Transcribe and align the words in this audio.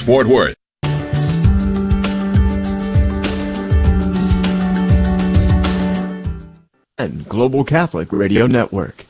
Fort 0.00 0.26
Worth. 0.26 0.56
and 6.98 7.26
Global 7.28 7.64
Catholic 7.64 8.12
Radio 8.12 8.46
Network. 8.46 9.06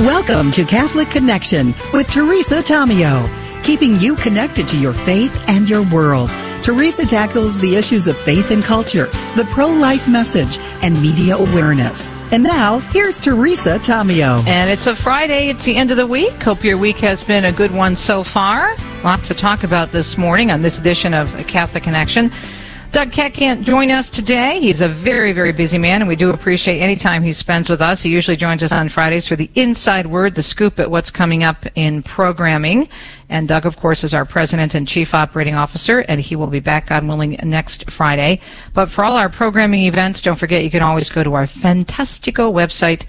Welcome 0.00 0.50
to 0.52 0.64
Catholic 0.64 1.08
Connection 1.08 1.74
with 1.94 2.10
Teresa 2.10 2.62
Tomeo, 2.62 3.28
keeping 3.64 3.96
you 3.96 4.14
connected 4.16 4.68
to 4.68 4.78
your 4.78 4.92
faith 4.92 5.44
and 5.48 5.66
your 5.68 5.82
world. 5.90 6.30
Teresa 6.70 7.04
tackles 7.04 7.58
the 7.58 7.74
issues 7.74 8.06
of 8.06 8.16
faith 8.18 8.52
and 8.52 8.62
culture, 8.62 9.06
the 9.34 9.44
pro 9.50 9.66
life 9.66 10.06
message, 10.08 10.60
and 10.82 10.94
media 11.02 11.36
awareness. 11.36 12.12
And 12.30 12.44
now, 12.44 12.78
here's 12.78 13.18
Teresa 13.18 13.80
Tomeo. 13.80 14.46
And 14.46 14.70
it's 14.70 14.86
a 14.86 14.94
Friday, 14.94 15.48
it's 15.48 15.64
the 15.64 15.74
end 15.74 15.90
of 15.90 15.96
the 15.96 16.06
week. 16.06 16.40
Hope 16.40 16.62
your 16.62 16.78
week 16.78 16.98
has 16.98 17.24
been 17.24 17.44
a 17.44 17.50
good 17.50 17.72
one 17.72 17.96
so 17.96 18.22
far. 18.22 18.76
Lots 19.02 19.26
to 19.26 19.34
talk 19.34 19.64
about 19.64 19.90
this 19.90 20.16
morning 20.16 20.52
on 20.52 20.62
this 20.62 20.78
edition 20.78 21.12
of 21.12 21.36
Catholic 21.48 21.82
Connection. 21.82 22.30
Doug 22.90 23.12
Keck 23.12 23.34
can't 23.34 23.64
join 23.64 23.92
us 23.92 24.10
today. 24.10 24.58
He's 24.58 24.80
a 24.80 24.88
very, 24.88 25.32
very 25.32 25.52
busy 25.52 25.78
man, 25.78 26.02
and 26.02 26.08
we 26.08 26.16
do 26.16 26.30
appreciate 26.30 26.80
any 26.80 26.96
time 26.96 27.22
he 27.22 27.32
spends 27.32 27.70
with 27.70 27.80
us. 27.80 28.02
He 28.02 28.10
usually 28.10 28.36
joins 28.36 28.64
us 28.64 28.72
on 28.72 28.88
Fridays 28.88 29.28
for 29.28 29.36
the 29.36 29.48
inside 29.54 30.06
word, 30.06 30.34
the 30.34 30.42
scoop 30.42 30.80
at 30.80 30.90
what's 30.90 31.08
coming 31.08 31.44
up 31.44 31.66
in 31.76 32.02
programming. 32.02 32.88
And 33.28 33.46
Doug, 33.46 33.64
of 33.64 33.76
course, 33.76 34.02
is 34.02 34.12
our 34.12 34.24
president 34.24 34.74
and 34.74 34.88
chief 34.88 35.14
operating 35.14 35.54
officer, 35.54 36.00
and 36.00 36.20
he 36.20 36.34
will 36.34 36.48
be 36.48 36.58
back, 36.58 36.88
God 36.88 37.06
willing, 37.06 37.38
next 37.44 37.88
Friday. 37.92 38.40
But 38.74 38.90
for 38.90 39.04
all 39.04 39.16
our 39.16 39.28
programming 39.28 39.84
events, 39.84 40.20
don't 40.20 40.34
forget 40.34 40.64
you 40.64 40.70
can 40.70 40.82
always 40.82 41.10
go 41.10 41.22
to 41.22 41.34
our 41.34 41.46
Fantastico 41.46 42.52
website, 42.52 43.04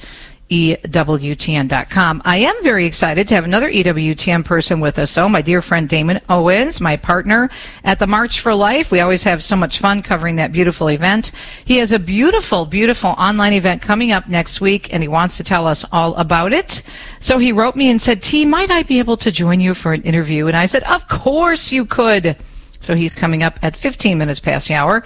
EWTN.com. 0.52 2.22
I 2.26 2.38
am 2.40 2.62
very 2.62 2.86
excited 2.86 3.28
to 3.30 3.36
have 3.36 3.46
another 3.46 3.72
EWTN 3.72 4.44
person 4.44 4.82
with 4.82 5.00
us, 5.00 5.10
so 5.10 5.30
my 5.30 5.42
dear 5.42 5.62
friend 5.62 5.88
Damon 5.88 6.20
Owens, 6.28 6.82
my 6.82 6.98
partner 6.98 7.50
at 7.86 8.00
the 8.00 8.08
March 8.08 8.42
for 8.42 8.54
Life. 8.54 8.92
We 8.92 9.00
always 9.00 9.24
have 9.24 9.42
so 9.44 9.56
much 9.56 9.80
fun 9.80 10.02
covering 10.02 10.36
that 10.36 10.52
beautiful 10.52 10.90
event. 10.90 11.32
He 11.64 11.78
has 11.78 11.94
a 11.94 12.00
beautiful, 12.00 12.66
beautiful 12.66 13.12
online 13.12 13.54
event 13.54 13.82
coming 13.82 14.12
up 14.12 14.28
next 14.28 14.60
week, 14.60 14.94
and 14.94 15.02
he 15.02 15.08
wants 15.08 15.38
to 15.38 15.44
tell 15.46 15.66
us 15.66 15.86
all 15.92 16.16
about 16.16 16.52
it. 16.52 16.84
So 17.22 17.38
he 17.38 17.54
wrote 17.54 17.78
me 17.78 17.90
and 17.90 18.02
said, 18.02 18.22
T, 18.22 18.44
might 18.44 18.70
I 18.70 18.84
be 18.84 19.00
able 19.00 19.18
to 19.18 19.32
join 19.32 19.62
you 19.62 19.74
for 19.74 19.94
an 19.94 20.02
interview? 20.04 20.48
And 20.48 20.58
I 20.58 20.66
said, 20.66 20.84
Of 20.84 21.08
course 21.08 21.72
you 21.72 21.86
could. 21.86 22.36
So 22.82 22.96
he's 22.96 23.16
coming 23.16 23.42
up 23.42 23.58
at 23.62 23.78
15 23.78 24.18
minutes 24.18 24.40
past 24.42 24.68
the 24.68 24.74
hour. 24.74 25.06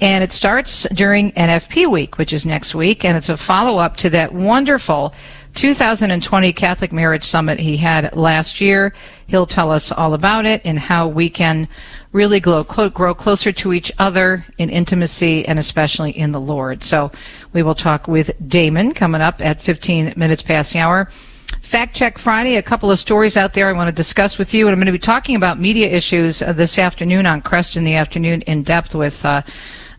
And 0.00 0.22
it 0.22 0.32
starts 0.32 0.86
during 0.92 1.32
NFP 1.32 1.90
week, 1.90 2.18
which 2.18 2.32
is 2.34 2.44
next 2.44 2.74
week, 2.74 3.04
and 3.04 3.16
it's 3.16 3.30
a 3.30 3.36
follow 3.36 3.78
up 3.78 3.96
to 3.98 4.10
that 4.10 4.32
wonderful 4.34 5.14
2020 5.54 6.52
Catholic 6.52 6.92
Marriage 6.92 7.24
Summit 7.24 7.58
he 7.58 7.78
had 7.78 8.14
last 8.14 8.60
year. 8.60 8.92
He'll 9.26 9.46
tell 9.46 9.70
us 9.70 9.90
all 9.90 10.12
about 10.12 10.44
it 10.44 10.60
and 10.66 10.78
how 10.78 11.08
we 11.08 11.30
can 11.30 11.66
really 12.12 12.40
grow, 12.40 12.62
grow 12.62 13.14
closer 13.14 13.52
to 13.52 13.72
each 13.72 13.90
other 13.98 14.44
in 14.58 14.68
intimacy 14.68 15.46
and 15.48 15.58
especially 15.58 16.10
in 16.10 16.32
the 16.32 16.40
Lord. 16.40 16.84
So 16.84 17.10
we 17.54 17.62
will 17.62 17.74
talk 17.74 18.06
with 18.06 18.32
Damon 18.46 18.92
coming 18.92 19.22
up 19.22 19.40
at 19.40 19.62
15 19.62 20.12
minutes 20.14 20.42
past 20.42 20.74
the 20.74 20.80
hour. 20.80 21.08
Fact 21.62 21.96
Check 21.96 22.18
Friday, 22.18 22.56
a 22.56 22.62
couple 22.62 22.90
of 22.90 22.98
stories 22.98 23.36
out 23.36 23.54
there 23.54 23.68
I 23.68 23.72
want 23.72 23.88
to 23.88 23.94
discuss 23.94 24.36
with 24.36 24.52
you. 24.52 24.66
And 24.66 24.72
I'm 24.72 24.78
going 24.78 24.86
to 24.86 24.92
be 24.92 24.98
talking 24.98 25.36
about 25.36 25.58
media 25.58 25.88
issues 25.88 26.42
uh, 26.42 26.52
this 26.52 26.78
afternoon 26.78 27.24
on 27.24 27.40
Kresta 27.40 27.76
in 27.76 27.84
the 27.84 27.94
afternoon 27.94 28.42
in 28.42 28.62
depth 28.62 28.94
with 28.94 29.24
uh, 29.24 29.42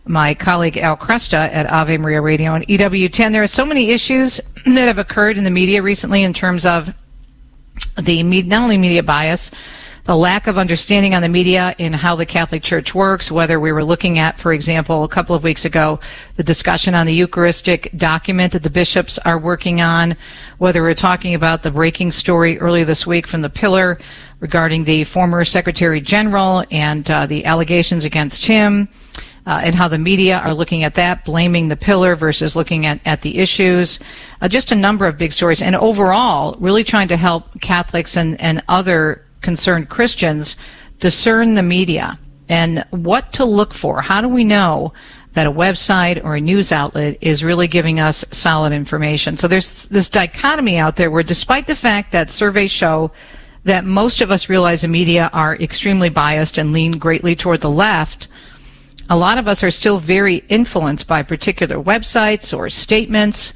my 0.08 0.34
colleague 0.34 0.78
Al 0.78 0.96
Kresta 0.96 1.52
at 1.52 1.70
Ave 1.70 1.98
Maria 1.98 2.20
Radio 2.20 2.54
and 2.54 2.66
EWTN. 2.66 3.32
There 3.32 3.42
are 3.42 3.46
so 3.46 3.66
many 3.66 3.90
issues 3.90 4.40
that 4.64 4.86
have 4.86 4.98
occurred 4.98 5.38
in 5.38 5.44
the 5.44 5.50
media 5.50 5.82
recently 5.82 6.22
in 6.22 6.32
terms 6.32 6.64
of 6.64 6.92
the 8.00 8.22
not 8.22 8.62
only 8.62 8.78
media 8.78 9.02
bias, 9.02 9.50
the 10.04 10.16
lack 10.16 10.46
of 10.46 10.56
understanding 10.56 11.14
on 11.14 11.20
the 11.20 11.28
media 11.28 11.74
in 11.76 11.92
how 11.92 12.16
the 12.16 12.24
Catholic 12.24 12.62
Church 12.62 12.94
works, 12.94 13.30
whether 13.30 13.60
we 13.60 13.72
were 13.72 13.84
looking 13.84 14.18
at, 14.18 14.40
for 14.40 14.54
example, 14.54 15.04
a 15.04 15.08
couple 15.08 15.36
of 15.36 15.44
weeks 15.44 15.66
ago, 15.66 16.00
the 16.36 16.42
discussion 16.42 16.94
on 16.94 17.06
the 17.06 17.12
Eucharistic 17.12 17.90
document 17.94 18.54
that 18.54 18.62
the 18.62 18.70
bishops 18.70 19.18
are 19.18 19.38
working 19.38 19.82
on, 19.82 20.16
whether 20.56 20.80
we're 20.80 20.94
talking 20.94 21.34
about 21.34 21.62
the 21.62 21.70
breaking 21.70 22.10
story 22.10 22.58
earlier 22.58 22.86
this 22.86 23.06
week 23.06 23.26
from 23.26 23.42
the 23.42 23.50
Pillar 23.50 23.98
regarding 24.40 24.84
the 24.84 25.04
former 25.04 25.44
Secretary 25.44 26.00
General 26.00 26.64
and 26.70 27.10
uh, 27.10 27.26
the 27.26 27.44
allegations 27.44 28.06
against 28.06 28.46
him 28.46 28.88
uh, 29.48 29.62
and 29.64 29.74
how 29.74 29.88
the 29.88 29.98
media 29.98 30.38
are 30.38 30.52
looking 30.52 30.84
at 30.84 30.94
that, 30.96 31.24
blaming 31.24 31.68
the 31.68 31.76
pillar 31.76 32.14
versus 32.14 32.54
looking 32.54 32.84
at, 32.84 33.00
at 33.06 33.22
the 33.22 33.38
issues. 33.38 33.98
Uh, 34.42 34.46
just 34.46 34.70
a 34.70 34.74
number 34.74 35.06
of 35.06 35.16
big 35.16 35.32
stories. 35.32 35.62
And 35.62 35.74
overall, 35.74 36.54
really 36.60 36.84
trying 36.84 37.08
to 37.08 37.16
help 37.16 37.58
Catholics 37.62 38.14
and, 38.14 38.38
and 38.42 38.62
other 38.68 39.24
concerned 39.40 39.88
Christians 39.88 40.54
discern 41.00 41.54
the 41.54 41.62
media 41.62 42.18
and 42.50 42.84
what 42.90 43.32
to 43.32 43.46
look 43.46 43.72
for. 43.72 44.02
How 44.02 44.20
do 44.20 44.28
we 44.28 44.44
know 44.44 44.92
that 45.32 45.46
a 45.46 45.52
website 45.52 46.22
or 46.22 46.36
a 46.36 46.40
news 46.40 46.70
outlet 46.70 47.16
is 47.22 47.42
really 47.42 47.68
giving 47.68 47.98
us 47.98 48.26
solid 48.30 48.74
information? 48.74 49.38
So 49.38 49.48
there's 49.48 49.86
this 49.86 50.10
dichotomy 50.10 50.76
out 50.76 50.96
there 50.96 51.10
where 51.10 51.22
despite 51.22 51.66
the 51.66 51.74
fact 51.74 52.12
that 52.12 52.30
surveys 52.30 52.70
show 52.70 53.12
that 53.64 53.86
most 53.86 54.20
of 54.20 54.30
us 54.30 54.50
realize 54.50 54.82
the 54.82 54.88
media 54.88 55.30
are 55.32 55.56
extremely 55.56 56.10
biased 56.10 56.58
and 56.58 56.74
lean 56.74 56.98
greatly 56.98 57.34
toward 57.34 57.62
the 57.62 57.70
left, 57.70 58.28
a 59.08 59.16
lot 59.16 59.38
of 59.38 59.48
us 59.48 59.62
are 59.62 59.70
still 59.70 59.98
very 59.98 60.36
influenced 60.48 61.06
by 61.06 61.22
particular 61.22 61.76
websites 61.76 62.56
or 62.56 62.68
statements 62.68 63.52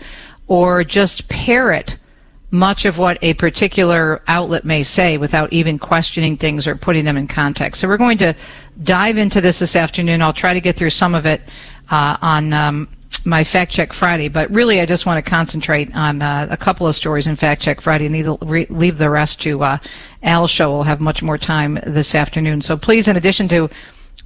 or 0.46 0.84
just 0.84 1.28
parrot 1.28 1.98
much 2.50 2.84
of 2.84 2.98
what 2.98 3.18
a 3.22 3.32
particular 3.34 4.22
outlet 4.28 4.64
may 4.64 4.82
say 4.82 5.16
without 5.16 5.50
even 5.52 5.78
questioning 5.78 6.36
things 6.36 6.66
or 6.66 6.76
putting 6.76 7.04
them 7.04 7.16
in 7.16 7.26
context. 7.26 7.80
So 7.80 7.88
we're 7.88 7.96
going 7.96 8.18
to 8.18 8.34
dive 8.82 9.16
into 9.16 9.40
this 9.40 9.58
this 9.58 9.74
afternoon. 9.74 10.20
I'll 10.20 10.34
try 10.34 10.52
to 10.52 10.60
get 10.60 10.76
through 10.76 10.90
some 10.90 11.14
of 11.14 11.24
it 11.24 11.40
uh, 11.90 12.18
on 12.20 12.52
um, 12.52 12.88
my 13.24 13.42
Fact 13.42 13.72
Check 13.72 13.94
Friday, 13.94 14.28
but 14.28 14.50
really 14.50 14.82
I 14.82 14.86
just 14.86 15.06
want 15.06 15.24
to 15.24 15.28
concentrate 15.28 15.94
on 15.96 16.20
uh, 16.20 16.46
a 16.50 16.56
couple 16.58 16.86
of 16.86 16.94
stories 16.94 17.26
in 17.26 17.36
Fact 17.36 17.62
Check 17.62 17.80
Friday 17.80 18.06
and 18.06 18.70
leave 18.70 18.98
the 18.98 19.10
rest 19.10 19.40
to 19.42 19.64
uh, 19.64 19.78
Al's 20.22 20.50
show. 20.50 20.72
We'll 20.72 20.82
have 20.82 21.00
much 21.00 21.22
more 21.22 21.38
time 21.38 21.78
this 21.86 22.14
afternoon. 22.14 22.60
So 22.60 22.76
please, 22.76 23.08
in 23.08 23.16
addition 23.16 23.48
to 23.48 23.70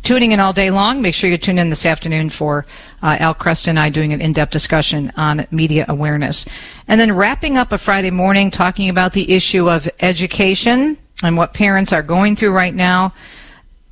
tuning 0.06 0.30
in 0.30 0.38
all 0.38 0.52
day 0.52 0.70
long. 0.70 1.02
Make 1.02 1.14
sure 1.14 1.28
you 1.28 1.36
tune 1.36 1.58
in 1.58 1.68
this 1.68 1.84
afternoon 1.84 2.30
for 2.30 2.64
uh, 3.02 3.16
Al 3.18 3.34
Kresta 3.34 3.68
and 3.68 3.78
I 3.78 3.90
doing 3.90 4.12
an 4.12 4.20
in-depth 4.20 4.52
discussion 4.52 5.12
on 5.16 5.48
media 5.50 5.84
awareness. 5.88 6.46
And 6.86 7.00
then 7.00 7.16
wrapping 7.16 7.56
up 7.56 7.72
a 7.72 7.78
Friday 7.78 8.12
morning 8.12 8.52
talking 8.52 8.88
about 8.88 9.14
the 9.14 9.32
issue 9.32 9.68
of 9.68 9.88
education 9.98 10.96
and 11.24 11.36
what 11.36 11.54
parents 11.54 11.92
are 11.92 12.04
going 12.04 12.36
through 12.36 12.52
right 12.52 12.72
now. 12.72 13.14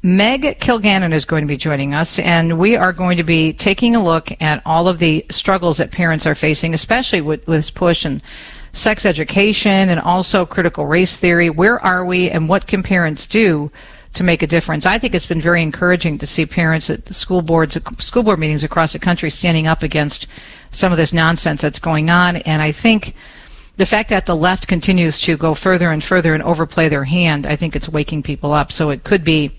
Meg 0.04 0.60
Kilgannon 0.60 1.12
is 1.12 1.24
going 1.24 1.42
to 1.42 1.48
be 1.48 1.56
joining 1.56 1.94
us, 1.94 2.20
and 2.20 2.60
we 2.60 2.76
are 2.76 2.92
going 2.92 3.16
to 3.16 3.24
be 3.24 3.52
taking 3.52 3.96
a 3.96 4.04
look 4.04 4.30
at 4.40 4.62
all 4.64 4.86
of 4.86 5.00
the 5.00 5.26
struggles 5.30 5.78
that 5.78 5.90
parents 5.90 6.26
are 6.26 6.36
facing, 6.36 6.74
especially 6.74 7.22
with, 7.22 7.44
with 7.48 7.58
this 7.58 7.70
push 7.70 8.04
and 8.04 8.22
sex 8.70 9.04
education 9.04 9.88
and 9.88 9.98
also 9.98 10.46
critical 10.46 10.86
race 10.86 11.16
theory. 11.16 11.50
Where 11.50 11.84
are 11.84 12.04
we, 12.04 12.30
and 12.30 12.48
what 12.48 12.68
can 12.68 12.84
parents 12.84 13.26
do 13.26 13.72
to 14.14 14.24
make 14.24 14.42
a 14.42 14.46
difference. 14.46 14.86
I 14.86 14.98
think 14.98 15.14
it's 15.14 15.26
been 15.26 15.40
very 15.40 15.62
encouraging 15.62 16.18
to 16.18 16.26
see 16.26 16.46
parents 16.46 16.88
at 16.88 17.12
school 17.12 17.42
boards, 17.42 17.76
school 17.98 18.22
board 18.22 18.38
meetings 18.38 18.64
across 18.64 18.92
the 18.92 18.98
country 18.98 19.30
standing 19.30 19.66
up 19.66 19.82
against 19.82 20.26
some 20.70 20.92
of 20.92 20.98
this 20.98 21.12
nonsense 21.12 21.60
that's 21.60 21.78
going 21.78 22.10
on. 22.10 22.36
And 22.36 22.62
I 22.62 22.72
think 22.72 23.14
the 23.76 23.86
fact 23.86 24.08
that 24.10 24.26
the 24.26 24.36
left 24.36 24.68
continues 24.68 25.18
to 25.20 25.36
go 25.36 25.54
further 25.54 25.90
and 25.90 26.02
further 26.02 26.34
and 26.34 26.42
overplay 26.42 26.88
their 26.88 27.04
hand, 27.04 27.46
I 27.46 27.56
think 27.56 27.74
it's 27.74 27.88
waking 27.88 28.22
people 28.22 28.52
up. 28.52 28.70
So 28.70 28.90
it 28.90 29.04
could 29.04 29.24
be 29.24 29.50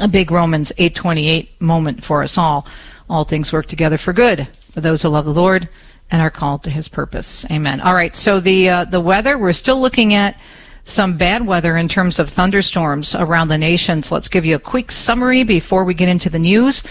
a 0.00 0.08
big 0.08 0.30
Romans 0.30 0.72
8:28 0.78 1.48
moment 1.60 2.04
for 2.04 2.22
us 2.22 2.36
all. 2.36 2.66
All 3.08 3.24
things 3.24 3.52
work 3.52 3.66
together 3.66 3.98
for 3.98 4.12
good 4.12 4.48
for 4.72 4.80
those 4.80 5.02
who 5.02 5.08
love 5.08 5.24
the 5.24 5.32
Lord 5.32 5.68
and 6.10 6.20
are 6.22 6.30
called 6.30 6.62
to 6.64 6.70
His 6.70 6.88
purpose. 6.88 7.44
Amen. 7.50 7.80
All 7.80 7.94
right. 7.94 8.14
So 8.14 8.40
the 8.40 8.68
uh, 8.68 8.84
the 8.84 9.00
weather 9.00 9.38
we're 9.38 9.52
still 9.52 9.80
looking 9.80 10.14
at 10.14 10.38
some 10.84 11.16
bad 11.16 11.46
weather 11.46 11.76
in 11.76 11.88
terms 11.88 12.18
of 12.18 12.28
thunderstorms 12.28 13.14
around 13.14 13.48
the 13.48 13.58
nation. 13.58 14.02
So 14.02 14.14
let's 14.14 14.28
give 14.28 14.44
you 14.44 14.56
a 14.56 14.60
quick 14.60 14.90
summary 14.90 15.44
before 15.44 15.84
we 15.84 15.94
get 15.94 16.08
into 16.08 16.30
the 16.30 16.38
news. 16.38 16.82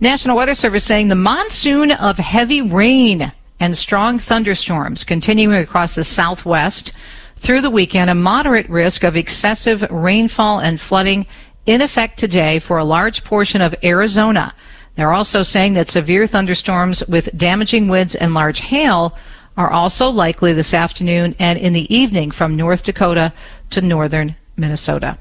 National 0.00 0.36
Weather 0.36 0.54
Service 0.54 0.84
saying 0.84 1.08
the 1.08 1.14
monsoon 1.14 1.90
of 1.90 2.18
heavy 2.18 2.62
rain 2.62 3.32
and 3.60 3.76
strong 3.76 4.18
thunderstorms 4.18 5.04
continuing 5.04 5.60
across 5.60 5.94
the 5.94 6.04
southwest 6.04 6.92
through 7.38 7.60
the 7.60 7.70
weekend, 7.70 8.10
a 8.10 8.14
moderate 8.14 8.68
risk 8.68 9.04
of 9.04 9.16
excessive 9.16 9.82
rainfall 9.90 10.60
and 10.60 10.80
flooding 10.80 11.26
in 11.66 11.80
effect 11.80 12.18
today 12.18 12.58
for 12.58 12.78
a 12.78 12.84
large 12.84 13.24
portion 13.24 13.60
of 13.60 13.74
Arizona. 13.82 14.54
They're 14.94 15.12
also 15.12 15.42
saying 15.42 15.74
that 15.74 15.90
severe 15.90 16.26
thunderstorms 16.26 17.06
with 17.06 17.36
damaging 17.36 17.88
winds 17.88 18.14
and 18.14 18.32
large 18.32 18.60
hail 18.60 19.16
are 19.56 19.70
also 19.70 20.10
likely 20.10 20.52
this 20.52 20.74
afternoon 20.74 21.34
and 21.38 21.58
in 21.58 21.72
the 21.72 21.92
evening 21.94 22.30
from 22.30 22.56
North 22.56 22.84
Dakota 22.84 23.32
to 23.70 23.80
northern 23.80 24.36
Minnesota. 24.56 25.18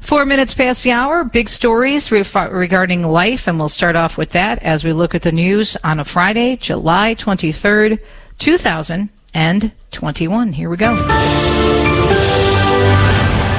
Four 0.00 0.24
minutes 0.24 0.54
past 0.54 0.82
the 0.82 0.92
hour, 0.92 1.24
big 1.24 1.48
stories 1.48 2.10
regarding 2.10 3.02
life, 3.02 3.46
and 3.46 3.58
we'll 3.58 3.68
start 3.68 3.96
off 3.96 4.16
with 4.16 4.30
that 4.30 4.62
as 4.62 4.82
we 4.82 4.92
look 4.92 5.14
at 5.14 5.22
the 5.22 5.30
news 5.30 5.76
on 5.84 6.00
a 6.00 6.04
Friday, 6.04 6.56
July 6.56 7.14
23rd, 7.16 8.00
2021. 8.38 10.52
Here 10.52 10.70
we 10.70 10.76
go. 10.76 10.94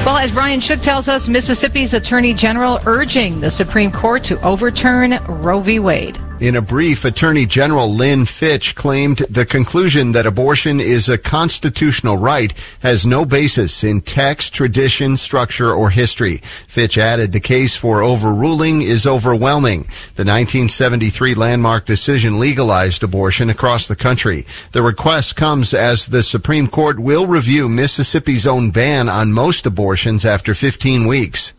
Well, 0.04 0.18
as 0.18 0.32
Brian 0.32 0.58
Shook 0.58 0.80
tells 0.80 1.08
us, 1.08 1.28
Mississippi's 1.28 1.94
Attorney 1.94 2.34
General 2.34 2.80
urging 2.86 3.40
the 3.40 3.50
Supreme 3.50 3.92
Court 3.92 4.24
to 4.24 4.44
overturn 4.44 5.16
Roe 5.28 5.60
v. 5.60 5.78
Wade. 5.78 6.18
In 6.42 6.56
a 6.56 6.60
brief, 6.60 7.04
Attorney 7.04 7.46
General 7.46 7.88
Lynn 7.88 8.26
Fitch 8.26 8.74
claimed 8.74 9.18
the 9.30 9.46
conclusion 9.46 10.10
that 10.10 10.26
abortion 10.26 10.80
is 10.80 11.08
a 11.08 11.16
constitutional 11.16 12.16
right 12.16 12.52
has 12.80 13.06
no 13.06 13.24
basis 13.24 13.84
in 13.84 14.00
text, 14.00 14.52
tradition, 14.52 15.16
structure, 15.16 15.72
or 15.72 15.90
history. 15.90 16.38
Fitch 16.66 16.98
added 16.98 17.30
the 17.30 17.38
case 17.38 17.76
for 17.76 18.02
overruling 18.02 18.82
is 18.82 19.06
overwhelming. 19.06 19.82
The 20.16 20.26
1973 20.26 21.36
landmark 21.36 21.86
decision 21.86 22.40
legalized 22.40 23.04
abortion 23.04 23.48
across 23.48 23.86
the 23.86 23.94
country. 23.94 24.44
The 24.72 24.82
request 24.82 25.36
comes 25.36 25.72
as 25.72 26.08
the 26.08 26.24
Supreme 26.24 26.66
Court 26.66 26.98
will 26.98 27.28
review 27.28 27.68
Mississippi's 27.68 28.48
own 28.48 28.72
ban 28.72 29.08
on 29.08 29.32
most 29.32 29.64
abortions 29.64 30.24
after 30.24 30.54
15 30.54 31.06
weeks. 31.06 31.52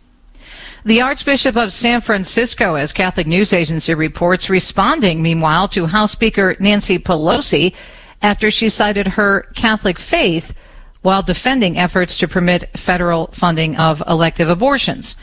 The 0.85 0.99
Archbishop 0.99 1.55
of 1.55 1.71
San 1.71 2.01
Francisco, 2.01 2.75
as 2.75 2.91
Catholic 2.91 3.25
News 3.25 3.53
Agency 3.53 3.93
reports, 3.93 4.49
responding, 4.49 5.21
meanwhile, 5.21 5.69
to 5.69 5.85
House 5.85 6.11
Speaker 6.11 6.57
Nancy 6.59 6.99
Pelosi 6.99 7.73
after 8.21 8.51
she 8.51 8.67
cited 8.67 9.07
her 9.07 9.43
Catholic 9.55 9.97
faith 9.97 10.53
while 11.01 11.21
defending 11.21 11.77
efforts 11.77 12.17
to 12.17 12.27
permit 12.27 12.77
federal 12.77 13.27
funding 13.27 13.77
of 13.77 14.03
elective 14.09 14.49
abortions. 14.49 15.15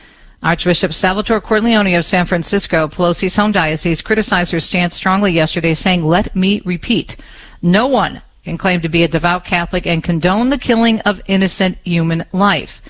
Archbishop 0.43 0.95
Salvatore 0.95 1.43
Cordileone 1.43 1.99
of 1.99 2.07
San 2.07 2.25
Francisco, 2.25 2.89
Pelosi's 2.89 3.37
home 3.37 3.53
diocese, 3.53 4.01
criticized 4.01 4.53
her 4.53 4.61
stance 4.61 4.95
strongly 4.95 5.33
yesterday, 5.33 5.75
saying, 5.75 6.03
Let 6.03 6.35
me 6.35 6.63
repeat, 6.65 7.19
no 7.61 7.87
one 7.87 8.23
can 8.45 8.57
claim 8.57 8.81
to 8.81 8.89
be 8.89 9.03
a 9.03 9.09
devout 9.09 9.45
Catholic 9.45 9.87
and 9.87 10.03
condone 10.03 10.49
the 10.49 10.57
killing 10.57 11.01
of 11.01 11.21
innocent 11.27 11.77
human 11.85 12.25
life, 12.33 12.81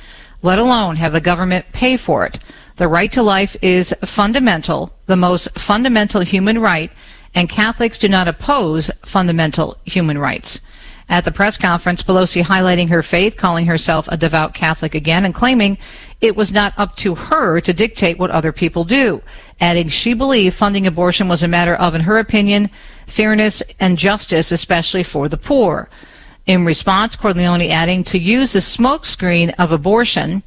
let 0.45 0.61
alone 0.61 0.95
have 0.95 1.13
the 1.13 1.21
government 1.21 1.67
pay 1.73 1.97
for 1.97 2.25
it. 2.25 2.39
The 2.81 2.89
right 2.89 3.13
to 3.13 3.23
life 3.23 3.59
is 3.61 3.95
fundamental, 4.07 4.91
the 5.05 5.15
most 5.15 5.51
fundamental 5.59 6.23
human 6.23 6.59
right, 6.59 6.91
and 7.35 7.47
Catholics 7.47 7.99
do 7.99 8.09
not 8.09 8.27
oppose 8.27 8.91
fundamental 9.05 9.77
human 9.85 10.17
rights. 10.17 10.63
At 11.07 11.27
the 11.27 11.31
press 11.31 11.59
conference, 11.59 12.03
Pelosi 12.03 12.43
highlighting 12.43 12.89
her 12.89 13.03
faith, 13.03 13.37
calling 13.37 13.67
herself 13.67 14.09
a 14.09 14.17
devout 14.17 14.55
Catholic 14.55 14.95
again, 14.95 15.27
and 15.27 15.35
claiming 15.35 15.77
it 16.23 16.37
was 16.37 16.53
not 16.53 16.73
up 16.79 16.97
to 16.97 17.15
her 17.17 17.61
to 17.61 17.75
dictate 17.75 18.19
what 18.19 18.31
other 18.31 18.51
people 18.51 18.85
do, 18.85 19.21
adding 19.61 19.89
she 19.89 20.15
believed 20.15 20.57
funding 20.57 20.87
abortion 20.87 21.29
was 21.29 21.43
a 21.43 21.49
matter 21.49 21.75
of, 21.75 21.95
in 21.95 22.01
her 22.01 22.17
opinion, 22.17 22.71
fairness 23.07 23.63
and 23.79 23.99
justice, 23.99 24.51
especially 24.51 25.03
for 25.03 25.29
the 25.29 25.37
poor. 25.37 25.91
In 26.47 26.65
response, 26.65 27.15
Cordileone 27.15 27.69
adding 27.69 28.05
to 28.05 28.19
use 28.19 28.55
the 28.55 28.61
smokescreen 28.61 29.55
of 29.59 29.71
abortion 29.71 30.43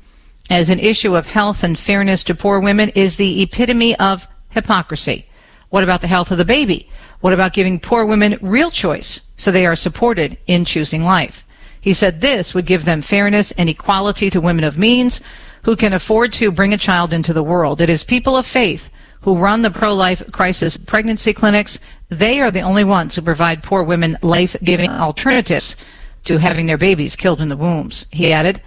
as 0.50 0.69
an 0.69 0.80
issue 0.80 1.16
of 1.16 1.28
health 1.28 1.63
and 1.63 1.78
fairness 1.78 2.24
to 2.24 2.36
poor 2.36 2.60
women 2.60 2.90
is 2.90 3.16
the 3.16 3.42
epitome 3.42 3.95
of 3.98 4.28
hypocrisy. 4.50 5.25
What 5.69 5.84
about 5.84 6.01
the 6.01 6.07
health 6.07 6.31
of 6.31 6.38
the 6.38 6.45
baby? 6.45 6.90
What 7.22 7.34
about 7.34 7.54
giving 7.54 7.80
poor 7.80 8.06
women 8.06 8.38
real 8.42 8.69
choice 8.69 9.22
so 9.38 9.51
they 9.51 9.66
are 9.66 9.75
supported 9.75 10.38
in 10.45 10.66
choosing 10.66 11.04
life? 11.04 11.45
He 11.80 11.94
said 11.94 12.22
this 12.22 12.54
would 12.54 12.66
give 12.66 12.86
them 12.86 13.01
fairness 13.01 13.51
and 13.54 13.69
equality 13.69 14.30
to 14.30 14.42
women 14.42 14.63
of 14.63 14.78
means 14.78 15.19
who 15.63 15.75
can 15.75 15.94
afford 15.94 16.34
to 16.34 16.51
bring 16.51 16.74
a 16.74 16.78
child 16.78 17.13
into 17.13 17.34
the 17.34 17.44
world. 17.44 17.81
It 17.81 17.90
is 17.90 18.04
people 18.04 18.36
of 18.36 18.45
faith 18.45 18.90
who 19.22 19.38
run 19.38 19.62
the 19.62 19.72
pro-life 19.72 20.22
crisis 20.31 20.75
pregnancy 20.78 21.34
clinics. 21.34 21.80
They 22.10 22.42
are 22.42 22.51
the 22.51 22.62
only 22.62 22.84
ones 22.84 23.16
who 23.16 23.22
provide 23.22 23.63
poor 23.63 23.84
women 23.84 24.18
life-giving 24.22 24.90
alternatives 24.90 25.78
to 26.25 26.38
having 26.38 26.66
their 26.66 26.78
babies 26.78 27.16
killed 27.16 27.42
in 27.42 27.50
the 27.50 27.57
wombs. 27.57 28.06
He 28.12 28.34
added, 28.34 28.62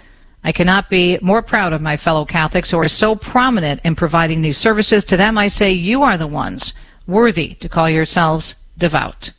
I 0.47 0.53
cannot 0.53 0.89
be 0.89 1.19
more 1.21 1.43
proud 1.43 1.73
of 1.73 1.83
my 1.83 1.97
fellow 1.97 2.25
Catholics 2.25 2.71
who 2.71 2.79
are 2.79 2.89
so 2.89 3.17
prominent 3.17 3.81
in 3.83 3.97
providing 3.97 4.43
these 4.43 4.57
services. 4.57 5.05
To 5.07 5.17
them, 5.17 5.37
I 5.37 5.49
say, 5.49 5.73
you 5.73 6.05
are 6.05 6.17
the 6.17 6.29
ones 6.29 6.73
worthy 7.05 7.55
to 7.55 7.69
call 7.69 7.91
yourselves 7.91 8.55
devout. 8.79 9.33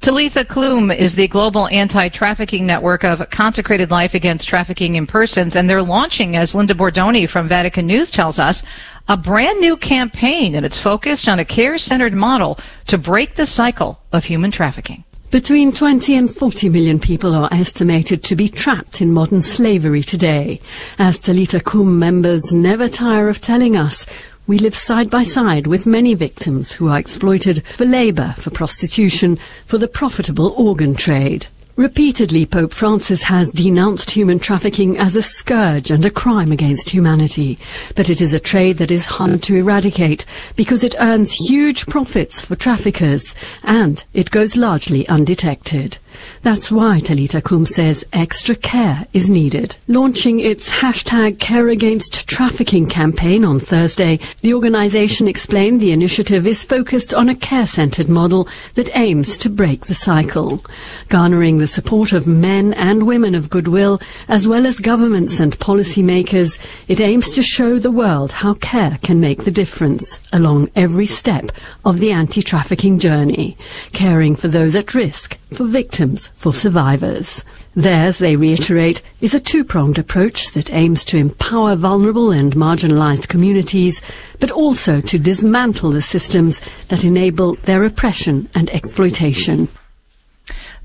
Talitha 0.00 0.44
Kum 0.44 0.92
is 0.92 1.16
the 1.16 1.26
global 1.26 1.66
anti-trafficking 1.66 2.64
network 2.64 3.02
of 3.02 3.28
Consecrated 3.30 3.90
Life 3.90 4.14
Against 4.14 4.46
Trafficking 4.46 4.94
in 4.94 5.04
Persons, 5.04 5.56
and 5.56 5.68
they're 5.68 5.82
launching, 5.82 6.36
as 6.36 6.54
Linda 6.54 6.74
Bordoni 6.74 7.28
from 7.28 7.48
Vatican 7.48 7.88
News 7.88 8.12
tells 8.12 8.38
us, 8.38 8.62
a 9.08 9.16
brand 9.16 9.58
new 9.58 9.76
campaign, 9.76 10.54
and 10.54 10.64
it's 10.64 10.80
focused 10.80 11.26
on 11.26 11.40
a 11.40 11.44
care-centered 11.44 12.14
model 12.14 12.56
to 12.86 12.98
break 12.98 13.34
the 13.34 13.46
cycle 13.46 13.98
of 14.12 14.26
human 14.26 14.52
trafficking. 14.52 15.02
Between 15.32 15.72
20 15.72 16.14
and 16.14 16.32
40 16.32 16.68
million 16.68 17.00
people 17.00 17.34
are 17.34 17.52
estimated 17.52 18.22
to 18.22 18.36
be 18.36 18.48
trapped 18.48 19.00
in 19.00 19.12
modern 19.12 19.42
slavery 19.42 20.04
today. 20.04 20.60
As 21.00 21.18
Talitha 21.18 21.60
Kum 21.60 21.98
members 21.98 22.52
never 22.52 22.88
tire 22.88 23.28
of 23.28 23.40
telling 23.40 23.76
us, 23.76 24.06
we 24.46 24.58
live 24.58 24.74
side 24.74 25.10
by 25.10 25.24
side 25.24 25.66
with 25.66 25.84
many 25.84 26.14
victims 26.14 26.70
who 26.70 26.88
are 26.88 26.98
exploited 26.98 27.66
for 27.66 27.84
labor, 27.84 28.36
for 28.38 28.50
prostitution, 28.50 29.36
for 29.64 29.78
the 29.78 29.88
profitable 29.88 30.54
organ 30.56 30.94
trade. 30.94 31.46
Repeatedly, 31.76 32.46
Pope 32.46 32.72
Francis 32.72 33.24
has 33.24 33.50
denounced 33.50 34.10
human 34.10 34.38
trafficking 34.38 34.96
as 34.96 35.14
a 35.14 35.20
scourge 35.20 35.90
and 35.90 36.06
a 36.06 36.10
crime 36.10 36.50
against 36.50 36.88
humanity. 36.88 37.58
But 37.94 38.08
it 38.08 38.22
is 38.22 38.32
a 38.32 38.40
trade 38.40 38.78
that 38.78 38.90
is 38.90 39.04
hard 39.04 39.42
to 39.42 39.56
eradicate 39.56 40.24
because 40.56 40.82
it 40.82 40.94
earns 40.98 41.32
huge 41.32 41.86
profits 41.86 42.42
for 42.42 42.56
traffickers 42.56 43.34
and 43.62 44.02
it 44.14 44.30
goes 44.30 44.56
largely 44.56 45.06
undetected. 45.08 45.98
That's 46.42 46.70
why 46.70 47.00
Talitha 47.00 47.40
Kum 47.40 47.66
says 47.66 48.04
extra 48.12 48.54
care 48.54 49.06
is 49.12 49.28
needed. 49.28 49.76
Launching 49.88 50.40
its 50.40 50.70
hashtag 50.70 51.38
Care 51.38 51.68
Against 51.68 52.28
Trafficking 52.28 52.88
campaign 52.88 53.44
on 53.44 53.60
Thursday, 53.60 54.18
the 54.42 54.54
organization 54.54 55.28
explained 55.28 55.80
the 55.80 55.92
initiative 55.92 56.46
is 56.46 56.62
focused 56.62 57.14
on 57.14 57.28
a 57.28 57.34
care-centered 57.34 58.08
model 58.08 58.48
that 58.74 58.96
aims 58.96 59.36
to 59.38 59.50
break 59.50 59.86
the 59.86 59.94
cycle. 59.94 60.64
Garnering 61.08 61.58
the 61.58 61.66
support 61.66 62.12
of 62.12 62.26
men 62.26 62.74
and 62.74 63.06
women 63.06 63.34
of 63.34 63.50
goodwill, 63.50 64.00
as 64.28 64.46
well 64.46 64.66
as 64.66 64.80
governments 64.80 65.40
and 65.40 65.58
policymakers, 65.58 66.58
it 66.88 67.00
aims 67.00 67.30
to 67.30 67.42
show 67.42 67.78
the 67.78 67.90
world 67.90 68.32
how 68.32 68.54
care 68.54 68.98
can 69.02 69.20
make 69.20 69.44
the 69.44 69.50
difference 69.50 70.20
along 70.32 70.70
every 70.76 71.06
step 71.06 71.50
of 71.84 71.98
the 71.98 72.12
anti-trafficking 72.12 72.98
journey, 72.98 73.56
caring 73.92 74.36
for 74.36 74.48
those 74.48 74.74
at 74.74 74.94
risk, 74.94 75.36
for 75.54 75.64
victims, 75.64 75.96
for 76.14 76.52
survivors. 76.52 77.44
Theirs, 77.74 78.18
they 78.18 78.36
reiterate, 78.36 79.02
is 79.20 79.34
a 79.34 79.40
two-pronged 79.40 79.98
approach 79.98 80.52
that 80.52 80.72
aims 80.72 81.04
to 81.06 81.18
empower 81.18 81.74
vulnerable 81.74 82.30
and 82.30 82.54
marginalized 82.54 83.28
communities, 83.28 84.00
but 84.38 84.50
also 84.50 85.00
to 85.00 85.18
dismantle 85.18 85.90
the 85.90 86.02
systems 86.02 86.60
that 86.88 87.04
enable 87.04 87.54
their 87.64 87.84
oppression 87.84 88.48
and 88.54 88.70
exploitation. 88.70 89.68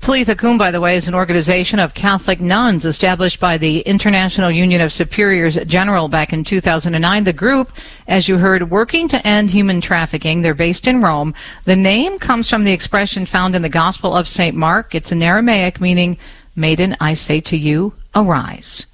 Talitha 0.02 0.34
Kum, 0.34 0.58
by 0.58 0.72
the 0.72 0.80
way, 0.80 0.96
is 0.96 1.06
an 1.06 1.14
organization 1.14 1.78
of 1.78 1.94
Catholic 1.94 2.40
nuns 2.40 2.84
established 2.84 3.38
by 3.38 3.56
the 3.56 3.82
International 3.82 4.50
Union 4.50 4.80
of 4.80 4.92
Superiors 4.92 5.54
General 5.64 6.08
back 6.08 6.32
in 6.32 6.42
2009. 6.42 7.22
The 7.22 7.32
group, 7.32 7.70
as 8.08 8.26
you 8.26 8.38
heard, 8.38 8.68
working 8.68 9.06
to 9.06 9.24
end 9.24 9.50
human 9.50 9.80
trafficking. 9.80 10.42
They're 10.42 10.54
based 10.54 10.88
in 10.88 11.02
Rome. 11.02 11.34
The 11.66 11.76
name 11.76 12.18
comes 12.18 12.50
from 12.50 12.64
the 12.64 12.72
expression 12.72 13.26
found 13.26 13.54
in 13.54 13.62
the 13.62 13.68
Gospel 13.68 14.12
of 14.12 14.26
St. 14.26 14.56
Mark. 14.56 14.92
It's 14.92 15.12
an 15.12 15.22
Aramaic 15.22 15.80
meaning, 15.80 16.18
Maiden, 16.56 16.96
I 17.00 17.14
say 17.14 17.40
to 17.42 17.56
you, 17.56 17.94
arise. 18.12 18.86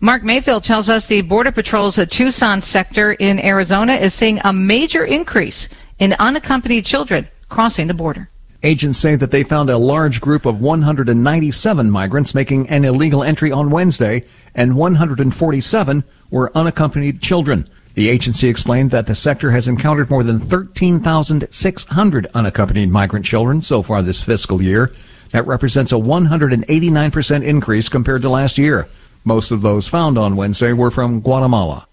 Mark 0.00 0.22
Mayfield 0.22 0.62
tells 0.62 0.88
us 0.88 1.06
the 1.06 1.22
Border 1.22 1.50
Patrol's 1.50 1.98
Tucson 2.06 2.62
sector 2.62 3.14
in 3.14 3.40
Arizona 3.40 3.94
is 3.94 4.14
seeing 4.14 4.38
a 4.44 4.52
major 4.52 5.04
increase 5.04 5.68
in 5.98 6.12
unaccompanied 6.20 6.84
children 6.84 7.26
crossing 7.48 7.88
the 7.88 7.94
border. 7.94 8.28
Agents 8.64 8.98
say 8.98 9.16
that 9.16 9.32
they 9.32 9.42
found 9.42 9.70
a 9.70 9.76
large 9.76 10.20
group 10.20 10.46
of 10.46 10.60
197 10.60 11.90
migrants 11.90 12.32
making 12.32 12.68
an 12.68 12.84
illegal 12.84 13.24
entry 13.24 13.50
on 13.50 13.70
Wednesday, 13.70 14.24
and 14.54 14.76
147 14.76 16.04
were 16.30 16.56
unaccompanied 16.56 17.20
children. 17.20 17.68
The 17.94 18.08
agency 18.08 18.46
explained 18.46 18.92
that 18.92 19.08
the 19.08 19.16
sector 19.16 19.50
has 19.50 19.66
encountered 19.66 20.10
more 20.10 20.22
than 20.22 20.38
13,600 20.38 22.26
unaccompanied 22.34 22.90
migrant 22.90 23.26
children 23.26 23.62
so 23.62 23.82
far 23.82 24.00
this 24.00 24.22
fiscal 24.22 24.62
year. 24.62 24.92
That 25.32 25.46
represents 25.46 25.90
a 25.90 25.96
189% 25.96 27.42
increase 27.42 27.88
compared 27.88 28.22
to 28.22 28.28
last 28.28 28.58
year. 28.58 28.86
Most 29.24 29.50
of 29.50 29.62
those 29.62 29.88
found 29.88 30.16
on 30.16 30.36
Wednesday 30.36 30.72
were 30.72 30.92
from 30.92 31.20
Guatemala. 31.20 31.88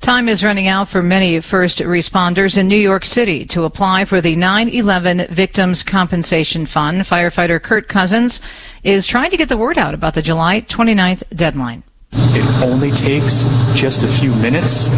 Time 0.00 0.28
is 0.28 0.44
running 0.44 0.68
out 0.68 0.88
for 0.88 1.02
many 1.02 1.40
first 1.40 1.78
responders 1.78 2.58
in 2.58 2.68
New 2.68 2.76
York 2.76 3.04
City 3.04 3.46
to 3.46 3.62
apply 3.62 4.04
for 4.04 4.20
the 4.20 4.36
9-11 4.36 5.30
Victims 5.30 5.82
Compensation 5.82 6.66
Fund. 6.66 7.02
Firefighter 7.02 7.62
Kurt 7.62 7.88
Cousins 7.88 8.40
is 8.82 9.06
trying 9.06 9.30
to 9.30 9.36
get 9.36 9.48
the 9.48 9.56
word 9.56 9.78
out 9.78 9.94
about 9.94 10.14
the 10.14 10.20
July 10.20 10.60
29th 10.60 11.22
deadline. 11.34 11.82
It 12.12 12.62
only 12.62 12.90
takes 12.90 13.44
just 13.74 14.02
a 14.02 14.08
few 14.08 14.34
minutes 14.34 14.88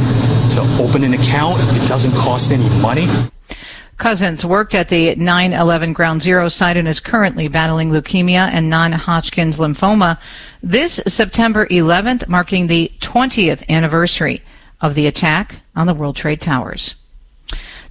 to 0.54 0.60
open 0.80 1.04
an 1.04 1.14
account. 1.14 1.60
It 1.80 1.86
doesn't 1.86 2.12
cost 2.12 2.50
any 2.50 2.68
money. 2.80 3.08
Cousins 3.98 4.44
worked 4.44 4.74
at 4.74 4.88
the 4.88 5.14
9/11 5.14 5.94
Ground 5.94 6.20
Zero 6.20 6.48
site 6.48 6.76
and 6.76 6.86
is 6.86 7.00
currently 7.00 7.48
battling 7.48 7.90
leukemia 7.90 8.50
and 8.52 8.68
non-Hodgkin's 8.68 9.56
lymphoma. 9.56 10.18
This 10.62 11.00
September 11.06 11.66
11th, 11.68 12.28
marking 12.28 12.66
the 12.66 12.92
20th 13.00 13.62
anniversary 13.70 14.42
of 14.80 14.95
the 14.95 15.06
attack 15.06 15.56
on 15.75 15.87
the 15.87 15.95
World 15.95 16.16
Trade 16.16 16.40
Towers. 16.40 16.95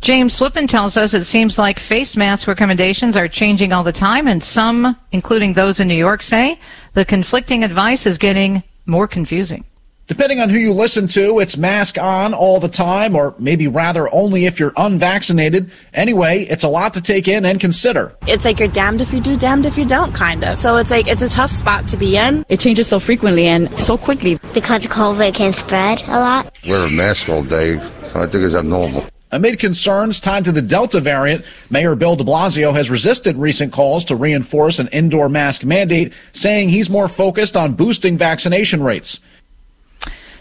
James 0.01 0.38
Flippin 0.38 0.68
tells 0.68 0.98
us 0.98 1.13
it 1.13 1.24
seems 1.24 1.58
like 1.58 1.80
face 1.80 2.15
mask 2.15 2.48
recommendations 2.48 3.18
are 3.18 3.27
changing 3.27 3.74
all 3.74 3.84
the 3.84 3.92
time, 3.92 4.27
and 4.27 4.44
some, 4.44 4.96
including 5.12 5.54
those 5.54 5.80
in 5.80 5.88
New 5.88 5.96
York, 5.96 6.22
say 6.22 6.60
the 6.94 7.06
conflicting 7.06 7.63
advice 7.63 8.06
is 8.06 8.18
getting 8.18 8.62
more 8.86 9.08
confusing. 9.08 9.65
Depending 10.07 10.39
on 10.39 10.51
who 10.51 10.59
you 10.59 10.71
listen 10.71 11.07
to, 11.09 11.39
it's 11.39 11.57
mask 11.57 11.97
on 11.97 12.35
all 12.35 12.59
the 12.59 12.67
time, 12.67 13.15
or 13.15 13.33
maybe 13.39 13.67
rather 13.67 14.13
only 14.13 14.45
if 14.45 14.59
you're 14.59 14.74
unvaccinated. 14.77 15.71
Anyway, 15.95 16.41
it's 16.43 16.63
a 16.63 16.67
lot 16.67 16.93
to 16.93 17.01
take 17.01 17.27
in 17.27 17.43
and 17.43 17.59
consider. 17.59 18.15
It's 18.27 18.45
like 18.45 18.59
you're 18.59 18.67
damned 18.67 19.01
if 19.01 19.12
you 19.12 19.19
do, 19.19 19.35
damned 19.35 19.65
if 19.65 19.79
you 19.79 19.85
don't, 19.85 20.13
kind 20.13 20.43
of. 20.43 20.59
So 20.59 20.75
it's 20.75 20.91
like, 20.91 21.07
it's 21.07 21.24
a 21.24 21.29
tough 21.29 21.50
spot 21.50 21.88
to 21.88 21.97
be 21.97 22.17
in. 22.17 22.45
It 22.50 22.59
changes 22.59 22.88
so 22.88 23.00
frequently 23.00 23.47
and 23.47 23.67
so 23.79 23.97
quickly. 23.97 24.38
Because 24.53 24.83
COVID 24.83 25.33
can 25.33 25.53
spread 25.53 26.03
a 26.03 26.19
lot. 26.19 26.55
Wear 26.67 26.85
a 26.85 26.91
mask 26.91 27.27
all 27.27 27.43
day, 27.43 27.79
so 28.05 28.21
I 28.21 28.27
think 28.27 28.43
it's 28.43 28.53
abnormal. 28.53 29.07
Amid 29.31 29.57
concerns 29.57 30.19
tied 30.19 30.45
to 30.45 30.51
the 30.51 30.62
Delta 30.62 31.01
variant, 31.01 31.43
Mayor 31.71 31.95
Bill 31.95 32.15
de 32.15 32.24
Blasio 32.24 32.75
has 32.75 32.91
resisted 32.91 33.38
recent 33.38 33.74
calls 33.74 34.05
to 34.05 34.15
reinforce 34.15 34.77
an 34.77 34.88
indoor 34.89 35.29
mask 35.29 35.63
mandate, 35.63 36.13
saying 36.31 36.69
he's 36.69 36.91
more 36.91 37.07
focused 37.07 37.57
on 37.57 37.74
boosting 37.74 38.19
vaccination 38.19 38.83
rates. 38.83 39.19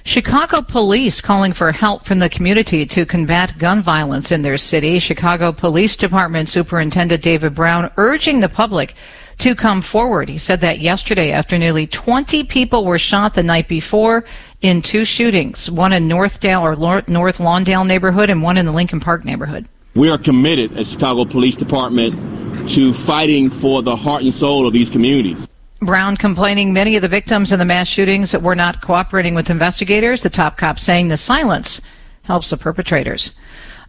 Chicago 0.07 0.61
police 0.61 1.23
calling 1.23 1.55
for 1.55 1.73
help 1.73 2.05
from 2.05 2.19
the 2.19 2.29
community 2.29 2.85
to 2.85 3.07
combat 3.07 3.59
gun 3.59 3.81
violence 3.81 4.31
in 4.31 4.43
their 4.43 4.59
city. 4.59 4.99
Chicago 4.99 5.51
Police 5.51 5.97
Department 5.97 6.51
Superintendent 6.51 7.23
David 7.23 7.55
Brown 7.55 7.91
urging 7.97 8.41
the 8.41 8.51
public 8.51 8.95
to 9.39 9.55
come 9.55 9.81
forward. 9.81 10.29
He 10.29 10.37
said 10.37 10.61
that 10.61 10.79
yesterday 10.79 11.33
after 11.33 11.57
nearly 11.57 11.87
20 11.87 12.45
people 12.45 12.85
were 12.85 12.99
shot 12.99 13.33
the 13.33 13.43
night 13.43 13.67
before 13.67 14.27
in 14.61 14.83
two 14.83 15.07
shootings, 15.07 15.71
one 15.71 15.95
in 15.95 16.07
Northdale 16.07 16.61
or 16.61 16.77
North 17.11 17.39
Lawndale 17.39 17.87
neighborhood 17.87 18.29
and 18.29 18.43
one 18.43 18.59
in 18.59 18.67
the 18.67 18.73
Lincoln 18.73 19.01
Park 19.01 19.25
neighborhood. 19.25 19.67
We 19.95 20.11
are 20.11 20.19
committed 20.19 20.77
as 20.77 20.93
Chicago 20.93 21.25
Police 21.25 21.57
Department 21.57 22.69
to 22.71 22.93
fighting 22.93 23.49
for 23.49 23.83
the 23.83 23.97
heart 23.97 24.23
and 24.23 24.35
soul 24.35 24.67
of 24.67 24.75
these 24.75 24.91
communities. 24.91 25.49
Brown 25.85 26.17
complaining 26.17 26.73
many 26.73 26.97
of 26.97 27.03
the 27.03 27.09
victims 27.09 27.53
in 27.53 27.59
the 27.59 27.64
mass 27.64 27.88
shootings 27.88 28.37
were 28.37 28.55
not 28.55 28.83
cooperating 28.83 29.35
with 29.35 29.50
investigators. 29.50 30.23
The 30.23 30.31
top 30.31 30.57
cop 30.57 30.79
saying 30.79 31.09
the 31.09 31.17
silence 31.17 31.81
helps 32.23 32.50
the 32.50 32.57
perpetrators. 32.57 33.33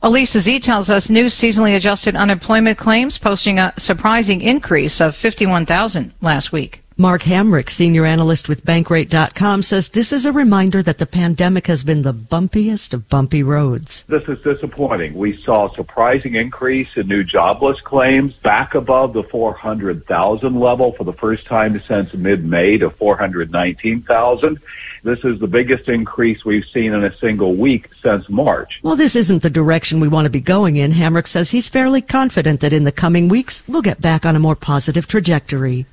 Elisa 0.02 0.40
Z 0.40 0.60
tells 0.60 0.90
us 0.90 1.10
new 1.10 1.26
seasonally 1.26 1.76
adjusted 1.76 2.16
unemployment 2.16 2.78
claims 2.78 3.18
posting 3.18 3.58
a 3.58 3.74
surprising 3.78 4.42
increase 4.42 5.02
of 5.02 5.16
51,000 5.16 6.14
last 6.22 6.52
week. 6.52 6.85
Mark 6.98 7.24
Hamrick, 7.24 7.70
senior 7.70 8.06
analyst 8.06 8.48
with 8.48 8.64
Bankrate.com, 8.64 9.64
says 9.64 9.90
this 9.90 10.14
is 10.14 10.26
a 10.26 10.32
reminder 10.32 10.82
that 10.82 10.98
the 10.98 11.06
pandemic 11.06 11.68
has 11.68 11.84
been 11.84 12.04
the 12.04 12.14
bumpiest 12.14 12.94
of 12.94 13.10
bumpy 13.10 13.44
roads. 13.44 14.04
This 14.04 14.24
is 14.30 14.40
disappointing. 14.40 15.14
We 15.14 15.36
saw 15.36 15.68
a 15.70 15.76
surprising 15.76 16.36
increase 16.36 16.96
in 16.96 17.10
new 17.10 17.26
jobless 17.26 17.82
claims 17.82 18.32
back 18.36 18.76
above 18.76 19.12
the 19.12 19.24
400,000 19.24 20.58
level 20.58 20.94
for 20.94 21.04
the 21.04 21.12
first 21.12 21.46
time 21.46 21.78
since 21.82 22.14
mid-May 22.14 22.78
to 22.78 22.90
419,000. 22.90 24.62
This 25.04 25.26
is 25.26 25.38
the 25.42 25.48
biggest 25.48 25.90
increase 25.90 26.46
we've 26.46 26.64
seen 26.64 26.94
in 26.94 27.04
a 27.04 27.14
single 27.18 27.56
week 27.56 27.90
since 28.02 28.30
March. 28.30 28.80
Well, 28.84 28.96
this 28.96 29.18
isn't 29.18 29.44
the 29.44 29.50
direction 29.50 30.00
we 30.00 30.08
want 30.08 30.28
to 30.28 30.32
be 30.32 30.40
going 30.40 30.78
in. 30.78 30.94
Hamrick 30.94 31.28
says 31.28 31.50
he's 31.50 31.68
fairly 31.68 32.02
confident 32.02 32.62
that 32.62 32.72
in 32.72 32.86
the 32.86 32.94
coming 32.94 33.28
weeks 33.28 33.66
we'll 33.68 33.82
get 33.82 34.00
back 34.00 34.26
on 34.26 34.38
a 34.38 34.40
more 34.40 34.56
positive 34.56 35.08
trajectory. 35.08 35.88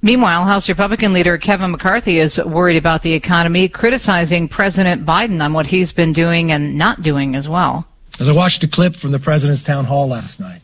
Meanwhile, 0.00 0.44
House 0.44 0.68
Republican 0.68 1.12
leader 1.12 1.38
Kevin 1.38 1.72
McCarthy 1.72 2.20
is 2.20 2.38
worried 2.38 2.76
about 2.76 3.02
the 3.02 3.14
economy, 3.14 3.68
criticizing 3.68 4.46
President 4.46 5.04
Biden 5.04 5.42
on 5.42 5.52
what 5.52 5.66
he's 5.66 5.92
been 5.92 6.12
doing 6.12 6.52
and 6.52 6.78
not 6.78 7.02
doing 7.02 7.34
as 7.34 7.48
well. 7.48 7.84
As 8.20 8.28
I 8.28 8.32
watched 8.32 8.62
a 8.62 8.68
clip 8.68 8.94
from 8.94 9.10
the 9.10 9.18
president's 9.18 9.62
town 9.62 9.86
hall 9.86 10.08
last 10.08 10.38
night, 10.38 10.60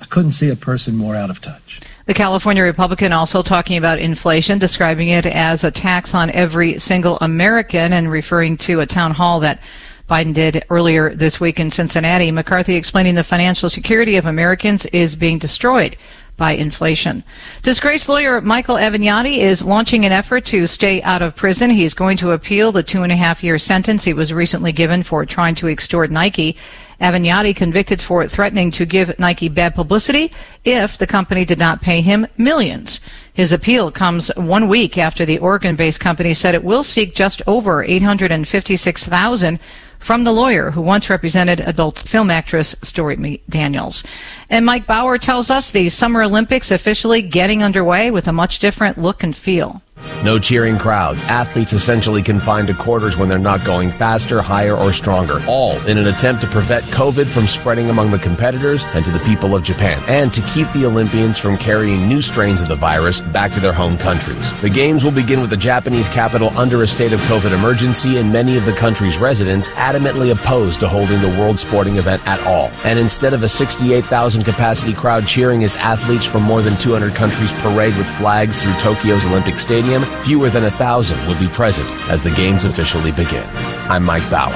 I 0.00 0.04
couldn't 0.04 0.30
see 0.30 0.48
a 0.50 0.56
person 0.56 0.96
more 0.96 1.16
out 1.16 1.28
of 1.28 1.40
touch. 1.40 1.80
The 2.06 2.14
California 2.14 2.62
Republican 2.62 3.12
also 3.12 3.42
talking 3.42 3.76
about 3.78 3.98
inflation, 3.98 4.60
describing 4.60 5.08
it 5.08 5.26
as 5.26 5.64
a 5.64 5.72
tax 5.72 6.14
on 6.14 6.30
every 6.30 6.78
single 6.78 7.18
American 7.20 7.92
and 7.92 8.10
referring 8.10 8.56
to 8.58 8.78
a 8.78 8.86
town 8.86 9.10
hall 9.12 9.40
that 9.40 9.60
Biden 10.08 10.32
did 10.32 10.64
earlier 10.70 11.14
this 11.14 11.40
week 11.40 11.58
in 11.58 11.70
Cincinnati. 11.70 12.30
McCarthy 12.30 12.76
explaining 12.76 13.16
the 13.16 13.24
financial 13.24 13.68
security 13.68 14.16
of 14.16 14.24
Americans 14.24 14.86
is 14.86 15.16
being 15.16 15.38
destroyed 15.38 15.96
by 16.38 16.52
inflation. 16.52 17.22
Disgraced 17.62 18.08
lawyer 18.08 18.40
Michael 18.40 18.76
Avenatti 18.76 19.36
is 19.36 19.62
launching 19.62 20.06
an 20.06 20.12
effort 20.12 20.46
to 20.46 20.66
stay 20.66 21.02
out 21.02 21.20
of 21.20 21.36
prison. 21.36 21.68
He's 21.68 21.92
going 21.92 22.16
to 22.18 22.30
appeal 22.30 22.72
the 22.72 22.82
two 22.82 23.02
and 23.02 23.12
a 23.12 23.16
half 23.16 23.44
year 23.44 23.58
sentence 23.58 24.04
he 24.04 24.14
was 24.14 24.32
recently 24.32 24.72
given 24.72 25.02
for 25.02 25.26
trying 25.26 25.56
to 25.56 25.68
extort 25.68 26.10
Nike. 26.10 26.56
Avenatti 27.00 27.54
convicted 27.54 28.02
for 28.02 28.26
threatening 28.26 28.70
to 28.72 28.86
give 28.86 29.18
Nike 29.18 29.48
bad 29.48 29.74
publicity 29.74 30.32
if 30.64 30.98
the 30.98 31.06
company 31.06 31.44
did 31.44 31.58
not 31.58 31.82
pay 31.82 32.00
him 32.00 32.26
millions. 32.36 33.00
His 33.32 33.52
appeal 33.52 33.92
comes 33.92 34.32
one 34.36 34.66
week 34.66 34.98
after 34.98 35.24
the 35.24 35.38
Oregon-based 35.38 36.00
company 36.00 36.34
said 36.34 36.56
it 36.56 36.64
will 36.64 36.82
seek 36.82 37.14
just 37.14 37.40
over 37.46 37.84
856,000 37.84 39.60
from 39.98 40.24
the 40.24 40.32
lawyer 40.32 40.70
who 40.70 40.80
once 40.80 41.10
represented 41.10 41.60
adult 41.60 41.98
film 41.98 42.30
actress 42.30 42.74
Stormy 42.82 43.42
Daniels. 43.48 44.02
And 44.48 44.64
Mike 44.64 44.86
Bauer 44.86 45.18
tells 45.18 45.50
us 45.50 45.70
the 45.70 45.88
Summer 45.88 46.22
Olympics 46.22 46.70
officially 46.70 47.22
getting 47.22 47.62
underway 47.62 48.10
with 48.10 48.28
a 48.28 48.32
much 48.32 48.58
different 48.58 48.98
look 48.98 49.22
and 49.22 49.36
feel. 49.36 49.82
No 50.24 50.38
cheering 50.38 50.78
crowds, 50.78 51.22
athletes 51.24 51.72
essentially 51.72 52.22
confined 52.22 52.68
to 52.68 52.74
quarters 52.74 53.16
when 53.16 53.28
they're 53.28 53.38
not 53.38 53.64
going 53.64 53.92
faster, 53.92 54.42
higher, 54.42 54.76
or 54.76 54.92
stronger, 54.92 55.42
all 55.46 55.76
in 55.86 55.96
an 55.96 56.08
attempt 56.08 56.40
to 56.42 56.48
prevent 56.48 56.84
COVID 56.86 57.26
from 57.26 57.46
spreading 57.46 57.88
among 57.88 58.10
the 58.10 58.18
competitors 58.18 58.84
and 58.94 59.04
to 59.04 59.10
the 59.10 59.18
people 59.20 59.54
of 59.54 59.62
Japan, 59.62 60.02
and 60.08 60.32
to 60.32 60.42
keep 60.42 60.70
the 60.72 60.84
Olympians 60.84 61.38
from 61.38 61.56
carrying 61.56 62.08
new 62.08 62.20
strains 62.20 62.62
of 62.62 62.68
the 62.68 62.76
virus 62.76 63.20
back 63.20 63.52
to 63.52 63.60
their 63.60 63.72
home 63.72 63.96
countries. 63.98 64.52
The 64.60 64.70
Games 64.70 65.04
will 65.04 65.12
begin 65.12 65.40
with 65.40 65.50
the 65.50 65.56
Japanese 65.56 66.08
capital 66.08 66.56
under 66.58 66.82
a 66.82 66.88
state 66.88 67.12
of 67.12 67.20
COVID 67.20 67.52
emergency, 67.52 68.18
and 68.18 68.32
many 68.32 68.56
of 68.56 68.64
the 68.64 68.72
country's 68.72 69.18
residents 69.18 69.68
adamantly 69.70 70.32
opposed 70.32 70.80
to 70.80 70.88
holding 70.88 71.20
the 71.20 71.40
World 71.40 71.58
Sporting 71.58 71.96
event 71.96 72.26
at 72.26 72.40
all. 72.46 72.70
And 72.84 72.98
instead 72.98 73.34
of 73.34 73.42
a 73.42 73.48
68,000 73.48 74.44
capacity 74.44 74.94
crowd 74.94 75.26
cheering 75.26 75.64
as 75.64 75.76
athletes 75.76 76.26
from 76.26 76.42
more 76.42 76.62
than 76.62 76.76
200 76.78 77.14
countries 77.14 77.52
parade 77.54 77.96
with 77.96 78.08
flags 78.16 78.60
through 78.62 78.74
Tokyo's 78.74 79.24
Olympic 79.24 79.58
Stadium, 79.58 79.87
fewer 80.22 80.50
than 80.50 80.64
a 80.64 80.70
thousand 80.70 81.18
will 81.26 81.38
be 81.38 81.48
present 81.48 81.88
as 82.10 82.22
the 82.22 82.30
games 82.30 82.64
officially 82.64 83.10
begin. 83.10 83.46
I'm 83.88 84.04
Mike 84.04 84.28
Bauer. 84.30 84.52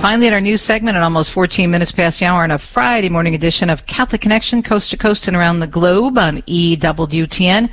Finally, 0.00 0.26
in 0.26 0.32
our 0.32 0.40
news 0.40 0.62
segment, 0.62 0.96
at 0.96 1.02
almost 1.02 1.30
14 1.30 1.70
minutes 1.70 1.92
past 1.92 2.20
the 2.20 2.26
hour 2.26 2.42
on 2.42 2.50
a 2.50 2.58
Friday 2.58 3.08
morning 3.08 3.34
edition 3.34 3.70
of 3.70 3.86
Catholic 3.86 4.20
Connection, 4.20 4.62
coast 4.62 4.90
to 4.90 4.96
coast 4.96 5.28
and 5.28 5.36
around 5.36 5.60
the 5.60 5.66
globe 5.66 6.18
on 6.18 6.42
EWTN, 6.42 7.70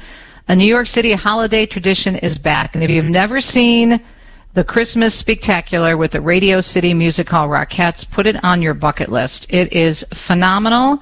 a 0.47 0.55
New 0.55 0.65
York 0.65 0.87
City 0.87 1.13
holiday 1.13 1.65
tradition 1.65 2.15
is 2.17 2.37
back. 2.37 2.75
And 2.75 2.83
if 2.83 2.89
you've 2.89 3.05
never 3.05 3.41
seen 3.41 4.01
the 4.53 4.63
Christmas 4.63 5.15
Spectacular 5.15 5.95
with 5.95 6.11
the 6.11 6.19
Radio 6.19 6.59
City 6.59 6.93
Music 6.93 7.29
Hall 7.29 7.47
Rockettes, 7.47 8.09
put 8.09 8.27
it 8.27 8.43
on 8.43 8.61
your 8.61 8.73
bucket 8.73 9.09
list. 9.09 9.45
It 9.49 9.71
is 9.71 10.05
phenomenal. 10.13 11.01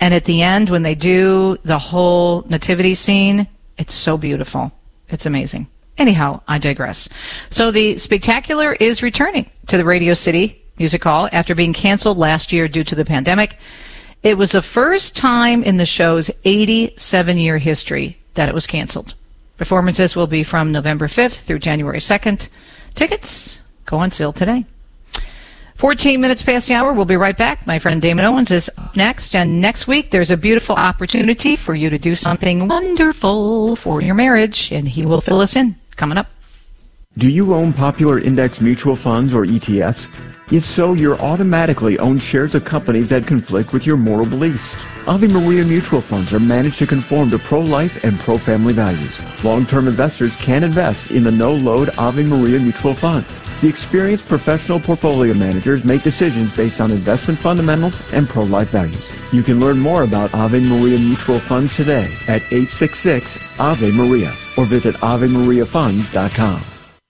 And 0.00 0.14
at 0.14 0.24
the 0.24 0.42
end, 0.42 0.70
when 0.70 0.82
they 0.82 0.94
do 0.94 1.58
the 1.62 1.78
whole 1.78 2.42
nativity 2.48 2.94
scene, 2.94 3.46
it's 3.76 3.94
so 3.94 4.16
beautiful. 4.16 4.72
It's 5.08 5.26
amazing. 5.26 5.68
Anyhow, 5.98 6.40
I 6.48 6.58
digress. 6.58 7.08
So 7.50 7.70
the 7.70 7.98
spectacular 7.98 8.72
is 8.72 9.02
returning 9.02 9.50
to 9.66 9.76
the 9.76 9.84
Radio 9.84 10.14
City 10.14 10.62
Music 10.78 11.04
Hall 11.04 11.28
after 11.30 11.54
being 11.54 11.74
canceled 11.74 12.16
last 12.16 12.52
year 12.52 12.66
due 12.66 12.84
to 12.84 12.94
the 12.94 13.04
pandemic. 13.04 13.58
It 14.22 14.38
was 14.38 14.52
the 14.52 14.62
first 14.62 15.14
time 15.14 15.62
in 15.62 15.76
the 15.76 15.84
show's 15.84 16.30
87 16.44 17.36
year 17.36 17.58
history 17.58 18.16
that 18.34 18.48
it 18.48 18.54
was 18.54 18.66
canceled. 18.66 19.14
Performances 19.58 20.16
will 20.16 20.26
be 20.26 20.42
from 20.42 20.72
November 20.72 21.06
5th 21.06 21.44
through 21.44 21.58
January 21.58 21.98
2nd. 21.98 22.48
Tickets 22.94 23.60
go 23.84 23.98
on 23.98 24.10
sale 24.10 24.32
today. 24.32 24.64
14 25.80 26.20
minutes 26.20 26.42
past 26.42 26.68
the 26.68 26.74
hour. 26.74 26.92
We'll 26.92 27.06
be 27.06 27.16
right 27.16 27.38
back. 27.38 27.66
My 27.66 27.78
friend 27.78 28.02
Damon 28.02 28.26
Owens 28.26 28.50
is 28.50 28.70
up 28.76 28.94
next. 28.96 29.34
And 29.34 29.62
next 29.62 29.86
week, 29.86 30.10
there's 30.10 30.30
a 30.30 30.36
beautiful 30.36 30.76
opportunity 30.76 31.56
for 31.56 31.74
you 31.74 31.88
to 31.88 31.96
do 31.96 32.14
something 32.14 32.68
wonderful 32.68 33.76
for 33.76 34.02
your 34.02 34.14
marriage. 34.14 34.70
And 34.72 34.86
he 34.86 35.06
will 35.06 35.22
fill 35.22 35.40
us 35.40 35.56
in 35.56 35.76
coming 35.96 36.18
up. 36.18 36.26
Do 37.16 37.30
you 37.30 37.54
own 37.54 37.72
popular 37.72 38.18
index 38.18 38.60
mutual 38.60 38.94
funds 38.94 39.32
or 39.32 39.46
ETFs? 39.46 40.06
If 40.52 40.66
so, 40.66 40.92
you're 40.92 41.18
automatically 41.18 41.98
own 41.98 42.18
shares 42.18 42.54
of 42.54 42.66
companies 42.66 43.08
that 43.08 43.26
conflict 43.26 43.72
with 43.72 43.86
your 43.86 43.96
moral 43.96 44.26
beliefs. 44.26 44.76
Ave 45.06 45.28
Maria 45.28 45.64
mutual 45.64 46.02
funds 46.02 46.34
are 46.34 46.40
managed 46.40 46.78
to 46.80 46.86
conform 46.86 47.30
to 47.30 47.38
pro-life 47.38 48.04
and 48.04 48.18
pro-family 48.18 48.74
values. 48.74 49.18
Long-term 49.42 49.88
investors 49.88 50.36
can 50.36 50.62
invest 50.62 51.10
in 51.10 51.24
the 51.24 51.32
no-load 51.32 51.88
Ave 51.96 52.22
Maria 52.24 52.58
mutual 52.58 52.94
funds. 52.94 53.26
The 53.60 53.68
experienced 53.68 54.26
professional 54.26 54.80
portfolio 54.80 55.34
managers 55.34 55.84
make 55.84 56.02
decisions 56.02 56.50
based 56.56 56.80
on 56.80 56.90
investment 56.90 57.38
fundamentals 57.38 58.00
and 58.14 58.26
pro-life 58.26 58.70
values. 58.70 59.12
You 59.34 59.42
can 59.42 59.60
learn 59.60 59.78
more 59.78 60.02
about 60.02 60.32
Ave 60.32 60.60
Maria 60.60 60.98
Mutual 60.98 61.38
Funds 61.38 61.76
today 61.76 62.10
at 62.26 62.40
866 62.50 63.38
Ave 63.60 63.92
Maria 63.92 64.32
or 64.56 64.64
visit 64.64 64.94
AveMariaFunds.com. 64.96 66.62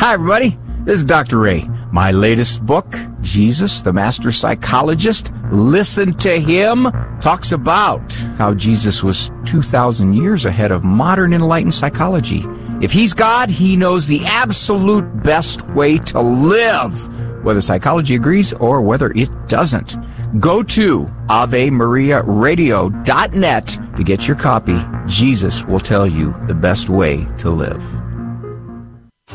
Hi, 0.00 0.14
everybody. 0.14 0.58
This 0.80 0.96
is 0.96 1.04
Dr. 1.04 1.38
Ray. 1.38 1.68
My 1.92 2.12
latest 2.12 2.64
book, 2.64 2.86
Jesus, 3.20 3.80
the 3.80 3.92
Master 3.92 4.30
Psychologist, 4.30 5.32
Listen 5.50 6.12
to 6.18 6.40
Him, 6.40 6.86
talks 7.20 7.50
about 7.50 8.12
how 8.38 8.54
Jesus 8.54 9.02
was 9.02 9.32
2,000 9.44 10.14
years 10.14 10.44
ahead 10.44 10.70
of 10.70 10.84
modern 10.84 11.32
enlightened 11.32 11.74
psychology. 11.74 12.44
If 12.80 12.92
He's 12.92 13.12
God, 13.12 13.50
He 13.50 13.76
knows 13.76 14.06
the 14.06 14.24
absolute 14.24 15.24
best 15.24 15.68
way 15.70 15.98
to 15.98 16.20
live, 16.20 17.44
whether 17.44 17.60
psychology 17.60 18.14
agrees 18.14 18.52
or 18.52 18.80
whether 18.80 19.10
it 19.10 19.28
doesn't. 19.48 19.96
Go 20.38 20.62
to 20.62 21.06
AveMariaRadio.net 21.28 23.78
to 23.96 24.04
get 24.04 24.28
your 24.28 24.36
copy. 24.36 24.80
Jesus 25.06 25.64
will 25.64 25.80
tell 25.80 26.06
you 26.06 26.32
the 26.46 26.54
best 26.54 26.88
way 26.88 27.26
to 27.38 27.50
live. 27.50 27.84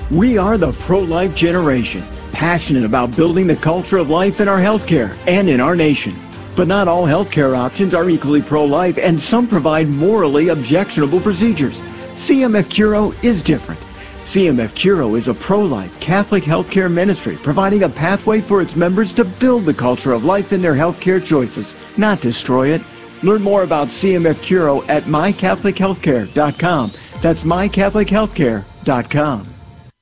We 0.10 0.38
are 0.38 0.58
the 0.58 0.72
pro-life 0.74 1.36
generation, 1.36 2.04
passionate 2.36 2.84
about 2.84 3.16
building 3.16 3.48
the 3.48 3.56
culture 3.56 3.98
of 3.98 4.10
life 4.10 4.42
in 4.42 4.50
our 4.50 4.60
healthcare 4.60 5.16
and 5.26 5.48
in 5.48 5.62
our 5.62 5.74
nation. 5.74 6.20
But 6.58 6.68
not 6.68 6.90
all 6.90 7.06
healthcare 7.06 7.58
options 7.58 7.94
are 7.94 8.10
equally 8.10 8.42
pro-life, 8.42 8.98
and 8.98 9.18
some 9.18 9.48
provide 9.48 9.88
morally 9.88 10.50
objectionable 10.50 11.22
procedures. 11.22 11.80
CMF 12.16 12.66
Curo 12.66 13.16
is 13.24 13.42
different. 13.42 13.80
CMF 14.24 14.74
Curo 14.74 15.18
is 15.18 15.30
a 15.30 15.34
pro-life 15.34 15.98
Catholic 16.02 16.44
healthcare 16.44 16.92
ministry 16.92 17.38
providing 17.38 17.84
a 17.84 17.90
pathway 17.90 18.42
for 18.42 18.62
its 18.62 18.76
members 18.76 19.14
to 19.14 19.24
build 19.24 19.64
the 19.64 19.74
culture 19.74 20.12
of 20.12 20.26
life 20.26 20.52
in 20.52 20.62
their 20.62 20.76
healthcare 20.76 21.24
choices, 21.24 21.74
not 21.96 22.20
destroy 22.20 22.68
it. 22.68 22.82
Learn 23.24 23.44
more 23.44 23.64
about 23.64 23.88
CMF 23.88 24.44
Curo 24.44 24.84
at 24.90 25.04
mycatholichealthcare.com. 25.04 26.92
That's 27.22 27.44
mycatholichealthcare.com. 27.44 29.55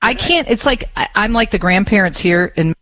I 0.03 0.13
can't. 0.13 0.50
It's 0.50 0.65
like 0.65 0.89
I, 0.98 1.07
I'm 1.15 1.31
like 1.31 1.50
the 1.50 1.57
grandparents 1.57 2.19
here 2.19 2.51
in. 2.57 2.75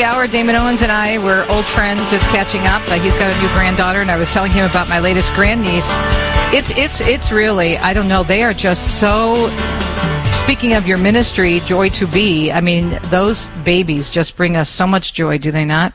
The 0.00 0.06
hour, 0.06 0.26
Damon 0.26 0.56
Owens 0.56 0.80
and 0.80 0.90
I 0.90 1.18
were 1.18 1.46
old 1.50 1.66
friends, 1.66 2.00
just 2.10 2.26
catching 2.30 2.62
up. 2.62 2.80
Uh, 2.90 2.94
he's 2.94 3.18
got 3.18 3.36
a 3.36 3.40
new 3.42 3.48
granddaughter, 3.48 4.00
and 4.00 4.10
I 4.10 4.16
was 4.16 4.30
telling 4.30 4.50
him 4.50 4.64
about 4.64 4.88
my 4.88 4.98
latest 4.98 5.32
grandniece. 5.34 5.88
It's 6.52 6.70
it's 6.70 7.00
it's 7.02 7.30
really 7.30 7.76
I 7.78 7.92
don't 7.92 8.08
know. 8.08 8.22
They 8.24 8.42
are 8.42 8.54
just 8.54 8.98
so. 8.98 9.50
Speaking 10.32 10.72
of 10.74 10.88
your 10.88 10.98
ministry, 10.98 11.60
Joy 11.60 11.90
to 11.90 12.06
Be, 12.08 12.50
I 12.50 12.60
mean, 12.60 12.98
those 13.04 13.46
babies 13.62 14.08
just 14.08 14.36
bring 14.36 14.56
us 14.56 14.68
so 14.68 14.86
much 14.86 15.12
joy, 15.12 15.38
do 15.38 15.52
they 15.52 15.64
not? 15.64 15.92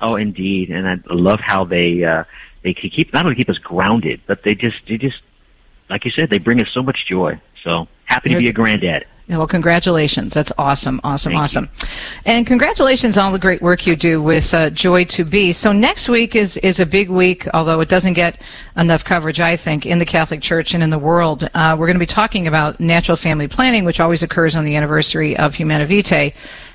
Oh, 0.00 0.16
indeed, 0.16 0.70
and 0.70 0.88
I 0.88 0.98
love 1.12 1.40
how 1.40 1.64
they 1.64 2.02
uh, 2.02 2.24
they 2.64 2.74
keep 2.74 3.12
not 3.12 3.24
only 3.24 3.36
keep 3.36 3.48
us 3.48 3.58
grounded, 3.58 4.22
but 4.26 4.42
they 4.42 4.54
just 4.54 4.76
they 4.88 4.96
just 4.96 5.20
like 5.88 6.04
you 6.04 6.10
said, 6.10 6.30
they 6.30 6.38
bring 6.38 6.60
us 6.60 6.68
so 6.74 6.82
much 6.82 7.06
joy. 7.06 7.40
So 7.62 7.86
happy 8.06 8.30
to 8.30 8.38
be 8.38 8.48
a 8.48 8.52
granddad. 8.52 9.06
Yeah, 9.26 9.38
well, 9.38 9.46
congratulations. 9.46 10.34
That's 10.34 10.52
awesome, 10.58 11.00
awesome, 11.02 11.32
Thank 11.32 11.42
awesome. 11.42 11.64
You. 11.64 11.88
And 12.26 12.46
congratulations 12.46 13.16
on 13.16 13.26
all 13.26 13.32
the 13.32 13.38
great 13.38 13.62
work 13.62 13.86
you 13.86 13.96
do 13.96 14.22
with 14.22 14.52
uh, 14.52 14.68
Joy 14.68 15.04
to 15.06 15.24
Be. 15.24 15.54
So 15.54 15.72
next 15.72 16.10
week 16.10 16.36
is, 16.36 16.58
is 16.58 16.78
a 16.78 16.84
big 16.84 17.08
week, 17.08 17.48
although 17.54 17.80
it 17.80 17.88
doesn't 17.88 18.12
get 18.12 18.42
enough 18.76 19.02
coverage, 19.02 19.40
I 19.40 19.56
think, 19.56 19.86
in 19.86 19.98
the 19.98 20.04
Catholic 20.04 20.42
Church 20.42 20.74
and 20.74 20.82
in 20.82 20.90
the 20.90 20.98
world. 20.98 21.48
Uh, 21.54 21.74
we're 21.78 21.86
going 21.86 21.96
to 21.96 22.00
be 22.00 22.06
talking 22.06 22.46
about 22.46 22.80
natural 22.80 23.16
family 23.16 23.48
planning, 23.48 23.86
which 23.86 23.98
always 23.98 24.22
occurs 24.22 24.54
on 24.54 24.66
the 24.66 24.76
anniversary 24.76 25.38
of 25.38 25.54
Humanae 25.54 25.86
Vitae 25.86 26.34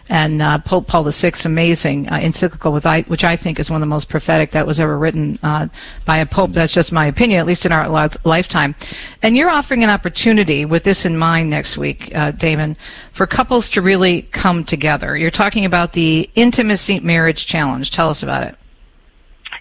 and 0.09 0.41
uh, 0.41 0.57
Pope 0.57 0.87
Paul 0.87 1.03
VI, 1.09 1.33
amazing 1.45 2.09
uh, 2.09 2.17
encyclical, 2.17 2.73
with 2.73 2.85
I, 2.85 3.03
which 3.03 3.23
I 3.23 3.35
think 3.35 3.59
is 3.59 3.69
one 3.69 3.77
of 3.77 3.81
the 3.81 3.85
most 3.85 4.09
prophetic 4.09 4.51
that 4.51 4.65
was 4.65 4.79
ever 4.79 4.97
written 4.97 5.37
uh, 5.43 5.67
by 6.05 6.17
a 6.17 6.25
pope. 6.25 6.51
That's 6.51 6.73
just 6.73 6.91
my 6.91 7.05
opinion, 7.05 7.39
at 7.39 7.45
least 7.45 7.65
in 7.65 7.71
our 7.71 7.87
li- 7.87 8.17
lifetime. 8.23 8.75
And 9.21 9.37
you're 9.37 9.49
offering 9.49 9.83
an 9.83 9.91
opportunity 9.91 10.65
with 10.65 10.83
this 10.83 11.05
in 11.05 11.15
mind 11.15 11.51
next 11.51 11.77
week, 11.77 12.13
uh, 12.15 12.31
Damon, 12.31 12.75
for 13.11 13.27
couples 13.27 13.69
to 13.69 13.81
really 13.81 14.23
come 14.23 14.63
together. 14.63 15.15
You're 15.15 15.29
talking 15.29 15.63
about 15.63 15.93
the 15.93 16.29
Intimacy 16.33 16.99
Marriage 16.99 17.45
Challenge. 17.45 17.89
Tell 17.91 18.09
us 18.09 18.23
about 18.23 18.43
it. 18.43 18.55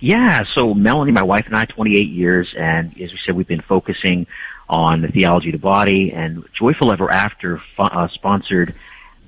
Yeah, 0.00 0.44
so 0.54 0.74
Melanie, 0.74 1.12
my 1.12 1.24
wife, 1.24 1.46
and 1.46 1.56
I, 1.56 1.64
28 1.64 2.08
years, 2.08 2.54
and 2.56 2.92
as 2.92 3.10
we 3.10 3.18
said, 3.26 3.34
we've 3.34 3.48
been 3.48 3.62
focusing 3.62 4.26
on 4.68 5.02
the 5.02 5.08
theology 5.08 5.48
of 5.48 5.52
the 5.52 5.58
body, 5.58 6.12
and 6.12 6.44
Joyful 6.56 6.92
Ever 6.92 7.10
After 7.10 7.60
uh, 7.78 8.08
sponsored 8.08 8.74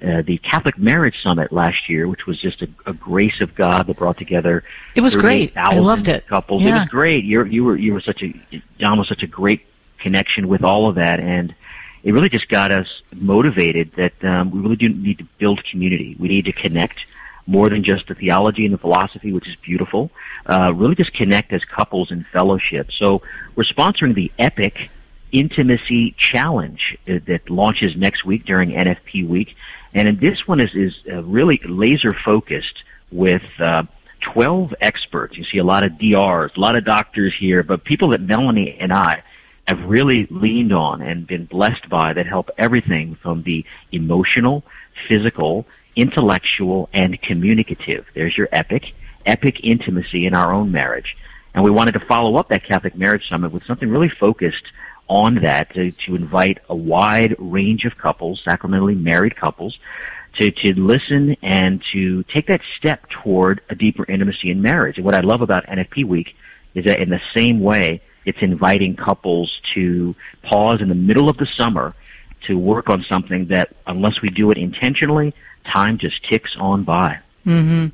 uh, 0.03 0.23
the 0.23 0.39
Catholic 0.39 0.79
Marriage 0.79 1.17
Summit 1.23 1.53
last 1.53 1.89
year, 1.89 2.09
which 2.09 2.27
was 2.27 2.41
just 2.41 2.63
a, 2.63 2.69
a 2.87 2.93
grace 2.93 3.41
of 3.41 3.55
God 3.55 3.87
that 3.87 3.97
brought 3.97 4.19
together. 4.19 4.65
It 4.95 5.01
was 5.01 5.17
great. 5.17 5.57
I 5.57 5.79
loved 5.79 6.09
it. 6.09 6.27
Couples. 6.27 6.63
Yeah. 6.63 6.71
It 6.71 6.75
was 6.81 6.89
great. 6.89 7.25
You 7.25 7.45
you 7.45 7.65
were 7.65 7.77
you 7.77 7.93
were 7.93 8.01
such 8.01 8.23
a 8.23 8.33
John 8.79 8.99
was 8.99 9.09
such 9.09 9.23
a 9.23 9.27
great 9.27 9.67
connection 9.99 10.49
with 10.49 10.65
all 10.65 10.89
of 10.89 10.95
that, 10.97 11.21
and 11.21 11.55
it 12.03 12.13
really 12.13 12.29
just 12.29 12.49
got 12.49 12.71
us 12.71 12.87
motivated 13.13 13.93
that 13.97 14.25
um, 14.25 14.51
we 14.51 14.61
really 14.61 14.77
do 14.77 14.89
need 14.89 15.19
to 15.19 15.25
build 15.39 15.63
community. 15.71 16.17
We 16.19 16.29
need 16.29 16.47
to 16.47 16.53
connect 16.53 17.05
more 17.47 17.69
than 17.69 17.85
just 17.85 18.07
the 18.07 18.15
theology 18.15 18.65
and 18.65 18.73
the 18.73 18.79
philosophy, 18.79 19.33
which 19.33 19.49
is 19.49 19.57
beautiful. 19.57 20.11
Uh, 20.47 20.73
really, 20.75 20.95
just 20.95 21.13
connect 21.13 21.53
as 21.53 21.65
couples 21.65 22.11
in 22.11 22.25
fellowship. 22.33 22.91
So 22.99 23.23
we're 23.55 23.65
sponsoring 23.65 24.15
the 24.15 24.33
Epic 24.39 24.91
Intimacy 25.33 26.15
Challenge 26.19 26.99
uh, 27.09 27.19
that 27.27 27.51
launches 27.51 27.97
next 27.97 28.25
week 28.25 28.45
during 28.45 28.71
NFP 28.71 29.27
week. 29.27 29.57
And 29.95 30.19
this 30.21 30.47
one 30.47 30.61
is, 30.61 30.71
is 30.75 30.95
uh, 31.11 31.23
really 31.25 31.61
laser 31.65 32.13
focused 32.13 32.83
with 33.11 33.43
uh, 33.59 33.85
12 34.33 34.75
experts. 34.81 35.37
You 35.37 35.45
see 35.45 35.59
a 35.59 35.65
lot 35.65 35.83
of 35.83 35.99
DRs, 35.99 36.53
a 36.57 36.61
lot 36.61 36.77
of 36.77 36.85
doctors 36.85 37.35
here, 37.39 37.63
but 37.63 37.85
people 37.85 38.11
that 38.11 38.21
Melanie 38.21 38.77
and 38.79 38.93
I 38.93 39.23
have 39.67 39.83
really 39.85 40.27
leaned 40.31 40.73
on 40.73 41.03
and 41.03 41.27
been 41.27 41.45
blessed 41.45 41.89
by 41.89 42.13
that 42.13 42.27
help 42.27 42.51
everything 42.59 43.15
from 43.17 43.43
the 43.43 43.65
emotional, 43.93 44.65
physical, 45.09 45.67
intellectual, 45.97 46.89
and 46.93 47.21
communicative. 47.23 48.07
There's 48.15 48.37
your 48.37 48.49
epic, 48.53 48.93
epic 49.27 49.61
intimacy 49.63 50.27
in 50.27 50.35
our 50.35 50.53
own 50.53 50.73
marriage. 50.73 51.17
And 51.55 51.65
we 51.65 51.71
wanted 51.71 51.93
to 51.93 52.01
follow 52.01 52.37
up 52.37 52.49
that 52.49 52.65
Catholic 52.65 52.97
Marriage 52.97 53.29
Summit 53.29 53.53
with 53.53 53.65
something 53.65 53.91
really 53.91 54.09
focused 54.09 54.65
on 55.11 55.35
that 55.43 55.75
to, 55.75 55.91
to 55.91 56.15
invite 56.15 56.59
a 56.69 56.75
wide 56.75 57.35
range 57.39 57.85
of 57.85 57.99
couples, 57.99 58.41
sacramentally 58.45 58.95
married 58.95 59.37
couples, 59.37 59.77
to, 60.39 60.53
to 60.53 60.73
listen 60.75 61.37
and 61.43 61.83
to 61.93 62.23
take 62.33 62.47
that 62.47 62.61
step 62.79 63.07
toward 63.11 63.61
a 63.69 63.75
deeper 63.75 64.07
intimacy 64.07 64.51
in 64.51 64.63
marriage. 64.63 64.97
And 64.97 65.05
what 65.05 65.15
I 65.15 65.21
love 65.21 65.43
about 65.43 65.67
NFP 65.67 66.07
Week 66.07 66.37
is 66.75 66.85
that 66.85 67.01
in 67.01 67.11
the 67.11 67.21
same 67.35 67.61
way, 67.61 68.01
it's 68.25 68.39
inviting 68.41 68.95
couples 68.95 69.51
to 69.75 70.15
pause 70.43 70.81
in 70.81 70.89
the 70.89 70.95
middle 70.95 71.29
of 71.29 71.37
the 71.39 71.49
summer 71.59 71.93
to 72.47 72.57
work 72.57 72.89
on 72.89 73.05
something 73.11 73.49
that, 73.49 73.75
unless 73.89 74.23
we 74.23 74.31
do 74.31 74.53
it 74.53 74.59
intentionally, 74.59 75.35
time 75.73 75.99
just 75.99 76.25
ticks 76.31 76.51
on 76.61 76.85
by. 76.85 77.19
Mm-hmm. 77.45 77.89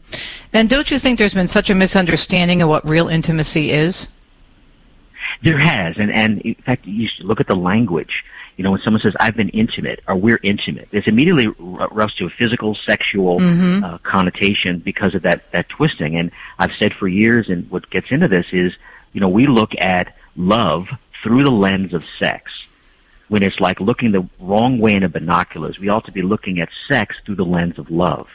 And 0.53 0.69
don't 0.69 0.91
you 0.91 0.99
think 0.99 1.19
there's 1.19 1.35
been 1.35 1.49
such 1.49 1.71
a 1.71 1.75
misunderstanding 1.75 2.61
of 2.61 2.69
what 2.69 2.87
real 2.87 3.09
intimacy 3.09 3.71
is? 3.71 4.09
There 5.43 5.59
has, 5.59 5.97
and 5.99 6.11
and 6.11 6.41
in 6.41 6.55
fact, 6.55 6.87
you 6.87 7.09
look 7.21 7.41
at 7.41 7.47
the 7.47 7.57
language. 7.57 8.25
You 8.57 8.65
know, 8.65 8.71
when 8.71 8.81
someone 8.83 9.03
says 9.03 9.15
"I've 9.21 9.37
been 9.37 9.51
intimate" 9.51 10.01
or 10.09 10.17
"We're 10.17 10.41
intimate," 10.43 10.89
it's 10.93 11.07
immediately 11.07 11.47
runs 11.59 12.15
to 12.15 12.27
a 12.27 12.31
physical, 12.31 12.77
sexual 12.87 13.39
mm-hmm. 13.39 13.85
uh, 13.85 13.99
connotation 13.99 14.79
because 14.79 15.15
of 15.15 15.23
that 15.23 15.51
that 15.53 15.69
twisting. 15.69 16.17
And 16.17 16.31
I've 16.59 16.73
said 16.79 16.95
for 16.95 17.09
years, 17.09 17.49
and 17.49 17.71
what 17.71 17.91
gets 17.91 18.11
into 18.11 18.29
this 18.29 18.47
is, 18.53 18.73
you 19.13 19.21
know, 19.21 19.29
we 19.29 19.47
look 19.47 19.73
at 19.79 20.17
love 20.37 20.89
through 21.23 21.45
the 21.45 21.51
lens 21.51 21.93
of 21.93 22.03
sex. 22.19 22.53
When 23.29 23.43
it's 23.43 23.59
like 23.59 23.81
looking 23.81 24.13
the 24.13 24.29
wrong 24.39 24.79
way 24.79 24.95
in 24.95 25.03
a 25.03 25.09
binoculars, 25.09 25.81
we 25.81 25.89
ought 25.89 26.05
to 26.07 26.13
be 26.13 26.23
looking 26.23 26.61
at 26.61 26.69
sex 26.89 27.17
through 27.25 27.35
the 27.35 27.45
lens 27.45 27.79
of 27.79 27.91
love. 27.91 28.29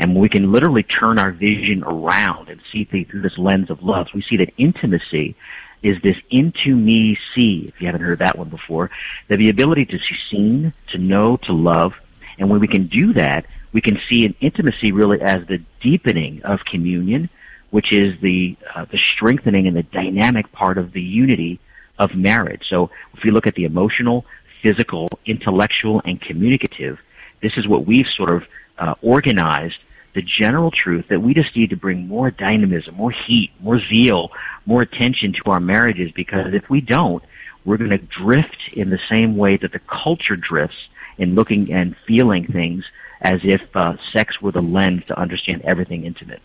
And 0.00 0.16
we 0.16 0.28
can 0.30 0.50
literally 0.50 0.82
turn 0.82 1.18
our 1.18 1.30
vision 1.30 1.84
around 1.84 2.48
and 2.48 2.60
see 2.72 2.84
through 2.84 3.20
this 3.20 3.36
lens 3.36 3.70
of 3.70 3.82
love, 3.82 4.08
we 4.14 4.22
see 4.22 4.38
that 4.38 4.52
intimacy 4.56 5.36
is 5.82 6.00
this 6.02 6.16
into 6.30 6.76
me 6.76 7.18
see, 7.34 7.64
if 7.68 7.80
you 7.80 7.86
haven't 7.86 8.02
heard 8.02 8.18
that 8.18 8.36
one 8.36 8.48
before, 8.48 8.90
that 9.28 9.38
the 9.38 9.50
ability 9.50 9.86
to 9.86 9.98
see 9.98 10.16
seen, 10.30 10.72
to 10.92 10.98
know, 10.98 11.36
to 11.36 11.52
love. 11.52 11.92
And 12.38 12.48
when 12.50 12.60
we 12.60 12.68
can 12.68 12.86
do 12.86 13.12
that, 13.14 13.46
we 13.72 13.80
can 13.80 13.98
see 14.08 14.24
an 14.24 14.34
intimacy 14.40 14.92
really 14.92 15.20
as 15.20 15.46
the 15.46 15.62
deepening 15.80 16.42
of 16.42 16.60
communion, 16.64 17.28
which 17.70 17.92
is 17.92 18.20
the, 18.20 18.56
uh, 18.74 18.84
the 18.86 18.98
strengthening 18.98 19.66
and 19.66 19.76
the 19.76 19.82
dynamic 19.82 20.50
part 20.52 20.78
of 20.78 20.92
the 20.92 21.02
unity 21.02 21.60
of 21.98 22.14
marriage. 22.14 22.62
So 22.68 22.90
if 23.14 23.22
we 23.22 23.30
look 23.30 23.46
at 23.46 23.54
the 23.54 23.64
emotional, 23.64 24.24
physical, 24.62 25.08
intellectual, 25.26 26.02
and 26.04 26.20
communicative, 26.20 26.98
this 27.42 27.52
is 27.56 27.66
what 27.66 27.86
we've 27.86 28.06
sort 28.16 28.30
of 28.30 28.42
uh, 28.78 28.94
organized 29.02 29.78
the 30.14 30.22
general 30.22 30.70
truth 30.70 31.08
that 31.08 31.20
we 31.20 31.34
just 31.34 31.54
need 31.56 31.70
to 31.70 31.76
bring 31.76 32.08
more 32.08 32.30
dynamism, 32.30 32.94
more 32.94 33.12
heat, 33.12 33.50
more 33.60 33.80
zeal, 33.80 34.30
more 34.66 34.82
attention 34.82 35.32
to 35.32 35.50
our 35.50 35.60
marriages 35.60 36.10
because 36.12 36.54
if 36.54 36.68
we 36.68 36.80
don't, 36.80 37.22
we're 37.64 37.76
going 37.76 37.90
to 37.90 37.98
drift 37.98 38.70
in 38.72 38.90
the 38.90 38.98
same 39.08 39.36
way 39.36 39.56
that 39.56 39.72
the 39.72 39.80
culture 39.80 40.36
drifts 40.36 40.76
in 41.18 41.34
looking 41.34 41.72
and 41.72 41.96
feeling 42.06 42.46
things 42.46 42.84
as 43.20 43.40
if 43.44 43.60
uh, 43.76 43.96
sex 44.12 44.40
were 44.40 44.52
the 44.52 44.62
lens 44.62 45.04
to 45.06 45.18
understand 45.18 45.62
everything 45.62 46.04
intimate. 46.04 46.40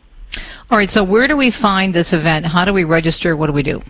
All 0.69 0.77
right, 0.77 0.89
so 0.89 1.03
where 1.03 1.27
do 1.27 1.37
we 1.37 1.51
find 1.51 1.93
this 1.93 2.11
event? 2.11 2.47
How 2.47 2.65
do 2.65 2.73
we 2.73 2.83
register? 2.83 3.35
What 3.35 3.47
do 3.47 3.53
we 3.53 3.63
do? 3.63 3.81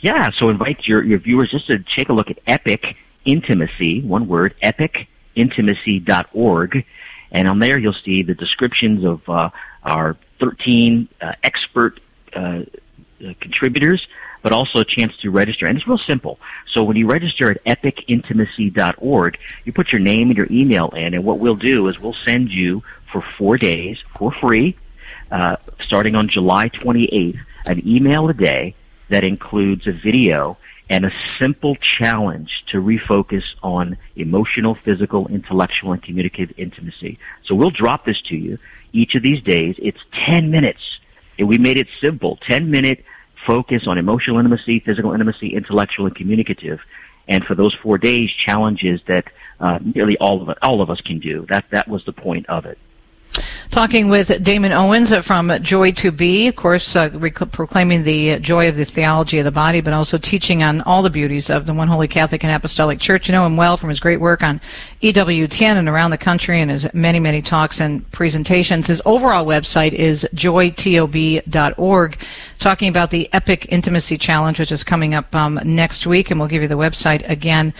Yeah, 0.00 0.30
so 0.38 0.48
invite 0.48 0.86
your, 0.86 1.04
your 1.04 1.18
viewers 1.18 1.50
just 1.50 1.66
to 1.68 1.84
take 1.96 2.08
a 2.08 2.12
look 2.12 2.30
at 2.30 2.38
Epic 2.46 2.96
Intimacy, 3.24 4.00
one 4.00 4.26
word, 4.26 4.54
epicintimacy.org. 4.62 6.84
And 7.32 7.48
on 7.48 7.58
there 7.58 7.78
you'll 7.78 7.94
see 8.04 8.22
the 8.22 8.34
descriptions 8.34 9.04
of 9.04 9.28
uh, 9.28 9.50
our 9.82 10.16
13 10.40 11.08
uh, 11.20 11.32
expert 11.42 12.00
uh, 12.34 12.38
uh, 12.38 12.62
contributors, 13.40 14.06
but 14.42 14.52
also 14.52 14.80
a 14.80 14.84
chance 14.84 15.12
to 15.18 15.30
register. 15.30 15.66
And 15.66 15.76
it's 15.76 15.86
real 15.86 16.00
simple. 16.08 16.38
So 16.72 16.82
when 16.82 16.96
you 16.96 17.06
register 17.06 17.50
at 17.50 17.62
epicintimacy.org, 17.64 19.38
you 19.64 19.72
put 19.72 19.92
your 19.92 20.00
name 20.00 20.28
and 20.28 20.36
your 20.36 20.48
email 20.50 20.88
in, 20.90 21.14
and 21.14 21.24
what 21.24 21.38
we'll 21.38 21.56
do 21.56 21.88
is 21.88 21.98
we'll 21.98 22.16
send 22.26 22.50
you 22.50 22.82
for 23.12 23.22
four 23.36 23.58
days 23.58 23.98
for 24.16 24.32
free, 24.32 24.76
uh, 25.30 25.56
starting 25.84 26.14
on 26.14 26.28
July 26.28 26.68
28th, 26.68 27.38
an 27.66 27.86
email 27.86 28.28
a 28.28 28.34
day 28.34 28.74
that 29.10 29.24
includes 29.24 29.86
a 29.86 29.92
video 29.92 30.56
and 30.90 31.06
a 31.06 31.12
simple 31.40 31.76
challenge 31.76 32.50
to 32.72 32.78
refocus 32.78 33.44
on 33.62 33.96
emotional, 34.16 34.74
physical, 34.74 35.28
intellectual, 35.28 35.92
and 35.92 36.02
communicative 36.02 36.52
intimacy. 36.58 37.16
So 37.46 37.54
we'll 37.54 37.70
drop 37.70 38.04
this 38.04 38.20
to 38.28 38.36
you 38.36 38.58
each 38.92 39.14
of 39.14 39.22
these 39.22 39.40
days. 39.42 39.76
It's 39.78 40.00
10 40.26 40.50
minutes. 40.50 40.80
And 41.38 41.48
we 41.48 41.58
made 41.58 41.78
it 41.78 41.86
simple. 42.02 42.38
10 42.48 42.70
minute 42.72 43.04
focus 43.46 43.84
on 43.86 43.98
emotional 43.98 44.38
intimacy, 44.38 44.80
physical 44.80 45.12
intimacy, 45.12 45.54
intellectual, 45.54 46.06
and 46.06 46.14
communicative. 46.14 46.80
And 47.28 47.44
for 47.44 47.54
those 47.54 47.74
four 47.80 47.96
days, 47.96 48.28
challenges 48.44 49.00
that 49.06 49.26
uh, 49.60 49.78
nearly 49.94 50.18
all 50.18 50.42
of 50.42 50.48
us, 50.48 50.58
all 50.60 50.82
of 50.82 50.90
us 50.90 51.00
can 51.00 51.20
do. 51.20 51.46
That 51.48 51.66
that 51.70 51.86
was 51.86 52.04
the 52.04 52.12
point 52.12 52.48
of 52.48 52.66
it. 52.66 52.78
Talking 53.70 54.08
with 54.08 54.42
Damon 54.42 54.72
Owens 54.72 55.16
from 55.24 55.52
Joy 55.62 55.92
to 55.92 56.10
Be, 56.10 56.48
of 56.48 56.56
course, 56.56 56.96
uh, 56.96 57.08
rec- 57.14 57.52
proclaiming 57.52 58.02
the 58.02 58.40
joy 58.40 58.68
of 58.68 58.76
the 58.76 58.84
theology 58.84 59.38
of 59.38 59.44
the 59.44 59.52
body, 59.52 59.80
but 59.80 59.92
also 59.92 60.18
teaching 60.18 60.62
on 60.64 60.80
all 60.80 61.02
the 61.02 61.10
beauties 61.10 61.50
of 61.50 61.66
the 61.66 61.74
one 61.74 61.86
holy 61.86 62.08
Catholic 62.08 62.42
and 62.42 62.52
Apostolic 62.52 62.98
Church. 62.98 63.28
You 63.28 63.32
know 63.32 63.46
him 63.46 63.56
well 63.56 63.76
from 63.76 63.88
his 63.88 64.00
great 64.00 64.20
work 64.20 64.42
on 64.42 64.60
EWTN 65.02 65.76
and 65.76 65.88
around 65.88 66.10
the 66.10 66.18
country 66.18 66.60
and 66.60 66.70
his 66.70 66.92
many, 66.92 67.20
many 67.20 67.42
talks 67.42 67.80
and 67.80 68.10
presentations. 68.10 68.88
His 68.88 69.00
overall 69.04 69.46
website 69.46 69.92
is 69.92 70.26
joytob.org, 70.34 72.18
talking 72.58 72.88
about 72.88 73.10
the 73.10 73.32
Epic 73.32 73.66
Intimacy 73.70 74.18
Challenge, 74.18 74.58
which 74.58 74.72
is 74.72 74.82
coming 74.82 75.14
up 75.14 75.32
um, 75.34 75.60
next 75.64 76.06
week, 76.06 76.30
and 76.30 76.40
we'll 76.40 76.48
give 76.48 76.62
you 76.62 76.68
the 76.68 76.74
website 76.74 77.28
again. 77.28 77.72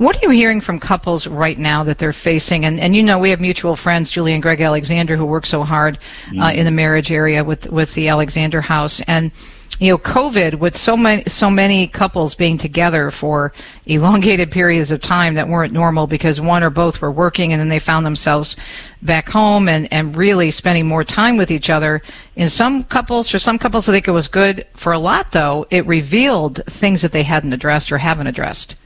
What 0.00 0.16
are 0.16 0.20
you 0.22 0.30
hearing 0.30 0.62
from 0.62 0.80
couples 0.80 1.26
right 1.26 1.58
now 1.58 1.84
that 1.84 1.98
they're 1.98 2.14
facing? 2.14 2.64
And, 2.64 2.80
and 2.80 2.96
you 2.96 3.02
know, 3.02 3.18
we 3.18 3.28
have 3.28 3.40
mutual 3.40 3.76
friends, 3.76 4.10
Julie 4.10 4.32
and 4.32 4.42
Greg 4.42 4.62
Alexander, 4.62 5.14
who 5.14 5.26
work 5.26 5.44
so 5.44 5.62
hard 5.62 5.96
uh, 5.96 6.30
Mm-hmm. 6.30 6.58
in 6.58 6.64
the 6.64 6.70
marriage 6.70 7.12
area 7.12 7.44
with 7.44 7.70
with 7.70 7.92
the 7.92 8.08
Alexander 8.08 8.62
House. 8.62 9.02
And 9.02 9.30
you 9.78 9.92
know, 9.92 9.98
COVID 9.98 10.54
with 10.54 10.74
so 10.74 10.96
many 10.96 11.24
so 11.26 11.50
many 11.50 11.86
couples 11.86 12.34
being 12.34 12.56
together 12.56 13.10
for 13.10 13.52
elongated 13.86 14.50
periods 14.60 14.90
of 14.90 15.02
time 15.02 15.34
that 15.34 15.48
weren't 15.48 15.74
normal 15.74 16.06
because 16.06 16.40
one 16.40 16.62
or 16.62 16.70
both 16.70 17.02
were 17.02 17.12
working, 17.12 17.52
and 17.52 17.60
then 17.60 17.68
they 17.68 17.78
found 17.78 18.06
themselves 18.06 18.56
back 19.02 19.28
home 19.28 19.68
and 19.68 19.86
and 19.92 20.16
really 20.16 20.50
spending 20.50 20.86
more 20.88 21.04
time 21.04 21.36
with 21.36 21.50
each 21.50 21.68
other. 21.68 22.00
In 22.36 22.48
some 22.48 22.84
couples, 22.84 23.28
for 23.28 23.38
some 23.38 23.58
couples, 23.58 23.86
I 23.86 23.92
think 23.92 24.08
it 24.08 24.12
was 24.12 24.28
good. 24.28 24.66
For 24.76 24.94
a 24.94 24.98
lot, 24.98 25.32
though, 25.32 25.66
it 25.68 25.84
revealed 25.86 26.64
things 26.64 27.02
that 27.02 27.12
they 27.12 27.22
hadn't 27.22 27.52
addressed 27.52 27.92
or 27.92 27.98
haven't 27.98 28.28
addressed. 28.28 28.76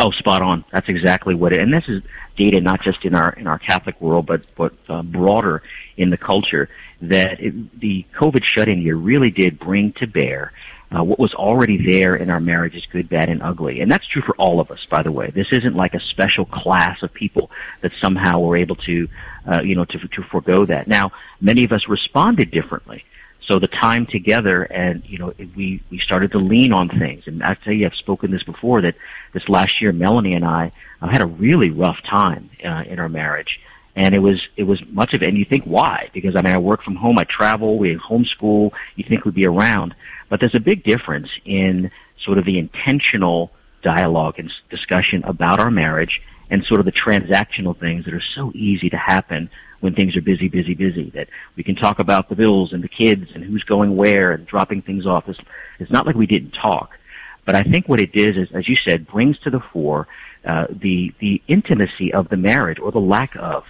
Oh, 0.00 0.12
spot 0.12 0.42
on. 0.42 0.64
That's 0.70 0.88
exactly 0.88 1.34
what 1.34 1.52
it. 1.52 1.60
And 1.60 1.74
this 1.74 1.84
is 1.88 2.02
data 2.36 2.60
not 2.60 2.82
just 2.82 3.04
in 3.04 3.16
our 3.16 3.32
in 3.32 3.48
our 3.48 3.58
Catholic 3.58 4.00
world, 4.00 4.26
but 4.26 4.42
but 4.54 4.72
uh, 4.88 5.02
broader 5.02 5.62
in 5.96 6.10
the 6.10 6.16
culture. 6.16 6.68
That 7.02 7.40
it, 7.40 7.80
the 7.80 8.06
COVID 8.14 8.44
shut-in 8.44 8.80
year 8.80 8.96
really 8.96 9.30
did 9.30 9.58
bring 9.58 9.92
to 9.94 10.06
bear 10.06 10.52
uh, 10.90 11.02
what 11.04 11.18
was 11.18 11.34
already 11.34 11.90
there 11.90 12.16
in 12.16 12.30
our 12.30 12.40
marriages, 12.40 12.86
good, 12.90 13.08
bad, 13.08 13.28
and 13.28 13.42
ugly. 13.42 13.80
And 13.80 13.90
that's 13.90 14.06
true 14.06 14.22
for 14.22 14.34
all 14.36 14.60
of 14.60 14.70
us, 14.70 14.84
by 14.90 15.02
the 15.02 15.12
way. 15.12 15.30
This 15.30 15.48
isn't 15.52 15.74
like 15.74 15.94
a 15.94 16.00
special 16.00 16.44
class 16.44 17.02
of 17.02 17.12
people 17.12 17.50
that 17.82 17.92
somehow 18.00 18.40
were 18.40 18.56
able 18.56 18.76
to, 18.76 19.08
uh, 19.46 19.60
you 19.62 19.74
know, 19.74 19.84
to 19.84 19.98
to 19.98 20.22
forego 20.22 20.64
that. 20.64 20.86
Now, 20.86 21.12
many 21.40 21.64
of 21.64 21.72
us 21.72 21.88
responded 21.88 22.50
differently. 22.50 23.04
So 23.48 23.58
the 23.58 23.66
time 23.66 24.06
together 24.06 24.62
and, 24.62 25.02
you 25.06 25.18
know, 25.18 25.32
we, 25.56 25.82
we 25.90 25.98
started 26.04 26.32
to 26.32 26.38
lean 26.38 26.72
on 26.72 26.90
things. 26.90 27.24
And 27.26 27.42
I 27.42 27.54
tell 27.54 27.72
you, 27.72 27.86
I've 27.86 27.94
spoken 27.94 28.30
this 28.30 28.42
before 28.42 28.82
that 28.82 28.94
this 29.32 29.48
last 29.48 29.80
year, 29.80 29.90
Melanie 29.90 30.34
and 30.34 30.44
I 30.44 30.70
uh, 31.00 31.08
had 31.08 31.22
a 31.22 31.26
really 31.26 31.70
rough 31.70 31.96
time, 32.08 32.50
uh, 32.62 32.82
in 32.86 32.98
our 32.98 33.08
marriage. 33.08 33.58
And 33.96 34.14
it 34.14 34.18
was, 34.18 34.40
it 34.56 34.64
was 34.64 34.80
much 34.90 35.14
of 35.14 35.22
it. 35.22 35.28
And 35.28 35.38
you 35.38 35.46
think 35.46 35.64
why? 35.64 36.10
Because 36.12 36.36
I 36.36 36.42
mean, 36.42 36.54
I 36.54 36.58
work 36.58 36.82
from 36.84 36.94
home, 36.94 37.18
I 37.18 37.24
travel, 37.24 37.78
we 37.78 37.96
homeschool, 37.96 38.70
you 38.96 39.04
think 39.08 39.24
we'd 39.24 39.34
be 39.34 39.46
around. 39.46 39.94
But 40.28 40.40
there's 40.40 40.54
a 40.54 40.60
big 40.60 40.84
difference 40.84 41.28
in 41.46 41.90
sort 42.24 42.36
of 42.36 42.44
the 42.44 42.58
intentional 42.58 43.50
dialogue 43.82 44.34
and 44.38 44.52
discussion 44.68 45.24
about 45.24 45.58
our 45.58 45.70
marriage 45.70 46.20
and 46.50 46.64
sort 46.64 46.80
of 46.80 46.86
the 46.86 46.92
transactional 46.92 47.78
things 47.78 48.04
that 48.04 48.14
are 48.14 48.22
so 48.34 48.52
easy 48.54 48.90
to 48.90 48.96
happen 48.96 49.48
when 49.80 49.94
things 49.94 50.16
are 50.16 50.20
busy, 50.20 50.48
busy, 50.48 50.74
busy. 50.74 51.10
That 51.10 51.28
we 51.56 51.62
can 51.62 51.76
talk 51.76 51.98
about 51.98 52.28
the 52.28 52.34
bills 52.34 52.72
and 52.72 52.82
the 52.82 52.88
kids 52.88 53.30
and 53.34 53.44
who's 53.44 53.62
going 53.64 53.96
where 53.96 54.32
and 54.32 54.46
dropping 54.46 54.82
things 54.82 55.06
off. 55.06 55.28
It's, 55.28 55.38
it's 55.78 55.90
not 55.90 56.06
like 56.06 56.16
we 56.16 56.26
didn't 56.26 56.52
talk. 56.52 56.98
But 57.44 57.54
I 57.54 57.62
think 57.62 57.88
what 57.88 58.00
it 58.00 58.14
is 58.14 58.36
is, 58.36 58.48
as 58.52 58.68
you 58.68 58.76
said, 58.86 59.06
brings 59.06 59.38
to 59.40 59.50
the 59.50 59.60
fore 59.60 60.06
uh, 60.44 60.66
the 60.70 61.12
the 61.18 61.42
intimacy 61.48 62.12
of 62.12 62.28
the 62.28 62.36
marriage 62.36 62.78
or 62.78 62.92
the 62.92 63.00
lack 63.00 63.34
of. 63.36 63.64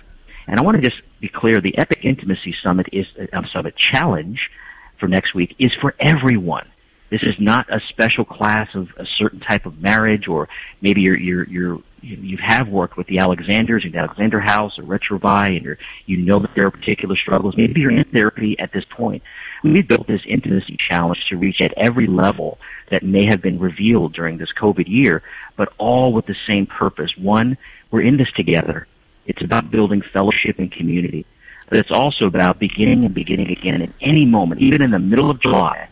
And 0.47 0.59
I 0.59 0.63
want 0.63 0.77
to 0.77 0.83
just 0.83 1.01
be 1.21 1.29
clear: 1.29 1.61
the 1.61 1.77
Epic 1.79 2.05
Intimacy 2.05 2.55
Summit 2.63 2.89
is 2.93 3.07
uh, 3.33 3.43
Summit 3.53 3.77
Challenge 3.77 4.51
for 4.99 5.09
next 5.09 5.35
week 5.35 5.55
is 5.59 5.73
for 5.81 5.95
everyone. 6.01 6.69
This 7.11 7.23
is 7.23 7.37
not 7.39 7.73
a 7.73 7.81
special 7.89 8.25
class 8.25 8.75
of 8.75 8.95
a 8.99 9.07
certain 9.07 9.41
type 9.41 9.65
of 9.65 9.81
marriage, 9.81 10.29
or 10.29 10.49
maybe 10.81 11.01
you're 11.01 11.17
you're 11.17 11.45
you're 11.45 11.83
you 12.03 12.39
have 12.39 12.69
worked 12.69 12.97
with 12.97 13.07
the 13.07 13.19
Alexanders 13.19 13.85
in 13.85 13.93
the 13.93 13.99
Alexander 13.99 14.41
House 14.41 14.79
or 14.79 14.85
Retrouvaille, 14.85 15.57
and 15.57 15.65
you're 15.65 15.79
you 16.07 16.19
know 16.19 16.39
that 16.39 16.51
there 16.55 16.67
are 16.67 16.71
particular 16.71 17.17
struggles. 17.17 17.57
Maybe 17.57 17.81
you're 17.81 17.91
in 17.91 18.05
therapy 18.05 18.59
at 18.59 18.73
this 18.73 18.85
point. 18.85 19.23
We 19.65 19.83
built 19.83 20.07
this 20.07 20.23
intimacy 20.27 20.77
challenge 20.89 21.19
to 21.31 21.37
reach 21.37 21.61
at 21.61 21.73
every 21.77 22.07
level 22.07 22.59
that 22.91 23.03
may 23.03 23.27
have 23.27 23.43
been 23.43 23.59
revealed 23.59 24.13
during 24.15 24.39
this 24.39 24.53
COVID 24.53 24.89
year, 24.89 25.23
but 25.57 25.73
all 25.79 26.13
with 26.13 26.27
the 26.27 26.37
same 26.47 26.67
purpose. 26.67 27.11
One, 27.17 27.59
we're 27.91 28.03
in 28.03 28.17
this 28.17 28.31
together. 28.33 28.87
It's 29.27 29.43
about 29.43 29.71
building 29.71 30.03
fellowship 30.13 30.59
and 30.59 30.71
community, 30.71 31.27
but 31.69 31.79
it's 31.79 31.91
also 31.91 32.27
about 32.27 32.59
beginning 32.59 33.05
and 33.05 33.15
beginning 33.15 33.51
again 33.51 33.83
at 33.83 33.91
any 34.01 34.25
moment, 34.25 34.61
even 34.61 34.81
in 34.81 34.91
the 34.91 34.99
middle 34.99 35.31
of 35.31 35.41
July, 35.41 35.89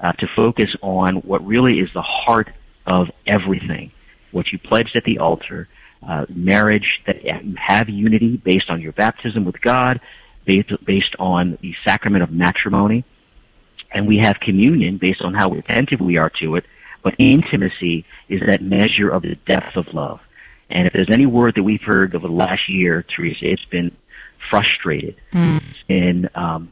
uh, 0.00 0.12
to 0.12 0.26
focus 0.34 0.70
on 0.82 1.16
what 1.16 1.46
really 1.46 1.78
is 1.78 1.92
the 1.92 2.02
heart 2.02 2.48
of 2.86 3.10
everything. 3.26 3.92
What 4.32 4.52
you 4.52 4.58
pledged 4.58 4.96
at 4.96 5.04
the 5.04 5.18
altar, 5.18 5.68
uh, 6.06 6.26
marriage 6.28 7.00
that 7.06 7.24
you 7.24 7.54
have 7.56 7.88
unity 7.88 8.36
based 8.36 8.70
on 8.70 8.80
your 8.80 8.92
baptism 8.92 9.44
with 9.44 9.60
God, 9.60 10.00
based, 10.44 10.72
based 10.84 11.14
on 11.18 11.58
the 11.60 11.74
sacrament 11.84 12.22
of 12.22 12.30
matrimony, 12.30 13.04
and 13.92 14.06
we 14.06 14.18
have 14.18 14.40
communion 14.40 14.98
based 14.98 15.22
on 15.22 15.34
how 15.34 15.52
attentive 15.52 16.00
we 16.00 16.16
are 16.16 16.30
to 16.40 16.56
it. 16.56 16.64
But 17.02 17.14
intimacy 17.18 18.04
is 18.28 18.40
that 18.46 18.62
measure 18.62 19.10
of 19.10 19.22
the 19.22 19.34
depth 19.46 19.76
of 19.76 19.92
love. 19.94 20.20
And 20.68 20.86
if 20.86 20.92
there's 20.92 21.10
any 21.10 21.26
word 21.26 21.54
that 21.56 21.62
we've 21.62 21.82
heard 21.82 22.14
over 22.14 22.26
the 22.26 22.32
last 22.32 22.68
year, 22.68 23.02
Teresa, 23.02 23.50
it's 23.50 23.64
been 23.64 23.90
frustrated, 24.50 25.16
Mm. 25.32 25.62
it's 25.88 26.36
um, 26.36 26.70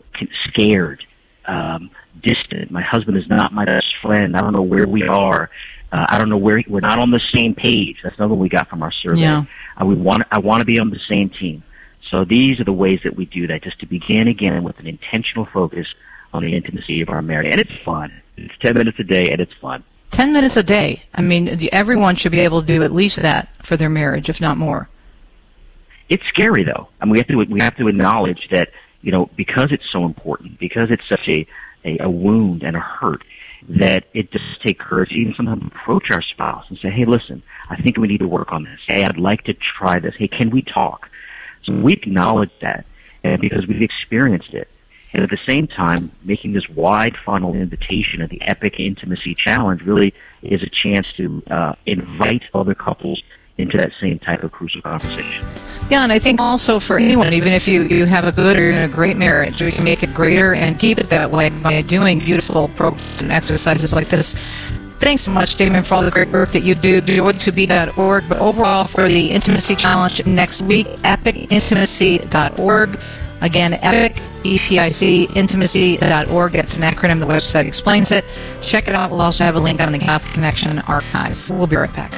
scared, 0.49 1.05
um, 1.47 1.90
distant. 2.23 2.71
My 2.71 2.83
husband 2.83 3.16
is 3.16 3.29
not 3.29 3.53
my 3.53 3.64
best 3.64 3.87
friend. 4.03 4.37
I 4.37 4.40
don't 4.40 4.53
know 4.53 4.62
where 4.62 4.87
we 4.87 5.03
are. 5.05 5.51
Uh, 5.90 6.05
I 6.09 6.18
don't 6.18 6.29
know 6.29 6.37
where 6.37 6.62
we're 6.68 6.81
not 6.81 6.98
on 6.98 7.11
the 7.11 7.20
same 7.35 7.55
page. 7.55 7.98
That's 8.03 8.16
another 8.18 8.35
we 8.35 8.48
got 8.48 8.68
from 8.68 8.83
our 8.83 8.92
survey. 8.92 9.22
Yeah. 9.22 9.44
I 9.77 9.85
would 9.85 9.98
want. 9.98 10.24
I 10.31 10.38
want 10.38 10.61
to 10.61 10.64
be 10.66 10.79
on 10.79 10.90
the 10.90 11.01
same 11.09 11.31
team. 11.31 11.62
So 12.11 12.24
these 12.24 12.61
are 12.61 12.64
the 12.64 12.72
ways 12.72 13.01
that 13.05 13.16
we 13.16 13.27
do 13.27 13.46
that, 13.46 13.62
just 13.62 13.79
to 13.81 13.87
begin 13.87 14.29
again 14.29 14.64
with 14.64 14.79
an 14.79 14.87
intentional 14.87 15.44
focus 15.46 15.87
on 16.33 16.42
the 16.42 16.55
intimacy 16.55 17.01
of 17.01 17.09
our 17.09 17.22
marriage. 17.22 17.48
And 17.53 17.61
it's 17.61 17.85
fun. 17.85 18.12
It's 18.37 18.55
10 18.61 18.74
minutes 18.74 18.98
a 18.98 19.05
day 19.05 19.29
and 19.31 19.40
it's 19.40 19.53
fun. 19.55 19.85
10 20.11 20.33
minutes 20.33 20.57
a 20.57 20.62
day. 20.62 21.03
I 21.14 21.22
mean, 21.22 21.68
everyone 21.72 22.16
should 22.16 22.33
be 22.33 22.40
able 22.40 22.61
to 22.61 22.66
do 22.66 22.83
at 22.83 22.92
least 22.92 23.16
that 23.16 23.48
for 23.62 23.77
their 23.77 23.90
marriage, 23.90 24.29
if 24.29 24.40
not 24.40 24.57
more. 24.57 24.88
It's 26.09 26.24
scary 26.29 26.64
though. 26.64 26.88
I 27.01 27.05
mean, 27.05 27.12
we 27.12 27.18
have 27.18 27.27
to, 27.29 27.37
we 27.37 27.61
have 27.61 27.77
to 27.77 27.88
acknowledge 27.88 28.48
that, 28.51 28.70
you 29.03 29.12
know, 29.12 29.29
because 29.37 29.70
it's 29.70 29.88
so 29.90 30.05
important, 30.05 30.59
because 30.59 30.90
it's 30.90 31.07
such 31.09 31.29
a, 31.29 31.46
a, 31.85 31.98
a 32.05 32.11
wound 32.11 32.62
and 32.62 32.77
a 32.77 32.81
hurt, 32.81 33.22
that 33.68 34.05
it 34.14 34.31
does 34.31 34.40
take 34.64 34.79
courage 34.79 35.11
even 35.12 35.35
sometimes 35.35 35.64
approach 35.66 36.11
our 36.11 36.23
spouse 36.23 36.64
and 36.68 36.79
say, 36.81 36.90
hey, 36.90 37.05
listen, 37.05 37.42
I 37.68 37.81
think 37.81 37.97
we 37.97 38.09
need 38.09 38.21
to 38.21 38.29
work 38.29 38.53
on 38.53 38.64
this. 38.64 38.81
Hey, 38.87 39.05
I'd 39.05 39.18
like 39.18 39.44
to 39.44 39.55
try 39.55 39.99
this. 39.99 40.14
Hey, 40.18 40.29
can 40.29 40.51
we 40.51 40.62
talk? 40.62 41.09
So 41.64 41.73
we 41.73 41.92
acknowledge 41.92 42.53
that 42.62 42.87
and 43.25 43.40
because 43.40 43.66
we've 43.66 43.83
experienced 43.83 44.55
it. 44.55 44.68
And 45.12 45.23
at 45.23 45.31
the 45.31 45.38
same 45.47 45.66
time, 45.66 46.12
making 46.23 46.53
this 46.53 46.68
wide 46.68 47.16
funnel 47.25 47.55
invitation 47.55 48.21
of 48.21 48.29
the 48.29 48.42
Epic 48.42 48.75
Intimacy 48.79 49.35
Challenge 49.35 49.81
really 49.83 50.12
is 50.42 50.62
a 50.62 50.71
chance 50.83 51.07
to 51.16 51.42
uh, 51.51 51.75
invite 51.87 52.42
other 52.53 52.75
couples 52.75 53.23
into 53.59 53.77
that 53.77 53.90
same 54.01 54.18
type 54.21 54.42
of 54.42 54.53
crucial 54.53 54.81
conversation. 54.83 55.44
Yeah, 55.90 56.03
and 56.03 56.12
I 56.12 56.18
think 56.18 56.40
also 56.40 56.81
for 56.81 56.99
anyone, 56.99 57.33
even 57.33 57.53
if 57.53 57.66
you, 57.66 57.83
you 57.83 58.05
have 58.05 58.27
a 58.27 58.33
good 58.33 58.59
or 58.59 58.71
a 58.71 58.88
great 58.88 59.16
marriage, 59.16 59.62
we 59.62 59.73
can 59.73 59.85
make 59.85 60.03
it 60.03 60.12
greater 60.14 60.55
and 60.55 60.79
keep 60.79 60.99
it 60.99 61.09
that 61.11 61.31
way 61.31 61.49
by 61.49 61.81
doing 61.83 62.18
beautiful 62.18 62.68
programs 62.68 63.23
and 63.23 63.33
exercises 63.33 63.94
like 63.94 64.09
this. 64.09 64.35
Thanks 65.01 65.23
so 65.23 65.33
much, 65.33 65.57
Damon, 65.57 65.85
for 65.85 65.94
all 65.94 66.03
the 66.03 66.11
great 66.11 66.29
work 66.29 66.53
that 66.53 66.62
you 66.62 66.75
do. 66.75 67.01
Joy2be.org. 67.01 68.29
But 68.29 68.38
overall, 68.38 68.85
for 68.85 69.09
the 69.09 69.31
Intimacy 69.31 69.77
Challenge 69.77 70.27
next 70.27 70.61
week, 70.61 70.87
epicintimacy.org. 71.05 72.99
Again, 73.40 73.75
epic, 73.75 74.21
E-P-I-C, 74.42 75.29
intimacy.org. 75.29 76.53
That's 76.53 76.77
an 76.77 76.83
acronym. 76.83 77.21
The 77.21 77.27
website 77.27 77.66
explains 77.66 78.11
it. 78.11 78.25
Check 78.61 78.88
it 78.88 78.94
out. 78.94 79.11
We'll 79.11 79.21
also 79.21 79.44
have 79.44 79.55
a 79.55 79.61
link 79.61 79.81
on 79.81 79.92
the 79.92 79.99
Catholic 79.99 80.35
Connection 80.35 80.81
archive. 80.81 81.49
We'll 81.49 81.68
be 81.68 81.77
right 81.77 81.94
back. 81.94 82.12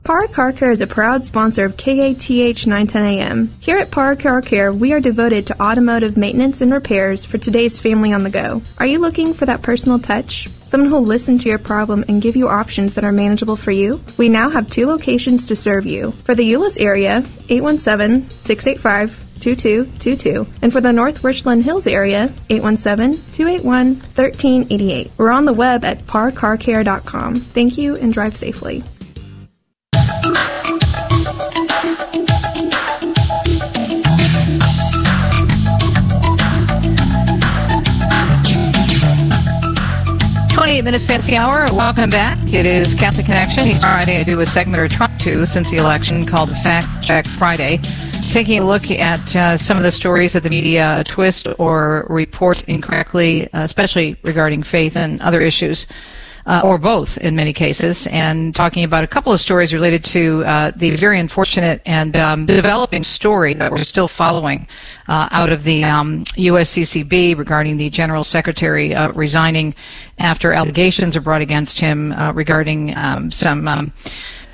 Par 0.02 0.26
Car 0.28 0.52
Care 0.52 0.70
is 0.70 0.80
a 0.80 0.86
proud 0.86 1.26
sponsor 1.26 1.66
of 1.66 1.76
KATH 1.76 2.66
910 2.66 3.04
AM. 3.04 3.50
Here 3.60 3.76
at 3.76 3.90
Par 3.90 4.16
Car 4.16 4.40
Care, 4.40 4.72
we 4.72 4.94
are 4.94 5.00
devoted 5.00 5.46
to 5.46 5.62
automotive 5.62 6.16
maintenance 6.16 6.62
and 6.62 6.72
repairs 6.72 7.26
for 7.26 7.36
today's 7.36 7.78
family 7.78 8.10
on 8.12 8.24
the 8.24 8.30
go. 8.30 8.62
Are 8.78 8.86
you 8.86 8.98
looking 8.98 9.34
for 9.34 9.44
that 9.46 9.62
personal 9.62 9.98
touch? 9.98 10.48
Someone 10.64 10.88
who'll 10.88 11.04
listen 11.04 11.36
to 11.38 11.50
your 11.50 11.58
problem 11.58 12.06
and 12.08 12.22
give 12.22 12.34
you 12.34 12.48
options 12.48 12.94
that 12.94 13.04
are 13.04 13.12
manageable 13.12 13.56
for 13.56 13.72
you? 13.72 14.00
We 14.16 14.30
now 14.30 14.48
have 14.48 14.70
two 14.70 14.86
locations 14.86 15.44
to 15.46 15.54
serve 15.54 15.84
you. 15.84 16.12
For 16.24 16.34
the 16.34 16.50
Euless 16.50 16.80
area, 16.80 17.22
817 17.50 18.30
685 18.40 19.26
2222. 19.40 20.46
And 20.62 20.72
for 20.72 20.80
the 20.80 20.92
North 20.92 21.24
Richland 21.24 21.64
Hills 21.64 21.86
area, 21.86 22.32
817-281-1388. 22.48 25.10
We're 25.18 25.30
on 25.30 25.44
the 25.44 25.52
web 25.52 25.84
at 25.84 26.06
parcarcare.com. 26.06 27.40
Thank 27.40 27.78
you 27.78 27.94
and 27.96 28.12
drive 28.12 28.36
safely. 28.36 28.82
Twenty-eight 40.70 40.84
minutes 40.84 41.06
past 41.08 41.26
the 41.26 41.36
hour. 41.36 41.66
Welcome 41.74 42.10
back. 42.10 42.38
It 42.46 42.64
is 42.64 42.94
Catholic 42.94 43.26
Connection. 43.26 43.66
Each 43.66 43.78
Friday 43.78 44.20
I 44.20 44.22
do 44.22 44.40
a 44.40 44.46
segment 44.46 44.80
or 44.80 44.86
try 44.86 45.08
to 45.18 45.44
since 45.44 45.68
the 45.68 45.78
election 45.78 46.24
called 46.24 46.48
Fact 46.58 46.86
Check 47.02 47.26
Friday 47.26 47.80
taking 48.30 48.60
a 48.60 48.64
look 48.64 48.88
at 48.88 49.34
uh, 49.34 49.56
some 49.56 49.76
of 49.76 49.82
the 49.82 49.90
stories 49.90 50.34
that 50.34 50.44
the 50.44 50.48
media 50.48 51.02
twist 51.08 51.48
or 51.58 52.06
report 52.08 52.62
incorrectly, 52.68 53.52
uh, 53.52 53.64
especially 53.64 54.16
regarding 54.22 54.62
faith 54.62 54.96
and 54.96 55.20
other 55.22 55.40
issues. 55.40 55.88
Uh, 56.46 56.62
or 56.64 56.78
both 56.78 57.18
in 57.18 57.36
many 57.36 57.52
cases, 57.52 58.06
and 58.06 58.54
talking 58.54 58.82
about 58.82 59.04
a 59.04 59.06
couple 59.06 59.30
of 59.30 59.38
stories 59.38 59.74
related 59.74 60.02
to 60.02 60.42
uh, 60.44 60.72
the 60.74 60.96
very 60.96 61.20
unfortunate 61.20 61.82
and 61.84 62.16
um, 62.16 62.46
developing 62.46 63.02
story 63.02 63.52
that 63.52 63.70
we're 63.70 63.84
still 63.84 64.08
following 64.08 64.66
uh, 65.06 65.28
out 65.32 65.52
of 65.52 65.64
the 65.64 65.84
um, 65.84 66.24
USCCB 66.24 67.36
regarding 67.36 67.76
the 67.76 67.90
General 67.90 68.24
Secretary 68.24 68.94
uh, 68.94 69.12
resigning 69.12 69.74
after 70.18 70.52
allegations 70.52 71.14
are 71.14 71.20
brought 71.20 71.42
against 71.42 71.78
him 71.78 72.14
regarding 72.34 72.96
um, 72.96 73.30
some 73.30 73.68
um, 73.68 73.92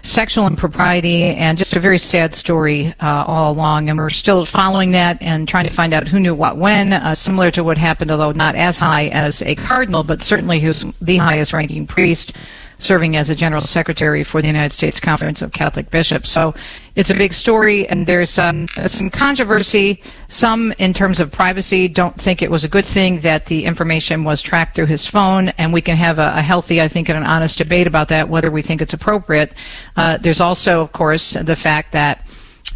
sexual 0.06 0.46
impropriety 0.46 1.24
and 1.24 1.58
just 1.58 1.76
a 1.76 1.80
very 1.80 1.98
sad 1.98 2.34
story 2.34 2.94
uh, 3.00 3.24
all 3.26 3.52
along. 3.52 3.88
And 3.88 3.98
we're 3.98 4.10
still 4.10 4.44
following 4.44 4.92
that 4.92 5.20
and 5.20 5.48
trying 5.48 5.66
to 5.66 5.72
find 5.72 5.92
out 5.92 6.08
who 6.08 6.20
knew 6.20 6.34
what 6.34 6.56
when, 6.56 6.92
uh, 6.92 7.14
similar 7.14 7.50
to 7.52 7.64
what 7.64 7.78
happened, 7.78 8.10
although 8.10 8.32
not 8.32 8.54
as 8.54 8.76
high 8.76 9.08
as 9.08 9.42
a 9.42 9.54
cardinal, 9.54 10.02
but 10.02 10.22
certainly 10.22 10.60
who's 10.60 10.84
the 11.00 11.16
highest 11.16 11.52
ranking 11.52 11.86
priest 11.86 12.32
serving 12.78 13.16
as 13.16 13.30
a 13.30 13.34
general 13.34 13.60
secretary 13.60 14.22
for 14.24 14.40
the 14.40 14.46
United 14.46 14.72
States 14.72 15.00
Conference 15.00 15.42
of 15.42 15.52
Catholic 15.52 15.90
Bishops. 15.90 16.30
So 16.30 16.54
it's 16.94 17.10
a 17.10 17.14
big 17.14 17.32
story, 17.32 17.86
and 17.86 18.06
there's 18.06 18.38
um, 18.38 18.68
some 18.86 19.10
controversy. 19.10 20.02
Some, 20.28 20.72
in 20.78 20.94
terms 20.94 21.20
of 21.20 21.30
privacy, 21.30 21.88
don't 21.88 22.18
think 22.18 22.42
it 22.42 22.50
was 22.50 22.64
a 22.64 22.68
good 22.68 22.86
thing 22.86 23.18
that 23.18 23.46
the 23.46 23.64
information 23.64 24.24
was 24.24 24.42
tracked 24.42 24.76
through 24.76 24.86
his 24.86 25.06
phone, 25.06 25.50
and 25.50 25.72
we 25.72 25.82
can 25.82 25.96
have 25.96 26.18
a, 26.18 26.32
a 26.36 26.42
healthy, 26.42 26.80
I 26.80 26.88
think, 26.88 27.08
and 27.08 27.18
an 27.18 27.24
honest 27.24 27.58
debate 27.58 27.86
about 27.86 28.08
that, 28.08 28.28
whether 28.28 28.50
we 28.50 28.62
think 28.62 28.80
it's 28.80 28.94
appropriate. 28.94 29.54
Uh, 29.96 30.18
there's 30.18 30.40
also, 30.40 30.80
of 30.80 30.92
course, 30.92 31.32
the 31.32 31.56
fact 31.56 31.92
that 31.92 32.25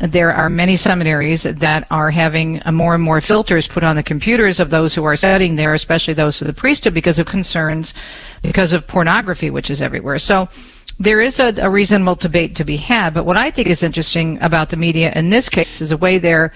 there 0.00 0.32
are 0.32 0.48
many 0.48 0.76
seminaries 0.76 1.42
that 1.42 1.86
are 1.90 2.10
having 2.10 2.62
uh, 2.64 2.72
more 2.72 2.94
and 2.94 3.02
more 3.02 3.20
filters 3.20 3.68
put 3.68 3.84
on 3.84 3.96
the 3.96 4.02
computers 4.02 4.58
of 4.58 4.70
those 4.70 4.94
who 4.94 5.04
are 5.04 5.16
studying 5.16 5.56
there, 5.56 5.74
especially 5.74 6.14
those 6.14 6.40
of 6.40 6.46
the 6.46 6.54
priesthood, 6.54 6.94
because 6.94 7.18
of 7.18 7.26
concerns, 7.26 7.92
because 8.40 8.72
of 8.72 8.86
pornography, 8.86 9.50
which 9.50 9.68
is 9.68 9.82
everywhere. 9.82 10.18
So 10.18 10.48
there 10.98 11.20
is 11.20 11.38
a, 11.38 11.54
a 11.58 11.68
reasonable 11.68 12.14
debate 12.14 12.56
to 12.56 12.64
be 12.64 12.78
had. 12.78 13.12
But 13.12 13.26
what 13.26 13.36
I 13.36 13.50
think 13.50 13.68
is 13.68 13.82
interesting 13.82 14.38
about 14.40 14.70
the 14.70 14.76
media 14.76 15.12
in 15.14 15.28
this 15.28 15.48
case 15.48 15.82
is 15.82 15.90
the 15.90 15.96
way 15.98 16.18
they're 16.18 16.52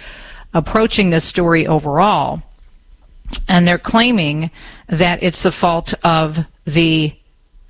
approaching 0.55 1.11
this 1.11 1.25
story 1.25 1.67
overall. 1.67 2.43
And 3.49 3.67
they're 3.67 3.79
claiming 3.79 4.51
that 4.89 5.23
it's 5.23 5.43
the 5.43 5.53
fault 5.53 5.93
of 6.03 6.47
the 6.65 7.15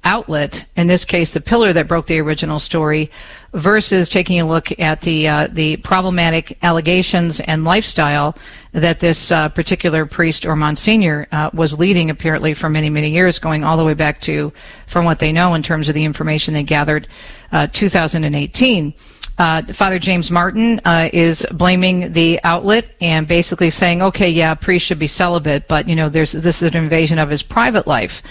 outlet, 0.04 0.66
in 0.76 0.86
this 0.86 1.04
case, 1.04 1.32
the 1.32 1.40
pillar 1.40 1.72
that 1.72 1.88
broke 1.88 2.06
the 2.06 2.20
original 2.20 2.58
story, 2.58 3.10
versus 3.54 4.08
taking 4.08 4.40
a 4.40 4.46
look 4.46 4.78
at 4.80 5.00
the 5.02 5.28
uh, 5.28 5.48
the 5.50 5.76
problematic 5.78 6.58
allegations 6.62 7.40
and 7.40 7.64
lifestyle 7.64 8.36
that 8.72 9.00
this 9.00 9.30
uh, 9.30 9.48
particular 9.48 10.04
priest 10.04 10.44
or 10.44 10.56
Monsignor 10.56 11.28
uh, 11.30 11.50
was 11.54 11.78
leading, 11.78 12.10
apparently 12.10 12.52
for 12.52 12.68
many 12.68 12.90
many 12.90 13.10
years, 13.10 13.38
going 13.38 13.64
all 13.64 13.76
the 13.76 13.84
way 13.84 13.94
back 13.94 14.20
to, 14.20 14.52
from 14.86 15.04
what 15.04 15.20
they 15.20 15.32
know 15.32 15.54
in 15.54 15.62
terms 15.62 15.88
of 15.88 15.94
the 15.94 16.04
information 16.04 16.52
they 16.52 16.62
gathered, 16.62 17.08
uh, 17.52 17.66
2018. 17.68 18.92
Uh, 19.36 19.62
Father 19.72 19.98
James 19.98 20.30
Martin 20.30 20.80
uh, 20.84 21.08
is 21.12 21.44
blaming 21.50 22.12
the 22.12 22.38
outlet 22.44 22.88
and 23.00 23.26
basically 23.26 23.70
saying, 23.70 24.02
"Okay, 24.02 24.28
yeah, 24.28 24.54
priest 24.54 24.86
should 24.86 24.98
be 24.98 25.06
celibate, 25.06 25.66
but 25.68 25.88
you 25.88 25.96
know, 25.96 26.08
there's 26.08 26.32
this 26.32 26.62
is 26.62 26.74
an 26.74 26.82
invasion 26.82 27.18
of 27.18 27.30
his 27.30 27.42
private 27.42 27.86
life." 27.86 28.22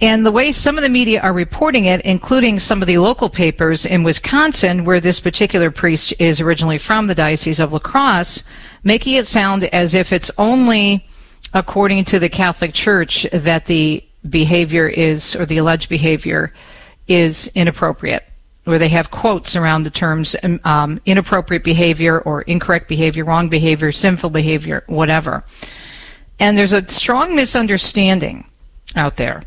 And 0.00 0.24
the 0.24 0.30
way 0.30 0.52
some 0.52 0.76
of 0.76 0.82
the 0.82 0.88
media 0.88 1.20
are 1.20 1.32
reporting 1.32 1.86
it, 1.86 2.00
including 2.02 2.60
some 2.60 2.80
of 2.80 2.86
the 2.86 2.98
local 2.98 3.28
papers 3.28 3.84
in 3.84 4.04
Wisconsin, 4.04 4.84
where 4.84 5.00
this 5.00 5.18
particular 5.18 5.72
priest 5.72 6.14
is 6.20 6.40
originally 6.40 6.78
from, 6.78 7.08
the 7.08 7.16
Diocese 7.16 7.58
of 7.58 7.72
La 7.72 7.80
Crosse, 7.80 8.44
making 8.84 9.14
it 9.14 9.26
sound 9.26 9.64
as 9.64 9.94
if 9.94 10.12
it's 10.12 10.30
only 10.38 11.04
according 11.52 12.04
to 12.04 12.20
the 12.20 12.28
Catholic 12.28 12.72
Church 12.72 13.26
that 13.32 13.66
the 13.66 14.04
behavior 14.28 14.86
is, 14.86 15.34
or 15.34 15.44
the 15.44 15.58
alleged 15.58 15.88
behavior 15.88 16.52
is 17.08 17.50
inappropriate, 17.56 18.24
where 18.64 18.78
they 18.78 18.90
have 18.90 19.10
quotes 19.10 19.56
around 19.56 19.82
the 19.82 19.90
terms 19.90 20.36
um, 20.44 20.60
um 20.64 21.00
inappropriate 21.06 21.64
behavior 21.64 22.20
or 22.20 22.42
incorrect 22.42 22.86
behavior, 22.86 23.24
wrong 23.24 23.48
behavior, 23.48 23.90
sinful 23.90 24.30
behavior, 24.30 24.84
whatever. 24.86 25.42
And 26.38 26.56
there's 26.56 26.72
a 26.72 26.86
strong 26.86 27.34
misunderstanding 27.34 28.44
out 28.94 29.16
there 29.16 29.42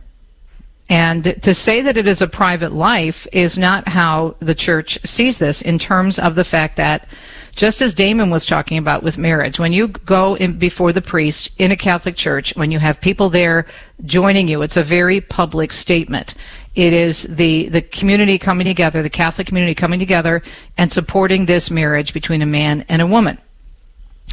and 0.92 1.42
to 1.42 1.54
say 1.54 1.82
that 1.84 1.96
it 1.96 2.06
is 2.06 2.22
a 2.22 2.28
private 2.28 2.74
life 2.74 3.26
is 3.32 3.58
not 3.58 3.88
how 3.88 4.36
the 4.40 4.54
church 4.54 5.00
sees 5.06 5.40
this 5.40 5.62
in 5.62 5.80
terms 5.80 6.20
of 6.20 6.36
the 6.36 6.44
fact 6.44 6.76
that 6.76 7.08
just 7.56 7.82
as 7.82 7.94
Damon 7.94 8.30
was 8.30 8.46
talking 8.46 8.78
about 8.78 9.02
with 9.02 9.18
marriage, 9.18 9.58
when 9.58 9.72
you 9.72 9.88
go 9.88 10.36
before 10.50 10.92
the 10.92 11.02
priest 11.02 11.50
in 11.58 11.72
a 11.72 11.78
Catholic 11.78 12.18
church, 12.18 12.54
when 12.58 12.72
you 12.72 12.80
have 12.80 13.00
people 13.00 13.30
there 13.30 13.68
joining 14.04 14.50
you, 14.50 14.64
it's 14.64 14.76
a 14.76 14.84
very 14.84 15.22
public 15.22 15.72
statement. 15.72 16.36
It 16.76 16.92
is 16.92 17.24
the, 17.24 17.70
the 17.70 17.82
community 17.82 18.38
coming 18.38 18.66
together, 18.66 19.02
the 19.02 19.10
Catholic 19.10 19.48
community 19.48 19.76
coming 19.76 20.00
together 20.00 20.42
and 20.78 20.92
supporting 20.92 21.46
this 21.46 21.72
marriage 21.72 22.14
between 22.14 22.42
a 22.42 22.46
man 22.46 22.84
and 22.90 23.02
a 23.02 23.08
woman. 23.08 23.38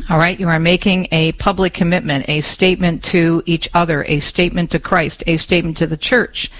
All 0.09 0.17
right, 0.17 0.39
you 0.39 0.49
are 0.49 0.61
making 0.61 1.09
a 1.13 1.33
public 1.33 1.75
commitment, 1.75 2.29
a 2.29 2.41
statement 2.41 3.05
to 3.05 3.43
each 3.45 3.69
other, 3.75 4.05
a 4.05 4.21
statement 4.21 4.71
to 4.71 4.79
Christ, 4.79 5.23
a 5.27 5.37
statement 5.37 5.77
to 5.79 5.87
the 5.87 5.97
church. 5.97 6.51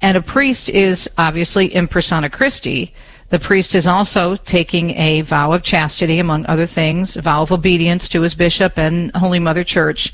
And 0.00 0.16
a 0.16 0.22
priest 0.22 0.68
is 0.68 1.10
obviously 1.18 1.74
in 1.74 1.88
persona 1.88 2.30
Christi. 2.30 2.92
The 3.30 3.40
priest 3.40 3.74
is 3.74 3.86
also 3.86 4.36
taking 4.36 4.90
a 4.90 5.22
vow 5.22 5.52
of 5.52 5.64
chastity, 5.64 6.20
among 6.20 6.46
other 6.46 6.66
things, 6.66 7.16
a 7.16 7.22
vow 7.22 7.42
of 7.42 7.50
obedience 7.50 8.08
to 8.10 8.20
his 8.20 8.34
bishop 8.34 8.78
and 8.78 9.10
Holy 9.16 9.40
Mother 9.40 9.64
Church. 9.64 10.12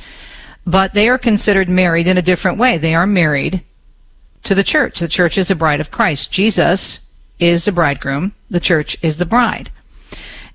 But 0.65 0.95
they 0.95 1.09
are 1.09 1.19
considered 1.19 1.69
married 1.69 2.07
in 2.07 2.17
a 2.17 2.23
different 2.23 2.57
way. 2.57 2.79
They 2.79 2.95
are 2.95 3.07
married 3.07 3.63
to 4.45 4.55
the 4.55 4.65
church. 4.65 5.01
The 5.01 5.09
church 5.09 5.37
is 5.37 5.49
the 5.49 5.55
bride 5.55 5.81
of 5.81 5.91
Christ. 5.91 6.31
Jesus 6.31 7.01
is 7.39 7.67
the 7.67 7.73
bridegroom. 7.73 8.33
The 8.49 8.61
church 8.61 8.97
is 9.03 9.19
the 9.19 9.27
bride. 9.27 9.71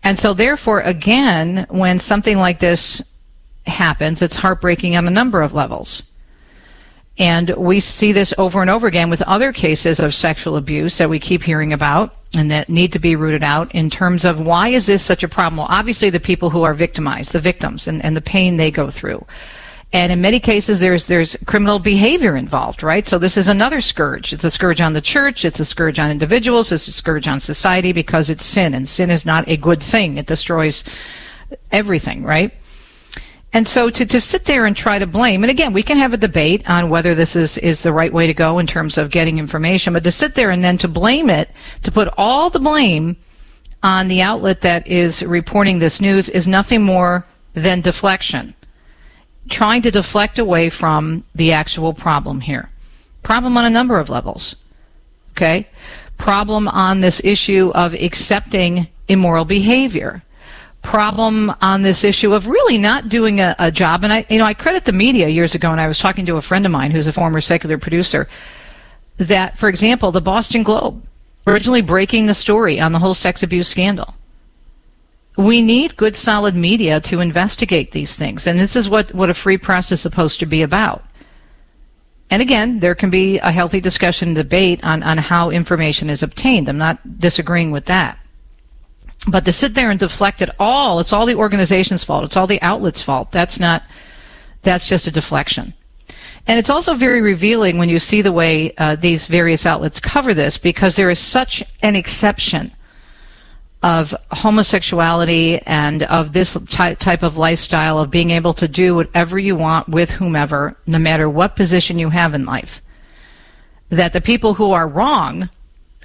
And 0.04 0.18
so, 0.18 0.34
therefore, 0.34 0.82
again, 0.82 1.66
when 1.70 2.00
something 2.00 2.38
like 2.38 2.60
this 2.60 3.02
happens, 3.66 4.22
it's 4.22 4.36
heartbreaking 4.36 4.96
on 4.96 5.08
a 5.08 5.12
number 5.12 5.42
of 5.42 5.54
levels. 5.54 6.04
And 7.20 7.50
we 7.58 7.80
see 7.80 8.12
this 8.12 8.34
over 8.38 8.62
and 8.62 8.70
over 8.70 8.86
again 8.86 9.10
with 9.10 9.22
other 9.24 9.52
cases 9.52 10.00
of 10.00 10.14
sexual 10.14 10.56
abuse 10.56 11.00
that 11.00 11.10
we 11.10 11.20
keep 11.20 11.44
hearing 11.44 11.74
about 11.74 12.16
and 12.34 12.52
that 12.52 12.70
need 12.70 12.94
to 12.94 13.00
be 13.00 13.16
rooted 13.16 13.42
out 13.42 13.74
in 13.74 13.90
terms 13.90 14.24
of 14.24 14.46
why 14.46 14.70
is 14.70 14.86
this 14.86 15.02
such 15.02 15.24
a 15.24 15.28
problem? 15.28 15.58
Well, 15.58 15.68
obviously 15.70 16.12
the 16.12 16.20
people 16.20 16.52
who 16.52 16.64
are 16.64 16.76
victimized, 16.76 17.32
the 17.32 17.40
victims, 17.40 17.88
and, 17.88 18.04
and 18.04 18.16
the 18.16 18.22
pain 18.22 18.58
they 18.58 18.70
go 18.70 18.92
through. 18.92 19.26
And 19.94 20.12
in 20.12 20.20
many 20.20 20.40
cases, 20.42 20.82
there's 20.82 21.06
there's 21.06 21.38
criminal 21.46 21.80
behavior 21.80 22.36
involved, 22.36 22.84
right? 22.84 23.08
So 23.08 23.18
this 23.18 23.38
is 23.38 23.48
another 23.48 23.80
scourge. 23.80 24.34
It's 24.34 24.44
a 24.44 24.52
scourge 24.52 24.82
on 24.82 24.94
the 24.94 25.02
church. 25.02 25.46
It's 25.46 25.62
a 25.62 25.66
scourge 25.66 25.98
on 25.98 26.12
individuals. 26.12 26.72
It's 26.72 26.90
a 26.90 26.92
scourge 26.92 27.28
on 27.28 27.40
society 27.40 27.94
because 27.94 28.30
it's 28.30 28.44
sin, 28.44 28.74
and 28.74 28.88
sin 28.88 29.10
is 29.10 29.26
not 29.26 29.48
a 29.48 29.56
good 29.56 29.82
thing. 29.82 30.18
It 30.18 30.28
destroys 30.28 30.84
everything, 31.72 32.24
right? 32.24 32.54
And 33.54 33.66
so 33.66 33.90
to, 33.90 34.06
to 34.06 34.20
sit 34.20 34.44
there 34.44 34.66
and 34.66 34.76
try 34.76 35.00
to 35.00 35.08
blame, 35.08 35.44
and 35.44 35.50
again, 35.50 35.72
we 35.72 35.84
can 35.84 35.96
have 35.98 36.14
a 36.14 36.18
debate 36.18 36.70
on 36.70 36.90
whether 36.90 37.16
this 37.16 37.38
is, 37.38 37.58
is 37.58 37.82
the 37.82 37.94
right 37.94 38.12
way 38.12 38.28
to 38.28 38.34
go 38.34 38.60
in 38.60 38.68
terms 38.68 38.98
of 38.98 39.10
getting 39.10 39.40
information, 39.40 39.94
but 39.94 40.04
to 40.04 40.12
sit 40.12 40.36
there 40.36 40.52
and 40.52 40.62
then 40.62 40.78
to 40.80 40.90
blame 40.90 41.30
it, 41.30 41.50
to 41.84 41.92
put 41.92 42.14
all 42.18 42.50
the 42.50 42.60
blame 42.60 43.16
on 43.82 44.10
the 44.10 44.22
outlet 44.22 44.62
that 44.62 44.86
is 44.86 45.24
reporting 45.24 45.80
this 45.80 46.02
news 46.02 46.28
is 46.28 46.46
nothing 46.46 46.84
more 46.84 47.26
than 47.54 47.80
deflection 47.80 48.54
trying 49.50 49.82
to 49.84 49.92
deflect 49.92 50.40
away 50.40 50.70
from 50.70 51.24
the 51.36 51.54
actual 51.54 51.94
problem 51.94 52.42
here. 52.42 52.70
Problem 53.24 53.58
on 53.58 53.66
a 53.66 53.70
number 53.70 54.00
of 54.00 54.10
levels. 54.10 54.56
Okay? 55.32 55.68
Problem 56.18 56.68
on 56.68 57.00
this 57.00 57.22
issue 57.24 57.72
of 57.76 57.94
accepting 57.94 58.88
immoral 59.08 59.46
behavior. 59.46 60.24
Problem 60.82 61.52
on 61.62 61.82
this 61.82 62.04
issue 62.04 62.34
of 62.34 62.48
really 62.48 62.78
not 62.78 63.10
doing 63.10 63.40
a, 63.40 63.56
a 63.60 63.72
job. 63.72 64.04
And 64.04 64.14
I, 64.14 64.26
you 64.30 64.38
know, 64.38 64.46
I 64.46 64.54
credit 64.54 64.86
the 64.86 64.94
media 64.94 65.28
years 65.28 65.56
ago, 65.56 65.72
and 65.72 65.82
I 65.82 65.88
was 65.88 66.00
talking 66.00 66.26
to 66.28 66.38
a 66.38 66.42
friend 66.42 66.66
of 66.66 66.72
mine 66.72 66.92
who's 66.92 67.08
a 67.08 67.14
former 67.14 67.42
secular 67.42 67.78
producer, 67.78 68.28
that, 69.18 69.58
for 69.58 69.68
example, 69.68 70.12
the 70.12 70.22
Boston 70.22 70.64
Globe, 70.64 71.04
originally 71.46 71.82
breaking 71.82 72.28
the 72.28 72.34
story 72.34 72.80
on 72.80 72.92
the 72.92 73.00
whole 73.00 73.14
sex 73.14 73.44
abuse 73.44 73.68
scandal, 73.68 74.14
we 75.38 75.62
need 75.62 75.96
good 75.96 76.16
solid 76.16 76.56
media 76.56 77.00
to 77.00 77.22
investigate 77.22 77.92
these 77.92 78.16
things. 78.16 78.48
And 78.48 78.60
this 78.60 78.76
is 78.76 78.90
what, 78.90 79.14
what 79.14 79.30
a 79.30 79.36
free 79.36 79.58
press 79.58 79.92
is 79.92 80.02
supposed 80.02 80.40
to 80.40 80.48
be 80.48 80.64
about. 80.64 81.04
And 82.30 82.42
again 82.42 82.80
there 82.80 82.96
can 82.96 83.10
be 83.10 83.38
a 83.38 83.52
healthy 83.52 83.80
discussion 83.80 84.34
debate 84.34 84.84
on, 84.84 85.04
on 85.04 85.20
how 85.20 85.52
information 85.52 86.10
is 86.10 86.24
obtained. 86.24 86.68
I'm 86.68 86.78
not 86.78 87.20
disagreeing 87.20 87.72
with 87.72 87.86
that. 87.86 88.18
But 89.28 89.46
to 89.46 89.52
sit 89.52 89.76
there 89.76 89.92
and 89.92 90.00
deflect 90.00 90.42
it 90.42 90.50
all 90.60 91.00
it's 91.00 91.14
all 91.14 91.26
the 91.26 91.36
organization's 91.36 92.04
fault. 92.04 92.26
It's 92.26 92.36
all 92.36 92.48
the 92.48 92.62
outlet's 92.62 93.02
fault. 93.02 93.32
That's 93.32 93.60
not 93.60 93.84
that's 94.64 94.88
just 94.88 95.08
a 95.08 95.12
deflection. 95.12 95.74
And 96.48 96.58
it's 96.58 96.70
also 96.70 96.94
very 96.94 97.22
revealing 97.22 97.78
when 97.78 97.90
you 97.90 98.00
see 98.00 98.22
the 98.22 98.32
way 98.32 98.74
uh, 98.78 98.96
these 98.96 99.28
various 99.28 99.66
outlets 99.66 100.00
cover 100.00 100.34
this 100.34 100.58
because 100.58 100.96
there 100.96 101.10
is 101.10 101.20
such 101.20 101.62
an 101.84 101.96
exception 101.96 102.72
of 103.84 104.16
homosexuality 104.32 105.60
and 105.66 106.04
of 106.04 106.34
this 106.34 106.58
ty- 106.68 106.96
type 106.96 107.24
of 107.24 107.38
lifestyle 107.38 108.00
of 108.00 108.10
being 108.10 108.32
able 108.32 108.54
to 108.56 108.68
do 108.68 108.96
whatever 108.96 109.38
you 109.38 109.56
want 109.56 109.88
with 109.88 110.12
whomever, 110.12 110.78
no 110.88 110.98
matter 110.98 111.30
what 111.30 111.56
position 111.56 112.00
you 112.00 112.10
have 112.10 112.34
in 112.34 112.46
life. 112.46 112.82
That 113.90 114.14
the 114.14 114.22
people 114.22 114.56
who 114.56 114.72
are 114.72 114.88
wrong 114.88 115.50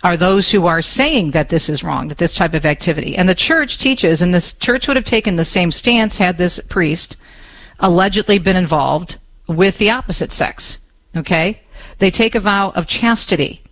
are 0.05 0.17
those 0.17 0.51
who 0.51 0.67
are 0.67 0.83
saying 0.83 1.31
that 1.31 1.49
this 1.49 1.69
is 1.69 1.83
wrong, 1.83 2.09
that 2.09 2.19
this 2.19 2.35
type 2.35 2.55
of 2.55 2.67
activity. 2.67 3.17
And 3.17 3.29
the 3.29 3.35
church 3.35 3.79
teaches, 3.79 4.21
and 4.21 4.35
the 4.35 4.55
church 4.61 4.89
would 4.89 4.97
have 4.97 5.05
taken 5.05 5.37
the 5.37 5.45
same 5.45 5.71
stance 5.71 6.19
had 6.19 6.39
this 6.39 6.61
priest 6.69 7.17
allegedly 7.81 8.39
been 8.39 8.57
involved 8.57 9.17
with 9.47 9.79
the 9.79 9.91
opposite 9.91 10.33
sex. 10.33 10.79
Okay? 11.17 11.61
They 11.99 12.11
take 12.11 12.35
a 12.35 12.41
vow 12.41 12.71
of 12.71 12.87
chastity. 12.87 13.63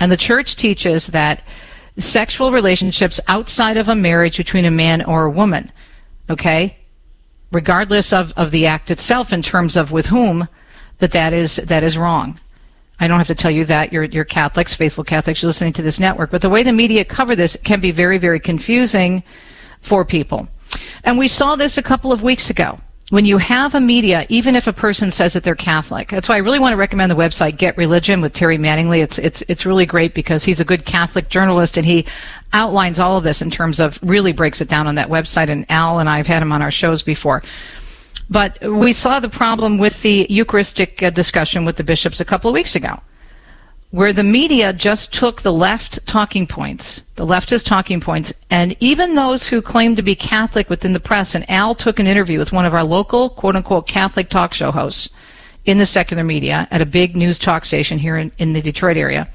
And 0.00 0.10
the 0.10 0.16
church 0.16 0.56
teaches 0.56 1.08
that 1.08 1.42
sexual 1.96 2.50
relationships 2.52 3.20
outside 3.28 3.76
of 3.76 3.88
a 3.88 3.94
marriage 3.94 4.36
between 4.36 4.64
a 4.64 4.70
man 4.70 5.02
or 5.02 5.24
a 5.24 5.30
woman. 5.30 5.70
Okay? 6.28 6.76
Regardless 7.52 8.12
of, 8.12 8.32
of 8.36 8.50
the 8.50 8.66
act 8.66 8.90
itself 8.90 9.32
in 9.32 9.42
terms 9.42 9.76
of 9.76 9.92
with 9.92 10.06
whom, 10.06 10.48
that 10.98 11.12
that 11.12 11.32
is, 11.32 11.56
that 11.56 11.82
is 11.82 11.98
wrong. 11.98 12.40
I 12.98 13.08
don't 13.08 13.18
have 13.18 13.26
to 13.28 13.34
tell 13.34 13.50
you 13.50 13.64
that. 13.66 13.92
You're, 13.92 14.04
you're 14.04 14.24
Catholics, 14.24 14.74
faithful 14.74 15.04
Catholics, 15.04 15.42
you're 15.42 15.48
listening 15.48 15.72
to 15.74 15.82
this 15.82 16.00
network. 16.00 16.30
But 16.30 16.42
the 16.42 16.50
way 16.50 16.62
the 16.62 16.72
media 16.72 17.04
cover 17.04 17.34
this 17.34 17.56
can 17.64 17.80
be 17.80 17.90
very, 17.90 18.18
very 18.18 18.40
confusing 18.40 19.22
for 19.80 20.04
people. 20.04 20.48
And 21.02 21.18
we 21.18 21.28
saw 21.28 21.56
this 21.56 21.76
a 21.76 21.82
couple 21.82 22.12
of 22.12 22.22
weeks 22.22 22.50
ago 22.50 22.80
when 23.10 23.26
you 23.26 23.36
have 23.38 23.74
a 23.74 23.80
media, 23.80 24.24
even 24.30 24.56
if 24.56 24.66
a 24.66 24.72
person 24.72 25.10
says 25.10 25.34
that 25.34 25.44
they're 25.44 25.54
Catholic, 25.54 26.08
that's 26.08 26.28
why 26.28 26.36
I 26.36 26.38
really 26.38 26.58
want 26.58 26.72
to 26.72 26.76
recommend 26.78 27.10
the 27.10 27.16
website 27.16 27.58
Get 27.58 27.76
Religion 27.76 28.22
with 28.22 28.32
Terry 28.32 28.56
Mattingly. 28.56 29.02
It's 29.02 29.18
it's 29.18 29.42
it's 29.46 29.66
really 29.66 29.84
great 29.84 30.14
because 30.14 30.44
he's 30.44 30.60
a 30.60 30.64
good 30.64 30.86
Catholic 30.86 31.28
journalist 31.28 31.76
and 31.76 31.84
he 31.84 32.06
outlines 32.52 32.98
all 32.98 33.18
of 33.18 33.24
this 33.24 33.42
in 33.42 33.50
terms 33.50 33.78
of 33.78 33.98
really 34.02 34.32
breaks 34.32 34.60
it 34.60 34.68
down 34.68 34.86
on 34.86 34.94
that 34.94 35.08
website. 35.08 35.48
And 35.48 35.66
Al 35.68 35.98
and 35.98 36.08
I 36.08 36.16
have 36.16 36.26
had 36.26 36.42
him 36.42 36.52
on 36.52 36.62
our 36.62 36.70
shows 36.70 37.02
before. 37.02 37.42
But 38.30 38.58
we 38.62 38.94
saw 38.94 39.20
the 39.20 39.28
problem 39.28 39.76
with 39.76 40.00
the 40.00 40.26
Eucharistic 40.30 41.02
uh, 41.02 41.10
discussion 41.10 41.66
with 41.66 41.76
the 41.76 41.84
bishops 41.84 42.20
a 42.20 42.24
couple 42.24 42.48
of 42.48 42.54
weeks 42.54 42.74
ago 42.74 43.00
where 43.94 44.12
the 44.12 44.24
media 44.24 44.72
just 44.72 45.14
took 45.14 45.42
the 45.42 45.52
left 45.52 46.04
talking 46.04 46.48
points, 46.48 47.00
the 47.14 47.24
leftist 47.24 47.64
talking 47.64 48.00
points, 48.00 48.32
and 48.50 48.74
even 48.80 49.14
those 49.14 49.46
who 49.46 49.62
claim 49.62 49.94
to 49.94 50.02
be 50.02 50.16
Catholic 50.16 50.68
within 50.68 50.92
the 50.92 50.98
press, 50.98 51.32
and 51.32 51.48
Al 51.48 51.76
took 51.76 52.00
an 52.00 52.08
interview 52.08 52.40
with 52.40 52.50
one 52.50 52.66
of 52.66 52.74
our 52.74 52.82
local 52.82 53.30
quote 53.30 53.54
unquote 53.54 53.86
Catholic 53.86 54.28
talk 54.28 54.52
show 54.52 54.72
hosts 54.72 55.10
in 55.64 55.78
the 55.78 55.86
secular 55.86 56.24
media 56.24 56.66
at 56.72 56.80
a 56.80 56.86
big 56.86 57.14
news 57.14 57.38
talk 57.38 57.64
station 57.64 57.96
here 57.96 58.16
in, 58.16 58.32
in 58.36 58.52
the 58.52 58.60
Detroit 58.60 58.96
area 58.96 59.28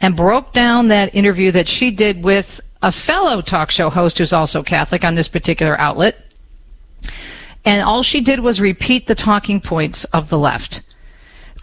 and 0.00 0.16
broke 0.16 0.54
down 0.54 0.88
that 0.88 1.14
interview 1.14 1.50
that 1.50 1.68
she 1.68 1.90
did 1.90 2.24
with 2.24 2.62
a 2.80 2.90
fellow 2.90 3.42
talk 3.42 3.70
show 3.70 3.90
host 3.90 4.16
who's 4.16 4.32
also 4.32 4.62
Catholic 4.62 5.04
on 5.04 5.14
this 5.14 5.28
particular 5.28 5.78
outlet. 5.78 6.16
And 7.66 7.82
all 7.82 8.02
she 8.02 8.22
did 8.22 8.40
was 8.40 8.62
repeat 8.62 9.08
the 9.08 9.14
talking 9.14 9.60
points 9.60 10.04
of 10.04 10.30
the 10.30 10.38
left, 10.38 10.80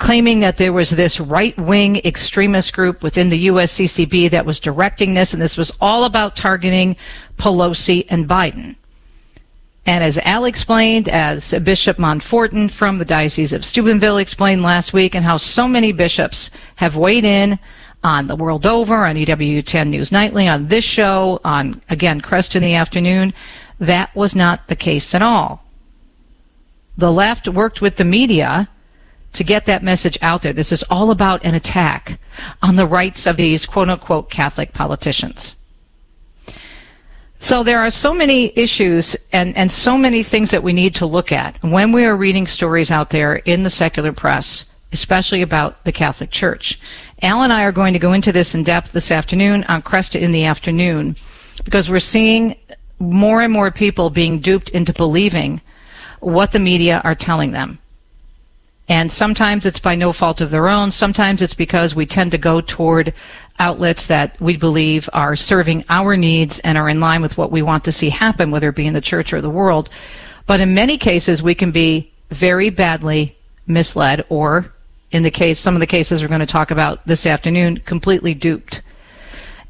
claiming 0.01 0.39
that 0.39 0.57
there 0.57 0.73
was 0.73 0.89
this 0.89 1.19
right 1.19 1.55
wing 1.59 1.97
extremist 1.97 2.73
group 2.73 3.03
within 3.03 3.29
the 3.29 3.47
USCCB 3.47 4.31
that 4.31 4.47
was 4.47 4.59
directing 4.59 5.13
this, 5.13 5.31
and 5.31 5.39
this 5.39 5.55
was 5.55 5.71
all 5.79 6.05
about 6.05 6.35
targeting 6.35 6.95
Pelosi 7.37 8.07
and 8.09 8.27
Biden. 8.27 8.75
And 9.85 10.03
as 10.03 10.17
Al 10.17 10.45
explained, 10.45 11.07
as 11.07 11.53
Bishop 11.63 11.97
Monforton 11.97 12.71
from 12.71 12.97
the 12.97 13.05
Diocese 13.05 13.53
of 13.53 13.63
Steubenville 13.63 14.17
explained 14.17 14.63
last 14.63 14.91
week, 14.91 15.13
and 15.13 15.23
how 15.23 15.37
so 15.37 15.67
many 15.67 15.91
bishops 15.91 16.49
have 16.77 16.97
weighed 16.97 17.23
in 17.23 17.59
on 18.03 18.25
the 18.25 18.35
world 18.35 18.65
over, 18.65 19.05
on 19.05 19.15
EWTN 19.15 19.89
News 19.89 20.11
Nightly, 20.11 20.47
on 20.47 20.67
this 20.67 20.83
show, 20.83 21.39
on, 21.45 21.79
again, 21.89 22.21
Kresta 22.21 22.55
in 22.55 22.63
the 22.63 22.73
afternoon, 22.73 23.35
that 23.79 24.15
was 24.15 24.35
not 24.35 24.67
the 24.67 24.75
case 24.75 25.13
at 25.13 25.21
all. 25.21 25.63
The 26.97 27.11
left 27.11 27.47
worked 27.47 27.81
with 27.81 27.97
the 27.97 28.03
media 28.03 28.67
to 29.34 29.43
get 29.43 29.65
that 29.65 29.84
message 29.84 30.17
out 30.21 30.41
there. 30.41 30.53
This 30.53 30.71
is 30.71 30.84
all 30.89 31.11
about 31.11 31.45
an 31.45 31.55
attack 31.55 32.19
on 32.61 32.75
the 32.75 32.86
rights 32.86 33.25
of 33.25 33.38
these 33.38 33.65
quote 33.65 33.89
unquote 33.89 34.29
Catholic 34.29 34.73
politicians. 34.73 35.55
So 37.39 37.63
there 37.63 37.79
are 37.79 37.89
so 37.89 38.13
many 38.13 38.53
issues 38.55 39.15
and, 39.34 39.57
and 39.57 39.71
so 39.71 39.97
many 39.97 40.21
things 40.21 40.51
that 40.51 40.61
we 40.61 40.73
need 40.73 40.93
to 40.95 41.07
look 41.07 41.32
at 41.32 41.57
when 41.63 41.91
we 41.91 42.05
are 42.05 42.15
reading 42.15 42.45
stories 42.45 42.91
out 42.91 43.09
there 43.09 43.38
in 43.38 43.63
the 43.63 43.69
secular 43.71 44.13
press, 44.13 44.65
especially 44.91 45.41
about 45.41 45.84
the 45.84 45.91
Catholic 45.91 46.29
Church. 46.29 46.79
Al 47.23 47.41
and 47.41 47.51
I 47.51 47.63
are 47.63 47.71
going 47.71 47.93
to 47.93 47.99
go 47.99 48.13
into 48.13 48.32
this 48.32 48.53
in 48.53 48.61
depth 48.61 48.91
this 48.91 49.11
afternoon 49.11 49.63
on 49.63 49.82
Kresta 49.82 50.19
in 50.21 50.32
the 50.32 50.45
afternoon 50.45 51.15
because 51.65 51.89
we're 51.89 51.99
seeing 51.99 52.55
more 52.99 53.41
and 53.41 53.51
more 53.51 53.71
people 53.71 54.11
being 54.11 54.39
duped 54.39 54.69
into 54.69 54.93
believing 54.93 55.61
what 56.19 56.51
the 56.51 56.59
media 56.59 57.01
are 57.03 57.15
telling 57.15 57.51
them. 57.51 57.79
And 58.91 59.09
sometimes 59.09 59.65
it's 59.65 59.79
by 59.79 59.95
no 59.95 60.11
fault 60.11 60.41
of 60.41 60.51
their 60.51 60.67
own. 60.67 60.91
Sometimes 60.91 61.41
it's 61.41 61.53
because 61.53 61.95
we 61.95 62.05
tend 62.05 62.31
to 62.31 62.37
go 62.37 62.59
toward 62.59 63.13
outlets 63.57 64.07
that 64.07 64.35
we 64.41 64.57
believe 64.57 65.09
are 65.13 65.37
serving 65.37 65.85
our 65.87 66.17
needs 66.17 66.59
and 66.59 66.77
are 66.77 66.89
in 66.89 66.99
line 66.99 67.21
with 67.21 67.37
what 67.37 67.53
we 67.53 67.61
want 67.61 67.85
to 67.85 67.93
see 67.93 68.09
happen, 68.09 68.51
whether 68.51 68.67
it 68.67 68.75
be 68.75 68.85
in 68.85 68.93
the 68.93 68.99
church 68.99 69.31
or 69.31 69.39
the 69.39 69.49
world. 69.49 69.89
But 70.45 70.59
in 70.59 70.73
many 70.73 70.97
cases, 70.97 71.41
we 71.41 71.55
can 71.55 71.71
be 71.71 72.11
very 72.31 72.69
badly 72.69 73.37
misled 73.65 74.25
or, 74.27 74.73
in 75.09 75.23
the 75.23 75.31
case, 75.31 75.57
some 75.57 75.73
of 75.73 75.79
the 75.79 75.87
cases 75.87 76.21
we're 76.21 76.27
going 76.27 76.41
to 76.41 76.45
talk 76.45 76.69
about 76.69 77.07
this 77.07 77.25
afternoon, 77.25 77.77
completely 77.85 78.33
duped. 78.33 78.81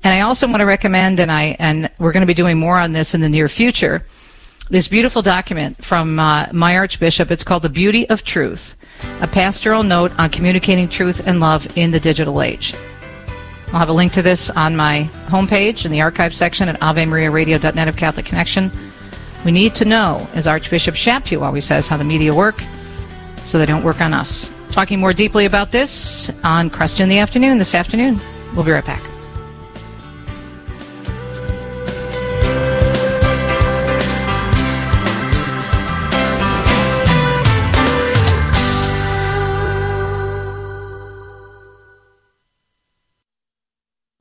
And 0.03 0.15
I 0.15 0.22
also 0.22 0.47
want 0.47 0.61
to 0.61 0.65
recommend, 0.65 1.19
and 1.19 1.32
I, 1.32 1.55
and 1.59 1.91
we're 1.99 2.11
going 2.11 2.22
to 2.22 2.26
be 2.28 2.34
doing 2.34 2.57
more 2.57 2.80
on 2.80 2.91
this 2.91 3.13
in 3.13 3.22
the 3.22 3.30
near 3.30 3.47
future, 3.47 4.03
this 4.72 4.88
beautiful 4.88 5.22
document 5.22 5.84
from 5.84 6.17
uh, 6.17 6.47
my 6.53 6.76
Archbishop. 6.76 7.30
It's 7.30 7.43
called 7.43 7.61
The 7.61 7.69
Beauty 7.69 8.09
of 8.09 8.24
Truth, 8.24 8.76
a 9.22 9.28
pastoral 9.28 9.84
note 9.84 10.12
on 10.18 10.30
communicating 10.30 10.89
truth 10.89 11.26
and 11.28 11.39
love 11.39 11.78
in 11.78 11.91
the 11.91 11.99
digital 11.99 12.41
age. 12.41 12.74
I'll 13.68 13.80
have 13.80 13.89
a 13.89 13.93
link 13.93 14.12
to 14.14 14.22
this 14.22 14.49
on 14.49 14.76
my 14.76 15.10
homepage 15.28 15.86
in 15.86 15.91
the 15.91 16.02
archive 16.02 16.34
section 16.34 16.68
at 16.68 16.80
AveMariaRadio.net 16.82 17.88
of 17.88 17.95
Catholic 17.95 18.26
Connection. 18.26 18.72
We 19.45 19.52
need 19.52 19.76
to 19.76 19.86
know, 19.86 20.28
as 20.34 20.45
Archbishop 20.45 20.95
Chaput 20.95 21.41
always 21.41 21.66
says, 21.66 21.88
how 21.88 21.97
the 21.97 22.04
media 22.04 22.34
work 22.34 22.62
so 23.45 23.58
they 23.58 23.66
don't 23.66 23.84
work 23.84 24.02
on 24.02 24.14
us. 24.14 24.52
Talking 24.72 24.99
more 24.99 25.14
deeply 25.14 25.45
about 25.45 25.72
this 25.72 26.30
on 26.43 26.70
Kresta 26.70 27.02
in 27.02 27.10
the 27.10 27.20
Afternoon 27.20 27.58
this 27.58 27.76
afternoon. 27.76 28.20
We'll 28.56 28.66
be 28.66 28.72
right 28.72 28.86
back. 28.86 29.11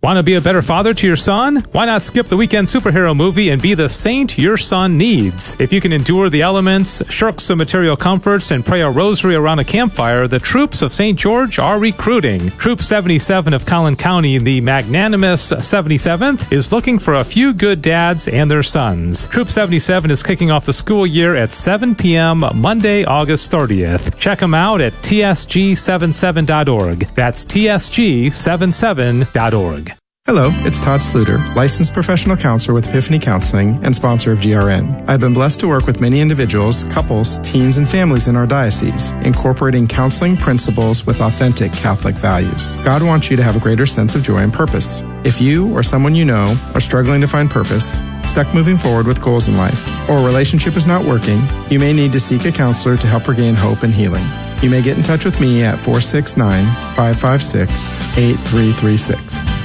Want 0.03 0.16
to 0.16 0.22
be 0.22 0.32
a 0.32 0.40
better 0.40 0.62
father 0.62 0.94
to 0.94 1.07
your 1.07 1.14
son? 1.14 1.57
Why 1.72 1.84
not 1.84 2.03
skip 2.03 2.28
the 2.28 2.36
weekend 2.38 2.68
superhero 2.68 3.14
movie 3.14 3.51
and 3.51 3.61
be 3.61 3.74
the 3.74 3.90
saint 3.90 4.38
your 4.38 4.57
son 4.57 4.96
needs? 4.96 5.61
If 5.61 5.74
you 5.74 5.82
can 5.82 5.92
endure 5.92 6.30
the 6.30 6.40
elements, 6.40 7.03
shirk 7.12 7.38
some 7.38 7.59
material 7.59 7.98
comforts, 7.98 8.51
and 8.51 8.64
pray 8.64 8.80
a 8.80 8.88
rosary 8.88 9.34
around 9.34 9.59
a 9.59 9.64
campfire, 9.64 10.26
the 10.26 10.38
troops 10.38 10.80
of 10.80 10.94
St. 10.94 11.18
George 11.18 11.59
are 11.59 11.78
recruiting. 11.78 12.48
Troop 12.53 12.80
77 12.80 13.53
of 13.53 13.66
Collin 13.66 13.94
County, 13.94 14.38
the 14.38 14.62
magnanimous 14.62 15.53
77th, 15.53 16.51
is 16.51 16.72
looking 16.72 16.98
for 16.98 17.16
a 17.16 17.24
few 17.24 17.53
good 17.53 17.82
dads 17.82 18.26
and 18.26 18.51
their 18.51 18.62
sons. 18.62 19.26
Troop 19.26 19.51
77 19.51 20.11
is 20.11 20.22
kicking 20.22 20.51
off 20.51 20.64
the 20.64 20.72
school 20.72 21.07
year 21.07 21.36
at 21.36 21.53
7 21.53 21.94
p.m. 21.94 22.42
Monday, 22.55 23.05
August 23.05 23.53
30th. 23.53 24.16
Check 24.16 24.38
them 24.38 24.55
out 24.55 24.80
at 24.80 24.94
tsg77.org. 24.94 27.01
That's 27.14 27.44
tsg77.org. 27.44 29.90
Hello, 30.27 30.51
it's 30.66 30.85
Todd 30.85 31.01
Sluter, 31.01 31.43
licensed 31.57 31.95
professional 31.95 32.37
counselor 32.37 32.75
with 32.75 32.87
Epiphany 32.87 33.18
Counseling 33.18 33.83
and 33.83 33.97
sponsor 33.97 34.31
of 34.31 34.39
GRN. 34.39 35.09
I've 35.09 35.21
been 35.21 35.33
blessed 35.33 35.61
to 35.61 35.68
work 35.68 35.87
with 35.87 36.03
many 36.03 36.21
individuals, 36.21 36.85
couples, 36.85 37.39
teens, 37.39 37.79
and 37.79 37.89
families 37.89 38.29
in 38.29 38.37
our 38.37 38.47
diocese, 38.47 39.12
incorporating 39.25 39.89
counseling 39.89 40.37
principles 40.37 41.07
with 41.07 41.23
authentic 41.23 41.73
Catholic 41.73 42.14
values. 42.16 42.77
God 42.85 43.03
wants 43.03 43.31
you 43.31 43.37
to 43.39 43.43
have 43.43 43.57
a 43.57 43.61
greater 43.61 43.87
sense 43.87 44.14
of 44.14 44.23
joy 44.23 44.41
and 44.41 44.53
purpose. 44.53 45.03
If 45.25 45.41
you 45.41 45.73
or 45.75 45.83
someone 45.83 46.14
you 46.14 46.27
know 46.27 46.55
are 46.75 46.81
struggling 46.81 47.23
to 47.23 47.27
find 47.27 47.51
purpose, 47.51 48.03
stuck 48.31 48.55
moving 48.55 48.77
forward 48.77 49.07
with 49.07 49.23
goals 49.23 49.49
in 49.49 49.57
life, 49.57 49.89
or 50.09 50.18
a 50.18 50.25
relationship 50.25 50.77
is 50.77 50.87
not 50.87 51.03
working, 51.03 51.41
you 51.71 51.79
may 51.79 51.95
need 51.95 52.12
to 52.12 52.21
seek 52.21 52.45
a 52.45 52.53
counselor 52.53 52.99
to 52.99 53.07
help 53.07 53.27
regain 53.27 53.55
hope 53.55 53.85
and 53.85 53.95
healing. 53.95 54.25
You 54.61 54.68
may 54.68 54.83
get 54.83 54.99
in 54.99 55.03
touch 55.03 55.25
with 55.25 55.41
me 55.41 55.64
at 55.64 55.79
469 55.79 56.66
556 56.95 58.18
8336. 58.18 59.59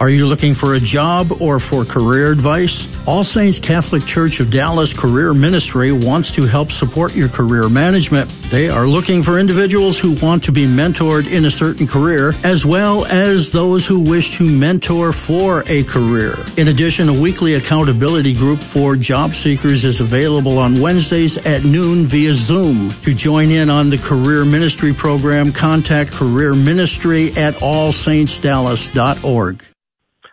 Are 0.00 0.08
you 0.08 0.26
looking 0.26 0.54
for 0.54 0.74
a 0.76 0.80
job 0.80 1.42
or 1.42 1.60
for 1.60 1.84
career 1.84 2.32
advice? 2.32 2.88
All 3.06 3.22
Saints 3.22 3.58
Catholic 3.58 4.02
Church 4.06 4.40
of 4.40 4.50
Dallas 4.50 4.94
Career 4.94 5.34
Ministry 5.34 5.92
wants 5.92 6.30
to 6.32 6.46
help 6.46 6.72
support 6.72 7.14
your 7.14 7.28
career 7.28 7.68
management. 7.68 8.30
They 8.48 8.70
are 8.70 8.86
looking 8.86 9.22
for 9.22 9.38
individuals 9.38 9.98
who 9.98 10.16
want 10.22 10.42
to 10.44 10.52
be 10.52 10.64
mentored 10.64 11.30
in 11.30 11.44
a 11.44 11.50
certain 11.50 11.86
career, 11.86 12.32
as 12.44 12.64
well 12.64 13.04
as 13.04 13.52
those 13.52 13.86
who 13.86 14.00
wish 14.00 14.38
to 14.38 14.44
mentor 14.44 15.12
for 15.12 15.64
a 15.66 15.84
career. 15.84 16.34
In 16.56 16.68
addition, 16.68 17.10
a 17.10 17.20
weekly 17.20 17.56
accountability 17.56 18.32
group 18.32 18.60
for 18.60 18.96
job 18.96 19.34
seekers 19.34 19.84
is 19.84 20.00
available 20.00 20.56
on 20.56 20.80
Wednesdays 20.80 21.36
at 21.46 21.64
noon 21.64 22.06
via 22.06 22.32
Zoom. 22.32 22.88
To 23.02 23.12
join 23.12 23.50
in 23.50 23.68
on 23.68 23.90
the 23.90 23.98
Career 23.98 24.46
Ministry 24.46 24.94
program, 24.94 25.52
contact 25.52 26.12
Career 26.12 26.54
Ministry 26.54 27.32
at 27.36 27.52
allsaintsdallas.org. 27.56 29.69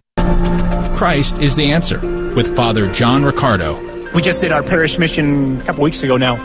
Christ 1.00 1.38
is 1.38 1.56
the 1.56 1.72
answer 1.72 1.98
with 2.34 2.54
Father 2.54 2.92
John 2.92 3.24
Riccardo. 3.24 3.80
We 4.12 4.20
just 4.20 4.42
did 4.42 4.52
our 4.52 4.62
parish 4.62 4.98
mission 4.98 5.58
a 5.58 5.64
couple 5.64 5.82
weeks 5.82 6.02
ago 6.02 6.18
now, 6.18 6.36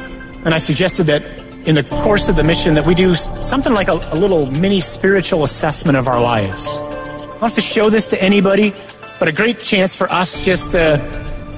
and 0.46 0.54
I 0.54 0.60
suggested 0.60 1.08
that 1.08 1.24
in 1.68 1.76
the 1.76 1.84
course 1.84 2.30
of 2.30 2.38
the 2.38 2.44
mission 2.44 2.74
that 2.76 2.86
we 2.86 2.96
do 2.96 3.16
something 3.16 3.74
like 3.74 3.90
a, 3.90 3.96
a 4.14 4.16
little 4.16 4.50
mini 4.50 4.80
spiritual 4.80 5.44
assessment 5.44 5.98
of 5.98 6.08
our 6.08 6.22
lives. 6.22 6.80
I 6.80 6.86
don't 6.86 7.40
have 7.42 7.54
to 7.56 7.60
show 7.60 7.90
this 7.90 8.10
to 8.12 8.24
anybody, 8.24 8.74
but 9.20 9.28
a 9.28 9.34
great 9.34 9.60
chance 9.60 9.94
for 9.94 10.10
us 10.10 10.46
just 10.46 10.72
to, 10.72 11.02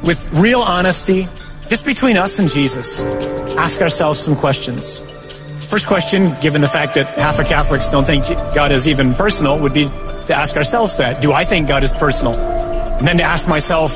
with 0.03 0.27
real 0.33 0.61
honesty, 0.61 1.27
just 1.69 1.85
between 1.85 2.17
us 2.17 2.39
and 2.39 2.49
Jesus, 2.49 3.03
ask 3.59 3.79
ourselves 3.79 4.19
some 4.19 4.35
questions. 4.35 5.01
First 5.67 5.85
question, 5.85 6.35
given 6.41 6.61
the 6.61 6.67
fact 6.67 6.95
that 6.95 7.05
half 7.19 7.37
of 7.37 7.45
Catholics 7.45 7.89
don't 7.89 8.05
think 8.05 8.25
God 8.55 8.71
is 8.71 8.87
even 8.87 9.13
personal, 9.13 9.59
would 9.59 9.75
be 9.75 9.83
to 9.83 10.33
ask 10.33 10.55
ourselves 10.55 10.97
that. 10.97 11.21
Do 11.21 11.31
I 11.31 11.45
think 11.45 11.67
God 11.67 11.83
is 11.83 11.91
personal? 11.93 12.56
And 12.97 13.07
then 13.07 13.17
to 13.17 13.23
ask 13.23 13.47
myself, 13.47 13.91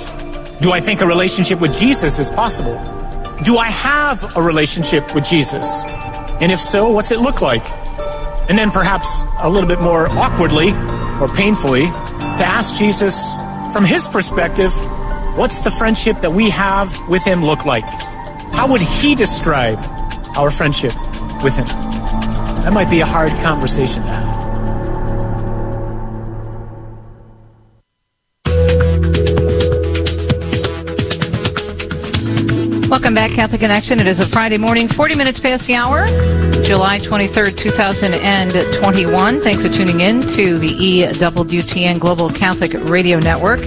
do 0.62 0.72
I 0.72 0.80
think 0.80 1.02
a 1.02 1.06
relationship 1.06 1.60
with 1.60 1.74
Jesus 1.74 2.20
is 2.20 2.30
possible? 2.30 2.76
Do 3.44 3.58
I 3.58 3.70
have 3.70 4.38
a 4.38 4.42
relationship 4.42 5.16
with 5.16 5.26
Jesus? 5.26 5.84
And 6.40 6.52
if 6.52 6.60
so, 6.60 6.92
what's 6.92 7.12
it 7.12 7.20
look 7.20 7.42
like? 7.42 7.64
And 8.50 8.58
then 8.58 8.70
perhaps 8.70 9.24
a 9.40 9.50
little 9.50 9.68
bit 9.68 9.82
more 9.82 10.08
awkwardly 10.10 10.72
or 11.20 11.28
painfully 11.34 11.86
to 11.86 12.44
ask 12.46 12.78
Jesus 12.78 13.16
from 13.74 13.86
his 13.86 14.08
perspective, 14.08 14.72
what's 15.36 15.62
the 15.62 15.72
friendship 15.72 16.20
that 16.22 16.32
we 16.32 16.50
have 16.50 16.96
with 17.10 17.24
him 17.24 17.44
look 17.44 17.66
like? 17.66 17.86
How 18.54 18.68
would 18.70 18.82
he 18.82 19.16
describe 19.16 19.80
our 20.36 20.52
friendship 20.52 20.94
with 21.44 21.56
him? 21.56 21.66
That 21.66 22.74
might 22.74 22.90
be 22.90 23.00
a 23.00 23.06
hard 23.06 23.32
conversation 23.44 24.04
to 24.04 24.10
have. 24.10 24.41
Welcome 33.02 33.16
back, 33.16 33.32
Catholic 33.32 33.62
Connection. 33.62 34.00
It 34.00 34.06
is 34.06 34.20
a 34.20 34.28
Friday 34.28 34.60
morning, 34.60 34.88
40 34.88 35.16
minutes 35.16 35.40
past 35.40 35.66
the 35.66 35.74
hour, 35.74 36.06
July 36.64 37.00
23rd, 37.00 37.58
2021. 37.58 39.42
Thanks 39.42 39.64
for 39.64 39.70
tuning 39.70 40.02
in 40.02 40.22
to 40.22 40.60
the 40.60 40.70
EWTN 40.70 42.00
Global 42.00 42.30
Catholic 42.30 42.74
Radio 42.76 43.18
Network. 43.18 43.62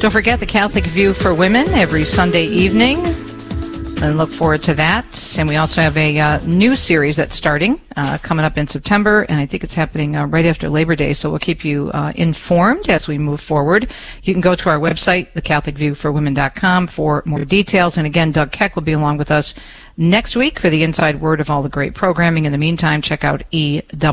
Don't 0.00 0.10
forget 0.10 0.38
the 0.38 0.44
Catholic 0.44 0.84
View 0.84 1.14
for 1.14 1.32
Women 1.34 1.66
every 1.70 2.04
Sunday 2.04 2.44
evening 2.44 3.27
and 4.02 4.16
look 4.16 4.30
forward 4.30 4.62
to 4.62 4.74
that. 4.74 5.36
And 5.38 5.48
we 5.48 5.56
also 5.56 5.80
have 5.80 5.96
a 5.96 6.18
uh, 6.18 6.40
new 6.44 6.76
series 6.76 7.16
that's 7.16 7.34
starting 7.34 7.80
uh, 7.96 8.18
coming 8.18 8.44
up 8.44 8.56
in 8.56 8.66
September, 8.66 9.22
and 9.28 9.40
I 9.40 9.46
think 9.46 9.64
it's 9.64 9.74
happening 9.74 10.16
uh, 10.16 10.26
right 10.26 10.44
after 10.44 10.68
Labor 10.68 10.94
Day. 10.94 11.12
So 11.12 11.30
we'll 11.30 11.40
keep 11.40 11.64
you 11.64 11.90
uh, 11.92 12.12
informed 12.14 12.88
as 12.88 13.08
we 13.08 13.18
move 13.18 13.40
forward. 13.40 13.90
You 14.22 14.34
can 14.34 14.40
go 14.40 14.54
to 14.54 14.68
our 14.70 14.78
website, 14.78 15.32
thecatholicviewforwomen.com, 15.32 16.86
for 16.86 17.22
more 17.26 17.44
details. 17.44 17.98
And 17.98 18.06
again, 18.06 18.30
Doug 18.30 18.52
Keck 18.52 18.76
will 18.76 18.82
be 18.82 18.92
along 18.92 19.18
with 19.18 19.30
us 19.30 19.54
next 19.98 20.36
week 20.36 20.60
for 20.60 20.70
the 20.70 20.84
inside 20.84 21.20
word 21.20 21.40
of 21.40 21.50
all 21.50 21.60
the 21.62 21.68
great 21.68 21.92
programming. 21.94 22.44
In 22.46 22.52
the 22.52 22.58
meantime, 22.58 23.02
check 23.02 23.24
out 23.24 23.42
EWTN.com. 23.52 24.08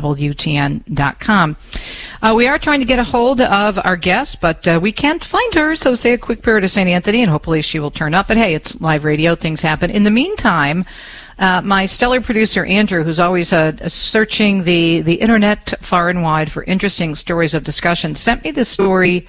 Uh, 2.20 2.34
we 2.36 2.48
are 2.48 2.58
trying 2.58 2.80
to 2.80 2.86
get 2.86 2.98
a 2.98 3.04
hold 3.04 3.40
of 3.40 3.78
our 3.84 3.96
guest, 3.96 4.40
but 4.40 4.66
uh, 4.66 4.80
we 4.82 4.90
can't 4.90 5.22
find 5.22 5.54
her, 5.54 5.76
so 5.76 5.94
say 5.94 6.12
a 6.12 6.18
quick 6.18 6.42
prayer 6.42 6.58
to 6.58 6.68
St. 6.68 6.90
Anthony, 6.90 7.22
and 7.22 7.30
hopefully 7.30 7.62
she 7.62 7.78
will 7.78 7.92
turn 7.92 8.12
up. 8.14 8.26
But 8.26 8.36
hey, 8.36 8.54
it's 8.54 8.80
live 8.80 9.04
radio, 9.04 9.36
things 9.36 9.62
happen. 9.62 9.90
In 9.90 10.02
the 10.02 10.10
meantime, 10.10 10.84
uh, 11.38 11.62
my 11.62 11.86
stellar 11.86 12.20
producer 12.20 12.64
Andrew, 12.64 13.04
who's 13.04 13.20
always 13.20 13.52
uh, 13.52 13.76
searching 13.88 14.64
the 14.64 15.02
the 15.02 15.14
internet 15.14 15.74
far 15.80 16.08
and 16.08 16.22
wide 16.22 16.50
for 16.50 16.64
interesting 16.64 17.14
stories 17.14 17.54
of 17.54 17.62
discussion, 17.62 18.14
sent 18.14 18.42
me 18.42 18.50
this 18.50 18.68
story 18.70 19.26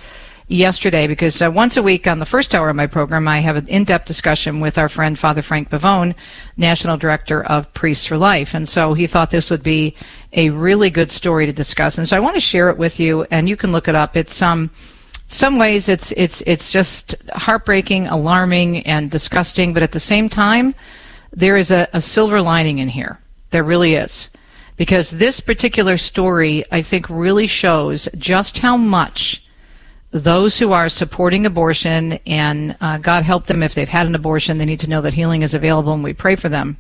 yesterday 0.48 1.08
because 1.08 1.42
uh, 1.42 1.52
once 1.52 1.78
a 1.78 1.84
week 1.84 2.08
on 2.08 2.20
the 2.20 2.26
first 2.26 2.56
hour 2.56 2.70
of 2.70 2.76
my 2.76 2.88
program, 2.88 3.28
I 3.28 3.40
have 3.40 3.56
an 3.56 3.68
in-depth 3.68 4.06
discussion 4.06 4.60
with 4.60 4.78
our 4.78 4.90
friend 4.90 5.20
Father 5.20 5.42
Frank 5.42 5.70
Pavone, 5.70 6.16
National 6.56 6.98
Director 6.98 7.44
of 7.44 7.74
Priests 7.74 8.06
for 8.06 8.18
Life. 8.18 8.54
And 8.54 8.68
so 8.68 8.94
he 8.94 9.08
thought 9.08 9.32
this 9.32 9.52
would 9.52 9.64
be 9.64 9.96
a 10.34 10.50
really 10.50 10.90
good 10.90 11.12
story 11.12 11.46
to 11.46 11.54
discuss. 11.54 11.98
And 11.98 12.08
so 12.08 12.16
I 12.16 12.22
want 12.22 12.36
to 12.36 12.42
share 12.42 12.70
it 12.70 12.78
with 12.78 13.00
you, 13.00 13.24
and 13.30 13.50
you 13.50 13.58
can 13.58 13.72
look 13.72 13.88
it 13.88 13.96
up. 13.96 14.16
It's 14.16 14.42
um, 14.42 14.70
some 15.28 15.58
ways 15.58 15.90
it's 15.90 16.14
it's 16.14 16.42
it's 16.48 16.72
just 16.72 17.16
heartbreaking, 17.34 18.08
alarming, 18.08 18.86
and 18.88 19.12
disgusting, 19.12 19.74
but 19.74 19.84
at 19.84 19.92
the 19.92 20.00
same 20.00 20.30
time, 20.30 20.74
there 21.34 21.58
is 21.58 21.72
a, 21.72 21.88
a 21.94 22.00
silver 22.00 22.42
lining 22.42 22.80
in 22.80 22.88
here. 22.88 23.20
There 23.50 23.64
really 23.64 23.96
is. 23.96 24.30
Because 24.78 25.10
this 25.10 25.40
particular 25.40 25.98
story, 25.98 26.64
I 26.72 26.84
think, 26.84 27.10
really 27.10 27.48
shows 27.48 28.08
just 28.16 28.60
how 28.60 28.78
much 28.78 29.44
those 30.12 30.58
who 30.58 30.72
are 30.72 30.90
supporting 30.90 31.46
abortion, 31.46 32.14
and 32.26 32.78
uh, 32.80 32.98
God 32.98 33.24
help 33.24 33.46
them 33.46 33.62
if 33.62 33.74
they've 33.74 33.90
had 33.90 34.08
an 34.08 34.16
abortion, 34.16 34.58
they 34.58 34.66
need 34.66 34.80
to 34.82 34.90
know 34.90 35.02
that 35.02 35.14
healing 35.14 35.42
is 35.42 35.54
available, 35.54 35.94
and 35.94 36.04
we 36.04 36.14
pray 36.14 36.36
for 36.36 36.50
them. 36.50 36.78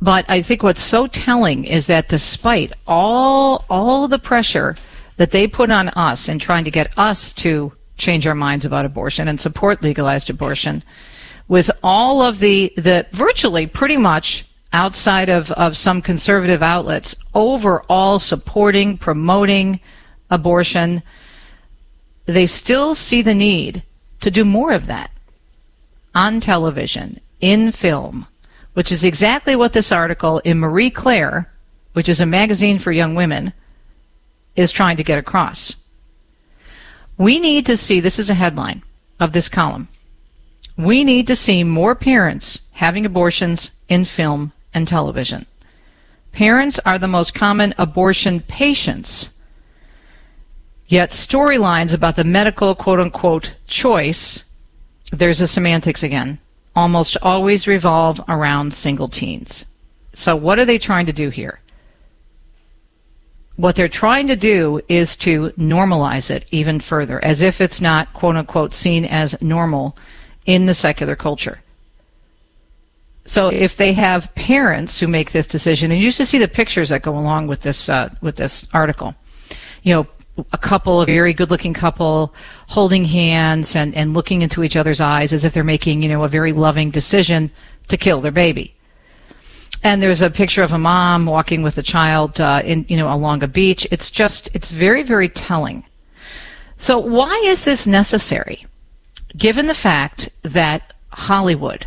But 0.00 0.24
I 0.28 0.42
think 0.42 0.62
what's 0.62 0.82
so 0.82 1.06
telling 1.06 1.64
is 1.64 1.86
that 1.86 2.08
despite 2.08 2.72
all 2.86 3.64
all 3.70 4.06
the 4.06 4.18
pressure 4.18 4.76
that 5.16 5.30
they 5.30 5.46
put 5.46 5.70
on 5.70 5.88
us 5.90 6.28
in 6.28 6.38
trying 6.38 6.64
to 6.64 6.70
get 6.70 6.92
us 6.98 7.32
to 7.34 7.72
change 7.96 8.26
our 8.26 8.34
minds 8.34 8.64
about 8.64 8.84
abortion 8.84 9.28
and 9.28 9.40
support 9.40 9.82
legalized 9.82 10.28
abortion, 10.30 10.82
with 11.48 11.70
all 11.82 12.22
of 12.22 12.38
the 12.38 12.72
the 12.76 13.06
virtually 13.12 13.66
pretty 13.66 13.96
much 13.96 14.44
outside 14.74 15.28
of, 15.28 15.52
of 15.52 15.76
some 15.76 16.02
conservative 16.02 16.62
outlets 16.62 17.14
overall 17.32 18.18
supporting, 18.18 18.98
promoting 18.98 19.80
abortion, 20.30 21.00
they 22.26 22.46
still 22.46 22.94
see 22.94 23.22
the 23.22 23.34
need 23.34 23.82
to 24.20 24.30
do 24.30 24.44
more 24.44 24.72
of 24.72 24.86
that 24.86 25.10
on 26.14 26.40
television, 26.40 27.20
in 27.40 27.72
film, 27.72 28.26
which 28.72 28.92
is 28.92 29.04
exactly 29.04 29.56
what 29.56 29.72
this 29.72 29.92
article 29.92 30.38
in 30.40 30.58
Marie 30.58 30.90
Claire, 30.90 31.50
which 31.92 32.08
is 32.08 32.20
a 32.20 32.26
magazine 32.26 32.78
for 32.78 32.92
young 32.92 33.14
women, 33.14 33.52
is 34.56 34.72
trying 34.72 34.96
to 34.96 35.04
get 35.04 35.18
across. 35.18 35.74
We 37.18 37.38
need 37.38 37.66
to 37.66 37.76
see 37.76 38.00
this 38.00 38.18
is 38.18 38.30
a 38.30 38.34
headline 38.34 38.82
of 39.20 39.32
this 39.32 39.48
column. 39.48 39.88
We 40.76 41.04
need 41.04 41.26
to 41.28 41.36
see 41.36 41.62
more 41.62 41.94
parents 41.94 42.60
having 42.72 43.04
abortions 43.06 43.70
in 43.88 44.04
film 44.04 44.52
and 44.72 44.88
television. 44.88 45.46
Parents 46.32 46.80
are 46.84 46.98
the 46.98 47.06
most 47.06 47.34
common 47.34 47.74
abortion 47.78 48.40
patients 48.40 49.30
Yet 50.86 51.10
storylines 51.10 51.94
about 51.94 52.16
the 52.16 52.24
medical 52.24 52.74
quote 52.74 53.00
unquote 53.00 53.54
choice, 53.66 54.44
there's 55.10 55.40
a 55.40 55.46
semantics 55.46 56.02
again, 56.02 56.38
almost 56.76 57.16
always 57.22 57.66
revolve 57.66 58.20
around 58.28 58.74
single 58.74 59.08
teens. 59.08 59.64
So 60.12 60.36
what 60.36 60.58
are 60.58 60.64
they 60.64 60.78
trying 60.78 61.06
to 61.06 61.12
do 61.12 61.30
here? 61.30 61.60
What 63.56 63.76
they're 63.76 63.88
trying 63.88 64.26
to 64.28 64.36
do 64.36 64.80
is 64.88 65.16
to 65.16 65.50
normalize 65.50 66.30
it 66.30 66.44
even 66.50 66.80
further, 66.80 67.24
as 67.24 67.40
if 67.40 67.60
it's 67.60 67.80
not 67.80 68.12
quote 68.12 68.36
unquote 68.36 68.74
seen 68.74 69.04
as 69.04 69.40
normal 69.40 69.96
in 70.44 70.66
the 70.66 70.74
secular 70.74 71.16
culture. 71.16 71.60
So 73.24 73.48
if 73.48 73.76
they 73.76 73.94
have 73.94 74.34
parents 74.34 75.00
who 75.00 75.06
make 75.06 75.32
this 75.32 75.46
decision, 75.46 75.90
and 75.90 76.00
you 76.00 76.12
to 76.12 76.26
see 76.26 76.38
the 76.38 76.48
pictures 76.48 76.90
that 76.90 77.02
go 77.02 77.16
along 77.16 77.46
with 77.46 77.62
this 77.62 77.88
uh, 77.88 78.10
with 78.20 78.36
this 78.36 78.66
article, 78.74 79.14
you 79.82 79.94
know, 79.94 80.06
a 80.52 80.58
couple, 80.58 81.00
a 81.00 81.06
very 81.06 81.32
good 81.32 81.50
looking 81.50 81.74
couple, 81.74 82.34
holding 82.68 83.04
hands 83.04 83.76
and, 83.76 83.94
and 83.94 84.14
looking 84.14 84.42
into 84.42 84.64
each 84.64 84.76
other's 84.76 85.00
eyes 85.00 85.32
as 85.32 85.44
if 85.44 85.52
they're 85.52 85.62
making, 85.62 86.02
you 86.02 86.08
know, 86.08 86.24
a 86.24 86.28
very 86.28 86.52
loving 86.52 86.90
decision 86.90 87.50
to 87.88 87.96
kill 87.96 88.20
their 88.20 88.32
baby. 88.32 88.74
And 89.82 90.02
there's 90.02 90.22
a 90.22 90.30
picture 90.30 90.62
of 90.62 90.72
a 90.72 90.78
mom 90.78 91.26
walking 91.26 91.62
with 91.62 91.76
a 91.78 91.82
child, 91.82 92.40
uh, 92.40 92.62
in, 92.64 92.86
you 92.88 92.96
know, 92.96 93.12
along 93.12 93.42
a 93.42 93.48
beach. 93.48 93.86
It's 93.90 94.10
just, 94.10 94.48
it's 94.54 94.70
very, 94.70 95.02
very 95.02 95.28
telling. 95.28 95.84
So 96.78 96.98
why 96.98 97.42
is 97.44 97.64
this 97.64 97.86
necessary? 97.86 98.66
Given 99.36 99.66
the 99.66 99.74
fact 99.74 100.30
that 100.42 100.94
Hollywood, 101.10 101.86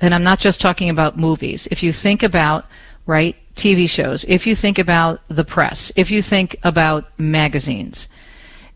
and 0.00 0.14
I'm 0.14 0.22
not 0.22 0.40
just 0.40 0.60
talking 0.60 0.88
about 0.88 1.18
movies, 1.18 1.68
if 1.70 1.82
you 1.82 1.92
think 1.92 2.22
about, 2.22 2.64
right, 3.10 3.36
TV 3.56 3.90
shows, 3.90 4.24
if 4.28 4.46
you 4.46 4.54
think 4.54 4.78
about 4.78 5.20
the 5.28 5.44
press, 5.44 5.92
if 5.96 6.10
you 6.10 6.22
think 6.22 6.56
about 6.62 7.08
magazines, 7.18 8.08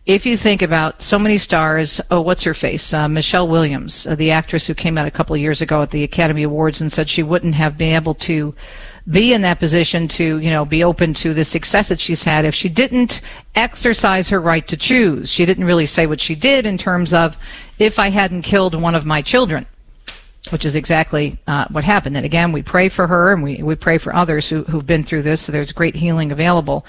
if 0.06 0.26
you 0.26 0.36
think 0.36 0.60
about 0.60 1.00
so 1.00 1.18
many 1.18 1.38
stars, 1.38 2.00
oh, 2.10 2.20
what's 2.20 2.42
her 2.42 2.52
face? 2.52 2.92
Uh, 2.92 3.08
Michelle 3.08 3.48
Williams, 3.48 4.06
uh, 4.06 4.14
the 4.14 4.32
actress 4.32 4.66
who 4.66 4.74
came 4.74 4.98
out 4.98 5.06
a 5.06 5.10
couple 5.10 5.34
of 5.34 5.40
years 5.40 5.62
ago 5.62 5.80
at 5.80 5.92
the 5.92 6.02
Academy 6.02 6.42
Awards 6.42 6.82
and 6.82 6.92
said 6.92 7.08
she 7.08 7.22
wouldn't 7.22 7.54
have 7.54 7.78
been 7.78 7.94
able 7.94 8.14
to 8.16 8.54
be 9.08 9.32
in 9.32 9.40
that 9.42 9.60
position 9.60 10.08
to, 10.08 10.38
you 10.38 10.50
know, 10.50 10.66
be 10.66 10.84
open 10.84 11.14
to 11.14 11.32
the 11.32 11.44
success 11.44 11.88
that 11.88 12.00
she's 12.00 12.24
had 12.24 12.44
if 12.44 12.54
she 12.54 12.68
didn't 12.68 13.22
exercise 13.54 14.28
her 14.28 14.40
right 14.40 14.66
to 14.68 14.76
choose. 14.76 15.30
She 15.30 15.46
didn't 15.46 15.64
really 15.64 15.86
say 15.86 16.06
what 16.06 16.20
she 16.20 16.34
did 16.34 16.66
in 16.66 16.76
terms 16.76 17.14
of 17.14 17.38
if 17.78 17.98
I 17.98 18.10
hadn't 18.10 18.42
killed 18.42 18.74
one 18.74 18.94
of 18.94 19.06
my 19.06 19.22
children 19.22 19.66
which 20.50 20.64
is 20.64 20.76
exactly 20.76 21.38
uh, 21.46 21.66
what 21.70 21.84
happened. 21.84 22.16
And 22.16 22.26
again, 22.26 22.52
we 22.52 22.62
pray 22.62 22.88
for 22.88 23.06
her 23.06 23.32
and 23.32 23.42
we, 23.42 23.62
we 23.62 23.76
pray 23.76 23.98
for 23.98 24.14
others 24.14 24.48
who, 24.48 24.64
who've 24.64 24.86
been 24.86 25.02
through 25.02 25.22
this. 25.22 25.42
So 25.42 25.52
there's 25.52 25.72
great 25.72 25.96
healing 25.96 26.32
available. 26.32 26.84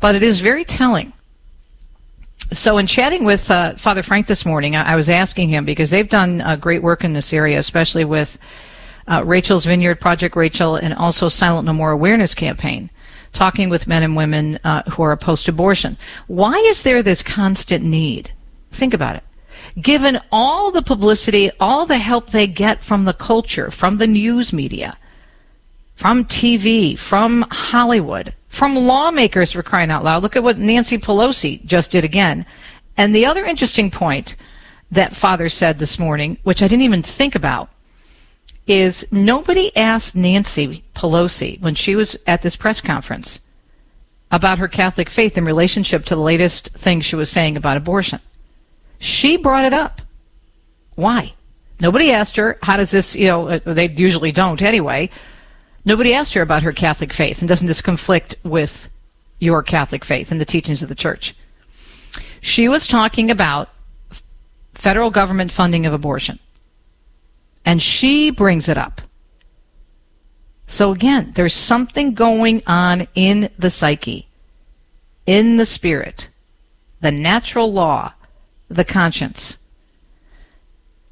But 0.00 0.14
it 0.14 0.22
is 0.22 0.40
very 0.40 0.64
telling. 0.64 1.12
So, 2.52 2.76
in 2.76 2.86
chatting 2.86 3.24
with 3.24 3.50
uh, 3.50 3.76
Father 3.76 4.02
Frank 4.02 4.26
this 4.26 4.44
morning, 4.44 4.76
I, 4.76 4.92
I, 4.92 4.96
was 4.96 5.08
asking 5.08 5.48
him 5.48 5.64
because 5.64 5.88
they've 5.90 6.08
done 6.08 6.42
uh, 6.42 6.56
great 6.56 6.82
work 6.82 7.02
in 7.02 7.14
this 7.14 7.32
area, 7.32 7.58
especially 7.58 8.04
with 8.04 8.36
uh, 9.06 9.22
Rachel's 9.24 9.64
Vineyard, 9.64 10.00
Project 10.00 10.36
Rachel, 10.36 10.76
and 10.76 10.92
also 10.92 11.28
Silent 11.28 11.64
No 11.64 11.72
More 11.72 11.92
Awareness 11.92 12.34
Campaign, 12.34 12.90
talking 13.32 13.70
with 13.70 13.86
men 13.86 14.02
and 14.02 14.16
women 14.16 14.58
uh, 14.64 14.82
who 14.90 15.02
are 15.02 15.16
to 15.16 15.50
abortion. 15.50 15.96
Why 16.26 16.54
is 16.56 16.82
there 16.82 17.02
this 17.02 17.22
constant 17.22 17.84
need? 17.84 18.32
Think 18.70 18.92
about 18.92 19.16
it 19.16 19.22
given 19.80 20.20
all 20.30 20.70
the 20.70 20.82
publicity, 20.82 21.50
all 21.60 21.86
the 21.86 21.98
help 21.98 22.30
they 22.30 22.46
get 22.46 22.82
from 22.82 23.04
the 23.04 23.12
culture, 23.12 23.70
from 23.70 23.96
the 23.96 24.06
news 24.06 24.52
media, 24.52 24.96
from 25.94 26.24
TV, 26.24 26.98
from 26.98 27.46
Hollywood, 27.50 28.34
from 28.48 28.74
lawmakers 28.74 29.52
for 29.52 29.62
crying 29.62 29.90
out 29.90 30.04
loud. 30.04 30.22
Look 30.22 30.36
at 30.36 30.42
what 30.42 30.58
Nancy 30.58 30.98
Pelosi 30.98 31.64
just 31.64 31.90
did 31.90 32.04
again. 32.04 32.44
And 32.96 33.14
the 33.14 33.26
other 33.26 33.44
interesting 33.44 33.90
point 33.90 34.36
that 34.90 35.16
Father 35.16 35.48
said 35.48 35.78
this 35.78 35.98
morning, 35.98 36.38
which 36.42 36.62
I 36.62 36.68
didn't 36.68 36.82
even 36.82 37.02
think 37.02 37.34
about, 37.34 37.70
is 38.66 39.06
nobody 39.10 39.74
asked 39.76 40.14
Nancy 40.14 40.84
Pelosi 40.94 41.60
when 41.60 41.74
she 41.74 41.96
was 41.96 42.16
at 42.26 42.42
this 42.42 42.56
press 42.56 42.80
conference 42.80 43.40
about 44.30 44.58
her 44.58 44.68
Catholic 44.68 45.10
faith 45.10 45.36
in 45.36 45.44
relationship 45.44 46.04
to 46.06 46.14
the 46.14 46.20
latest 46.20 46.68
thing 46.70 47.00
she 47.00 47.16
was 47.16 47.30
saying 47.30 47.56
about 47.56 47.76
abortion. 47.76 48.20
She 49.02 49.36
brought 49.36 49.64
it 49.64 49.74
up. 49.74 50.00
Why? 50.94 51.34
Nobody 51.80 52.12
asked 52.12 52.36
her, 52.36 52.56
how 52.62 52.76
does 52.76 52.92
this, 52.92 53.16
you 53.16 53.26
know, 53.26 53.48
uh, 53.48 53.58
they 53.64 53.88
usually 53.88 54.30
don't 54.30 54.62
anyway. 54.62 55.10
Nobody 55.84 56.14
asked 56.14 56.34
her 56.34 56.42
about 56.42 56.62
her 56.62 56.72
Catholic 56.72 57.12
faith, 57.12 57.40
and 57.40 57.48
doesn't 57.48 57.66
this 57.66 57.82
conflict 57.82 58.36
with 58.44 58.88
your 59.40 59.64
Catholic 59.64 60.04
faith 60.04 60.30
and 60.30 60.40
the 60.40 60.44
teachings 60.44 60.84
of 60.84 60.88
the 60.88 60.94
church? 60.94 61.34
She 62.40 62.68
was 62.68 62.86
talking 62.86 63.28
about 63.28 63.70
federal 64.74 65.10
government 65.10 65.50
funding 65.50 65.84
of 65.84 65.92
abortion. 65.92 66.38
And 67.64 67.82
she 67.82 68.30
brings 68.30 68.68
it 68.68 68.78
up. 68.78 69.02
So 70.68 70.92
again, 70.92 71.32
there's 71.34 71.54
something 71.54 72.14
going 72.14 72.62
on 72.68 73.08
in 73.16 73.50
the 73.58 73.70
psyche, 73.70 74.28
in 75.26 75.56
the 75.56 75.64
spirit, 75.64 76.28
the 77.00 77.10
natural 77.10 77.72
law, 77.72 78.12
the 78.74 78.84
conscience. 78.84 79.58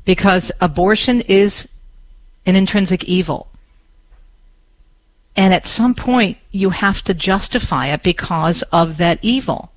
Because 0.04 0.50
abortion 0.60 1.20
is 1.22 1.68
an 2.46 2.56
intrinsic 2.56 3.04
evil. 3.04 3.48
And 5.36 5.54
at 5.54 5.66
some 5.66 5.94
point, 5.94 6.38
you 6.50 6.70
have 6.70 7.02
to 7.04 7.14
justify 7.14 7.86
it 7.86 8.02
because 8.02 8.62
of 8.72 8.96
that 8.96 9.18
evil. 9.22 9.72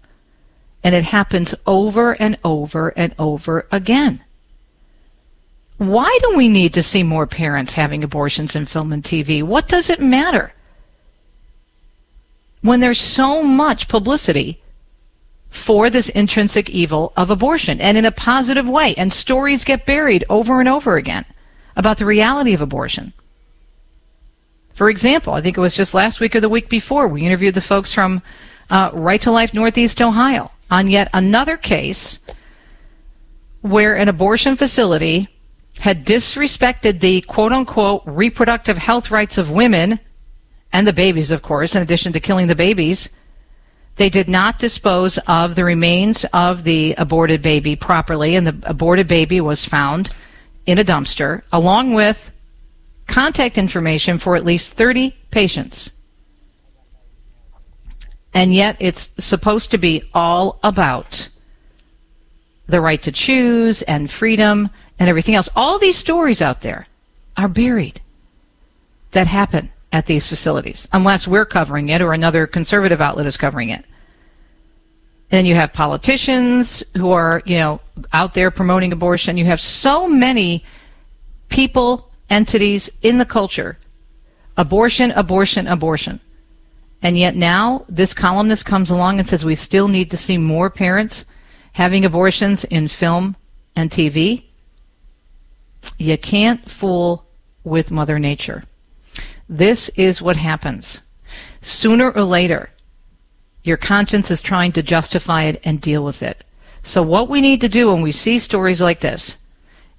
And 0.84 0.96
it 0.96 1.06
happens 1.06 1.56
over 1.66 2.14
and 2.14 2.38
over 2.44 2.90
and 2.90 3.14
over 3.18 3.68
again. 3.72 4.24
Why 5.78 6.18
do 6.22 6.38
we 6.38 6.48
need 6.48 6.74
to 6.74 6.84
see 6.84 7.04
more 7.04 7.28
parents 7.28 7.74
having 7.74 8.04
abortions 8.04 8.56
in 8.56 8.66
film 8.66 8.92
and 8.94 9.04
TV? 9.04 9.44
What 9.44 9.68
does 9.68 9.90
it 9.90 10.00
matter? 10.00 10.54
When 12.62 12.80
there's 12.80 13.02
so 13.02 13.44
much 13.44 13.88
publicity 13.88 14.63
for 15.54 15.92
this 15.92 16.10
intrinsic 16.10 16.68
evil 16.72 17.14
of 17.16 17.30
abortion 17.30 17.80
and 17.80 17.96
in 17.96 18.06
a 18.06 18.12
positive 18.12 18.68
way, 18.68 18.96
and 18.98 19.14
stories 19.14 19.64
get 19.64 19.86
buried 19.86 20.26
over 20.28 20.60
and 20.60 20.68
over 20.68 20.98
again 20.98 21.26
about 21.76 21.98
the 21.98 22.06
reality 22.06 22.54
of 22.54 22.62
abortion. 22.62 23.14
For 24.74 24.90
example, 24.90 25.34
I 25.34 25.42
think 25.42 25.56
it 25.56 25.62
was 25.62 25.76
just 25.76 25.94
last 25.94 26.20
week 26.20 26.36
or 26.36 26.40
the 26.40 26.50
week 26.50 26.70
before, 26.70 27.08
we 27.08 27.22
interviewed 27.22 27.54
the 27.54 27.62
folks 27.62 27.94
from 27.94 28.24
uh, 28.72 28.90
Right 28.94 29.22
to 29.22 29.32
Life 29.32 29.54
Northeast 29.54 30.02
Ohio 30.02 30.50
on 30.72 30.90
yet 30.90 31.08
another 31.14 31.56
case 31.56 32.18
where 33.62 33.96
an 33.96 34.10
abortion 34.10 34.56
facility 34.56 35.30
had 35.80 36.04
disrespected 36.04 37.00
the 37.00 37.22
quote 37.22 37.52
unquote 37.52 38.02
reproductive 38.08 38.80
health 38.80 39.12
rights 39.12 39.38
of 39.38 39.52
women 39.52 40.00
and 40.72 40.88
the 40.88 40.94
babies, 40.94 41.30
of 41.30 41.44
course, 41.44 41.76
in 41.76 41.84
addition 41.84 42.12
to 42.14 42.20
killing 42.20 42.48
the 42.48 42.56
babies. 42.56 43.10
They 43.96 44.10
did 44.10 44.28
not 44.28 44.60
dispose 44.60 45.20
of 45.28 45.56
the 45.56 45.64
remains 45.64 46.26
of 46.34 46.64
the 46.64 46.96
aborted 46.98 47.42
baby 47.42 47.76
properly, 47.76 48.36
and 48.36 48.48
the 48.48 48.58
aborted 48.64 49.08
baby 49.08 49.40
was 49.40 49.66
found 49.66 50.10
in 50.66 50.80
a 50.80 50.84
dumpster, 50.84 51.44
along 51.52 51.94
with 51.94 52.32
contact 53.08 53.58
information 53.58 54.18
for 54.18 54.36
at 54.36 54.46
least 54.46 54.72
30 54.72 55.16
patients. 55.30 55.92
And 58.34 58.54
yet 58.54 58.78
it's 58.80 59.12
supposed 59.24 59.72
to 59.72 59.78
be 59.78 60.10
all 60.14 60.60
about 60.64 61.30
the 62.66 62.82
right 62.82 63.02
to 63.04 63.12
choose 63.12 63.82
and 63.84 64.10
freedom 64.10 64.70
and 64.98 65.10
everything 65.10 65.36
else. 65.36 65.50
All 65.56 65.78
these 65.78 65.98
stories 65.98 66.42
out 66.42 66.62
there 66.62 66.88
are 67.38 67.48
buried 67.48 68.02
that 69.12 69.28
happen 69.28 69.72
at 69.94 70.08
these 70.08 70.28
facilities, 70.28 70.90
unless 70.92 71.28
we're 71.28 71.46
covering 71.46 71.90
it 71.90 72.02
or 72.02 72.14
another 72.14 72.48
conservative 72.48 73.00
outlet 73.00 73.28
is 73.28 73.38
covering 73.38 73.70
it. 73.70 73.86
then 75.30 75.46
you 75.46 75.56
have 75.56 75.72
politicians 75.72 76.84
who 76.98 77.12
are, 77.12 77.42
you 77.46 77.58
know, 77.58 77.80
out 78.12 78.34
there 78.34 78.52
promoting 78.52 78.92
abortion. 78.92 79.38
You 79.38 79.46
have 79.46 79.62
so 79.62 80.08
many 80.08 80.64
people, 81.50 82.12
entities 82.30 82.90
in 83.02 83.18
the 83.20 83.26
culture. 83.26 83.78
Abortion, 84.58 85.12
abortion, 85.12 85.68
abortion. 85.68 86.20
And 87.02 87.18
yet 87.18 87.36
now 87.36 87.86
this 87.90 88.14
columnist 88.14 88.66
comes 88.66 88.92
along 88.92 89.20
and 89.20 89.28
says 89.28 89.44
we 89.46 89.56
still 89.56 89.88
need 89.88 90.12
to 90.12 90.18
see 90.18 90.38
more 90.38 90.70
parents 90.70 91.26
having 91.74 92.06
abortions 92.06 92.64
in 92.66 92.88
film 92.88 93.36
and 93.76 93.90
TV. 93.90 94.46
You 95.98 96.18
can't 96.18 96.70
fool 96.70 97.26
with 97.64 97.92
Mother 97.92 98.20
Nature. 98.20 98.64
This 99.48 99.90
is 99.90 100.22
what 100.22 100.38
happens. 100.38 101.02
Sooner 101.62 102.12
or 102.12 102.24
later, 102.24 102.70
your 103.64 103.78
conscience 103.78 104.30
is 104.32 104.42
trying 104.42 104.72
to 104.74 104.84
justify 104.84 105.44
it 105.44 105.62
and 105.64 105.80
deal 105.82 106.04
with 106.04 106.22
it. 106.22 106.44
So, 106.82 107.02
what 107.02 107.30
we 107.30 107.42
need 107.42 107.62
to 107.62 107.70
do 107.70 107.92
when 107.92 108.02
we 108.02 108.12
see 108.12 108.40
stories 108.40 108.82
like 108.82 109.00
this 109.00 109.38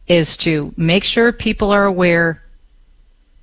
is 0.07 0.36
to 0.38 0.74
make 0.76 1.05
sure 1.05 1.32
people 1.32 1.70
are 1.70 1.84
aware 1.84 2.42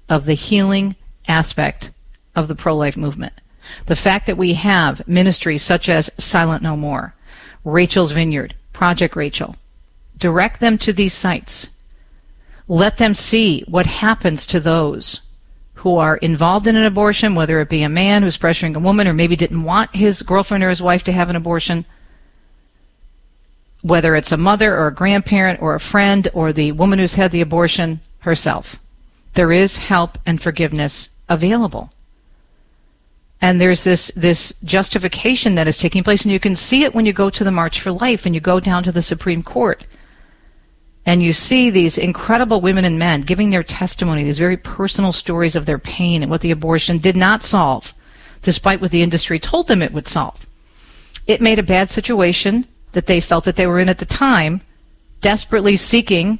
of 0.10 0.26
the 0.26 0.36
healing 0.36 0.95
aspect 1.28 1.91
of 2.36 2.47
the 2.47 2.56
pro 2.56 2.76
life 2.76 2.97
movement. 2.97 3.34
The 3.88 3.95
fact 3.95 4.28
that 4.28 4.38
we 4.38 4.54
have 4.54 5.08
ministries 5.08 5.64
such 5.64 5.89
as 5.89 6.12
Silent 6.18 6.62
No 6.62 6.78
More, 6.78 7.16
Rachel's 7.64 8.12
Vineyard, 8.12 8.56
Project 8.74 9.16
Rachel, 9.16 9.56
direct 10.18 10.60
them 10.60 10.78
to 10.80 10.93
these 10.93 11.14
sites 11.14 11.70
let 12.72 12.99
them 12.99 13.14
see 13.14 13.66
what 13.68 13.86
happens 13.86 14.45
to 14.45 14.58
those 14.58 15.20
who 15.82 15.98
are 15.98 16.18
involved 16.18 16.68
in 16.68 16.76
an 16.76 16.86
abortion, 16.86 17.34
whether 17.34 17.60
it 17.60 17.68
be 17.68 17.82
a 17.82 17.90
man 17.90 18.22
who's 18.22 18.38
pressuring 18.38 18.76
a 18.76 18.80
woman 18.80 19.08
or 19.08 19.14
maybe 19.14 19.36
didn't 19.36 19.64
want 19.64 19.96
his 19.96 20.22
girlfriend 20.22 20.64
or 20.64 20.70
his 20.70 20.82
wife 20.82 21.04
to 21.04 21.12
have 21.12 21.28
an 21.28 21.36
abortion, 21.36 21.86
whether 23.82 24.16
it's 24.16 24.32
a 24.32 24.38
mother 24.38 24.78
or 24.78 24.88
a 24.88 24.94
grandparent 24.94 25.60
or 25.60 25.74
a 25.74 25.80
friend 25.80 26.30
or 26.36 26.54
the 26.54 26.72
woman 26.72 27.00
who's 27.00 27.16
had 27.16 27.32
the 27.32 27.42
abortion 27.42 28.00
herself. 28.20 28.80
There 29.34 29.52
is 29.52 29.78
help 29.78 30.20
and 30.24 30.40
forgiveness 30.40 31.10
available. 31.28 31.92
And 33.42 33.60
there's 33.60 33.84
this, 33.84 34.12
this 34.16 34.54
justification 34.64 35.56
that 35.56 35.68
is 35.68 35.80
taking 35.80 36.04
place, 36.04 36.22
and 36.24 36.32
you 36.32 36.40
can 36.40 36.56
see 36.56 36.84
it 36.84 36.94
when 36.94 37.08
you 37.08 37.14
go 37.14 37.32
to 37.32 37.44
the 37.44 37.50
March 37.50 37.82
for 37.82 37.92
Life 37.92 38.28
and 38.28 38.36
you 38.36 38.42
go 38.42 38.60
down 38.60 38.84
to 38.84 38.92
the 38.92 39.02
Supreme 39.02 39.42
Court 39.42 39.84
and 41.06 41.24
you 41.24 41.34
see 41.34 41.70
these 41.70 41.97
incredible 41.97 42.62
women 42.62 42.86
and 42.86 42.99
men 42.99 43.22
giving 43.22 43.49
their 43.49 43.64
testimony, 43.64 44.24
these 44.24 44.38
very 44.38 44.58
personal 44.58 45.12
stories 45.12 45.56
of 45.56 45.66
their 45.66 45.80
pain 45.80 46.22
and 46.22 46.30
what 46.30 46.41
the 46.41 46.52
abortion 46.52 46.99
did 46.99 47.16
not 47.16 47.43
solve, 47.43 47.93
despite 48.41 48.82
what 48.82 48.91
the 48.91 49.02
industry 49.02 49.39
told 49.39 49.68
them 49.68 49.82
it 49.82 49.93
would 49.93 50.08
solve. 50.08 50.45
It 51.26 51.41
made 51.41 51.60
a 51.60 51.64
bad 51.64 51.89
situation 51.89 52.68
that 52.91 53.08
they 53.08 53.20
felt 53.20 53.45
that 53.45 53.56
they 53.56 53.66
were 53.66 53.80
in 53.80 53.89
at 53.89 53.97
the 53.97 54.06
time, 54.06 54.62
desperately 55.22 55.76
seeking, 55.76 56.39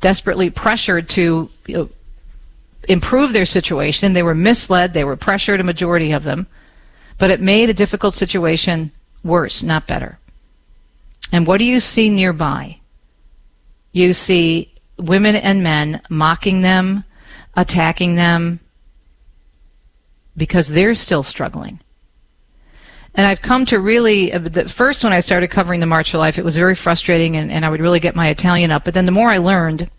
desperately 0.00 0.50
pressured 0.50 1.08
to 1.08 1.50
you 1.66 1.76
know, 1.76 1.88
improve 2.88 3.32
their 3.32 3.46
situation. 3.46 4.12
They 4.12 4.22
were 4.22 4.34
misled, 4.34 4.92
they 4.92 5.04
were 5.04 5.16
pressured, 5.16 5.60
a 5.60 5.64
majority 5.64 6.12
of 6.12 6.24
them, 6.24 6.46
but 7.18 7.30
it 7.30 7.40
made 7.40 7.70
a 7.70 7.74
difficult 7.74 8.14
situation 8.14 8.92
worse, 9.24 9.62
not 9.62 9.86
better. 9.86 10.18
And 11.32 11.46
what 11.46 11.58
do 11.58 11.64
you 11.64 11.80
see 11.80 12.10
nearby? 12.10 12.78
You 13.92 14.12
see 14.12 14.74
women 14.98 15.36
and 15.36 15.62
men 15.62 16.00
mocking 16.08 16.62
them, 16.62 17.04
attacking 17.54 18.16
them, 18.16 18.60
because 20.36 20.68
they're 20.68 20.94
still 20.94 21.22
struggling. 21.22 21.80
And 23.14 23.26
I've 23.26 23.42
come 23.42 23.66
to 23.66 23.78
really, 23.78 24.32
uh, 24.32 24.38
the 24.38 24.68
first 24.68 25.04
when 25.04 25.12
I 25.12 25.20
started 25.20 25.48
covering 25.48 25.80
the 25.80 25.86
March 25.86 26.10
for 26.10 26.18
Life, 26.18 26.38
it 26.38 26.44
was 26.44 26.56
very 26.56 26.74
frustrating 26.74 27.36
and, 27.36 27.50
and 27.50 27.64
I 27.64 27.68
would 27.68 27.80
really 27.80 28.00
get 28.00 28.16
my 28.16 28.28
Italian 28.28 28.70
up. 28.70 28.84
But 28.84 28.94
then 28.94 29.04
the 29.04 29.12
more 29.12 29.28
I 29.28 29.38
learned, 29.38 29.90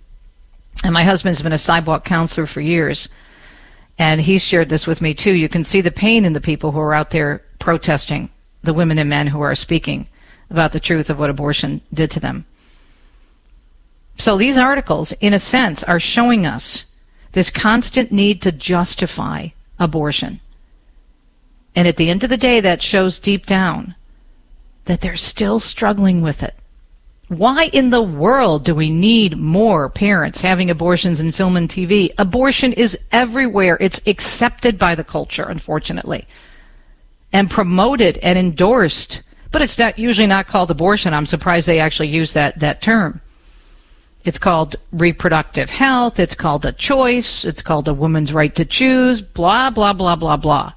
and 0.84 0.94
my 0.94 1.04
husband's 1.04 1.42
been 1.42 1.54
a 1.54 1.58
sidewalk 1.58 2.06
counselor 2.06 2.48
for 2.48 2.62
years, 2.62 3.08
and 4.00 4.20
he's 4.20 4.44
shared 4.44 4.70
this 4.70 4.88
with 4.88 5.02
me 5.02 5.14
too, 5.14 5.34
you 5.34 5.48
can 5.48 5.64
see 5.64 5.82
the 5.82 5.92
pain 5.92 6.26
in 6.26 6.34
the 6.34 6.42
people 6.42 6.72
who 6.72 6.80
are 6.80 6.96
out 6.96 7.12
there 7.12 7.44
protesting, 7.60 8.30
the 8.64 8.74
women 8.74 8.98
and 8.98 9.10
men 9.10 9.28
who 9.28 9.42
are 9.42 9.54
speaking 9.54 10.08
about 10.50 10.72
the 10.72 10.80
truth 10.80 11.12
of 11.12 11.20
what 11.20 11.30
abortion 11.30 11.82
did 11.94 12.10
to 12.12 12.20
them. 12.20 12.46
So 14.18 14.38
these 14.38 14.58
articles, 14.58 15.12
in 15.14 15.34
a 15.34 15.40
sense, 15.40 15.84
are 15.84 16.00
showing 16.00 16.46
us 16.46 16.86
this 17.32 17.50
constant 17.50 18.12
need 18.12 18.42
to 18.44 18.52
justify 18.52 19.50
abortion. 19.80 20.40
And 21.76 21.88
at 21.88 21.98
the 21.98 22.10
end 22.10 22.24
of 22.24 22.30
the 22.30 22.38
day, 22.38 22.60
that 22.60 22.82
shows 22.82 23.20
deep 23.20 23.46
down 23.46 23.96
that 24.86 25.02
they're 25.02 25.16
still 25.16 25.60
struggling 25.60 26.22
with 26.22 26.44
it. 26.44 26.56
Why 27.30 27.70
in 27.74 27.90
the 27.90 28.02
world 28.02 28.64
do 28.66 28.76
we 28.76 28.92
need 28.92 29.38
more 29.38 29.90
parents 29.90 30.42
having 30.42 30.70
abortions 30.70 31.20
in 31.20 31.32
film 31.32 31.56
and 31.56 31.68
TV? 31.68 32.14
Abortion 32.18 32.74
is 32.74 32.98
everywhere. 33.12 33.78
It's 33.80 34.02
accepted 34.06 34.78
by 34.78 34.94
the 34.94 35.04
culture, 35.04 35.44
unfortunately, 35.44 36.28
and 37.32 37.50
promoted 37.50 38.18
and 38.20 38.38
endorsed. 38.38 39.24
But 39.52 39.62
it's 39.62 39.80
not 39.80 39.98
usually 39.98 40.28
not 40.28 40.48
called 40.48 40.70
abortion. 40.70 41.14
I'm 41.14 41.26
surprised 41.26 41.68
they 41.68 41.80
actually 41.80 42.10
use 42.10 42.34
that, 42.34 42.60
that 42.60 42.82
term. 42.82 43.22
It's 44.24 44.40
called 44.40 44.78
reproductive 44.92 45.70
health. 45.70 46.20
It's 46.20 46.36
called 46.36 46.66
a 46.66 46.72
choice. 46.72 47.44
It's 47.44 47.62
called 47.62 47.88
a 47.88 47.94
woman's 47.94 48.34
right 48.34 48.54
to 48.56 48.66
choose. 48.66 49.22
Blah, 49.22 49.70
blah, 49.70 49.94
blah, 49.94 50.16
blah, 50.16 50.38
blah. 50.38 50.74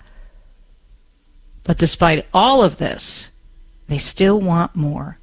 But 1.63 1.79
despite 1.79 2.27
all 2.35 2.63
of 2.63 2.79
this, 2.79 3.31
they 3.89 3.99
still 3.99 4.41
want 4.41 4.75
more. 4.75 5.19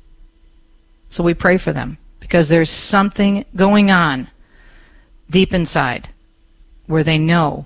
So 1.10 1.24
we 1.24 1.34
pray 1.34 1.58
for 1.58 1.74
them 1.74 1.98
because 2.20 2.48
there's 2.48 2.70
something 2.70 3.46
going 3.56 3.92
on 3.92 4.30
deep 5.30 5.54
inside 5.54 6.10
where 6.88 7.04
they 7.04 7.18
know 7.18 7.66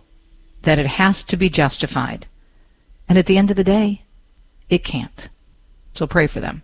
that 0.64 0.80
it 0.80 0.86
has 0.86 1.24
to 1.24 1.38
be 1.38 1.49
justified. 1.49 2.28
And 3.08 3.18
at 3.18 3.26
the 3.26 3.38
end 3.38 3.51
of 3.51 3.58
the 3.58 3.64
day, 3.64 4.01
it 4.70 4.84
can't. 4.84 5.30
So 5.93 6.08
pray 6.08 6.28
for 6.28 6.39
them. 6.39 6.64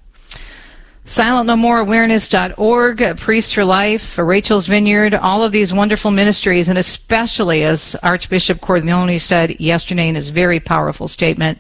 SilentNoMoreAwareness.org, 1.06 3.18
Priests 3.18 3.52
for 3.52 3.66
Life, 3.66 4.18
Rachel's 4.18 4.68
Vineyard, 4.68 5.14
all 5.14 5.44
of 5.44 5.52
these 5.52 5.74
wonderful 5.74 6.12
ministries, 6.12 6.70
and 6.70 6.78
especially, 6.78 7.64
as 7.64 7.98
Archbishop 8.02 8.62
Cordileone 8.62 9.20
said 9.20 9.60
yesterday 9.60 10.08
in 10.08 10.16
his 10.16 10.30
very 10.30 10.62
powerful 10.62 11.10
statement, 11.10 11.60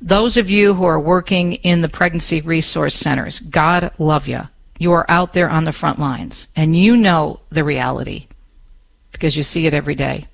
those 0.00 0.38
of 0.38 0.48
you 0.48 0.72
who 0.72 0.84
are 0.84 0.98
working 0.98 1.56
in 1.56 1.82
the 1.82 1.90
pregnancy 1.90 2.40
resource 2.40 2.94
centers, 2.94 3.40
God 3.40 3.90
love 3.98 4.26
you. 4.26 4.48
You 4.78 4.92
are 4.92 5.04
out 5.10 5.34
there 5.34 5.50
on 5.50 5.66
the 5.66 5.72
front 5.72 5.98
lines, 5.98 6.48
and 6.56 6.74
you 6.74 6.96
know 6.96 7.40
the 7.50 7.64
reality 7.64 8.28
because 9.12 9.36
you 9.36 9.42
see 9.42 9.66
it 9.66 9.74
every 9.74 9.94
day. 9.94 10.26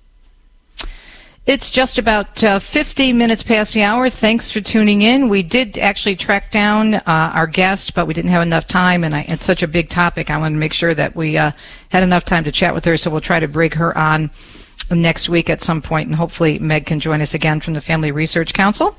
It's 1.46 1.70
just 1.70 1.96
about 1.96 2.42
uh, 2.42 2.58
50 2.58 3.12
minutes 3.12 3.44
past 3.44 3.72
the 3.72 3.84
hour. 3.84 4.10
Thanks 4.10 4.50
for 4.50 4.60
tuning 4.60 5.02
in. 5.02 5.28
We 5.28 5.44
did 5.44 5.78
actually 5.78 6.16
track 6.16 6.50
down 6.50 6.94
uh, 6.94 7.02
our 7.06 7.46
guest, 7.46 7.94
but 7.94 8.06
we 8.06 8.14
didn't 8.14 8.32
have 8.32 8.42
enough 8.42 8.66
time, 8.66 9.04
and 9.04 9.14
I, 9.14 9.20
it's 9.28 9.46
such 9.46 9.62
a 9.62 9.68
big 9.68 9.88
topic. 9.88 10.28
I 10.28 10.38
wanted 10.38 10.56
to 10.56 10.58
make 10.58 10.72
sure 10.72 10.92
that 10.92 11.14
we 11.14 11.38
uh, 11.38 11.52
had 11.90 12.02
enough 12.02 12.24
time 12.24 12.42
to 12.44 12.50
chat 12.50 12.74
with 12.74 12.84
her, 12.86 12.96
so 12.96 13.12
we'll 13.12 13.20
try 13.20 13.38
to 13.38 13.46
bring 13.46 13.70
her 13.72 13.96
on 13.96 14.32
next 14.90 15.28
week 15.28 15.48
at 15.48 15.62
some 15.62 15.80
point, 15.80 16.08
and 16.08 16.16
hopefully 16.16 16.58
Meg 16.58 16.84
can 16.84 16.98
join 16.98 17.20
us 17.20 17.32
again 17.32 17.60
from 17.60 17.74
the 17.74 17.80
Family 17.80 18.10
Research 18.10 18.52
Council. 18.52 18.96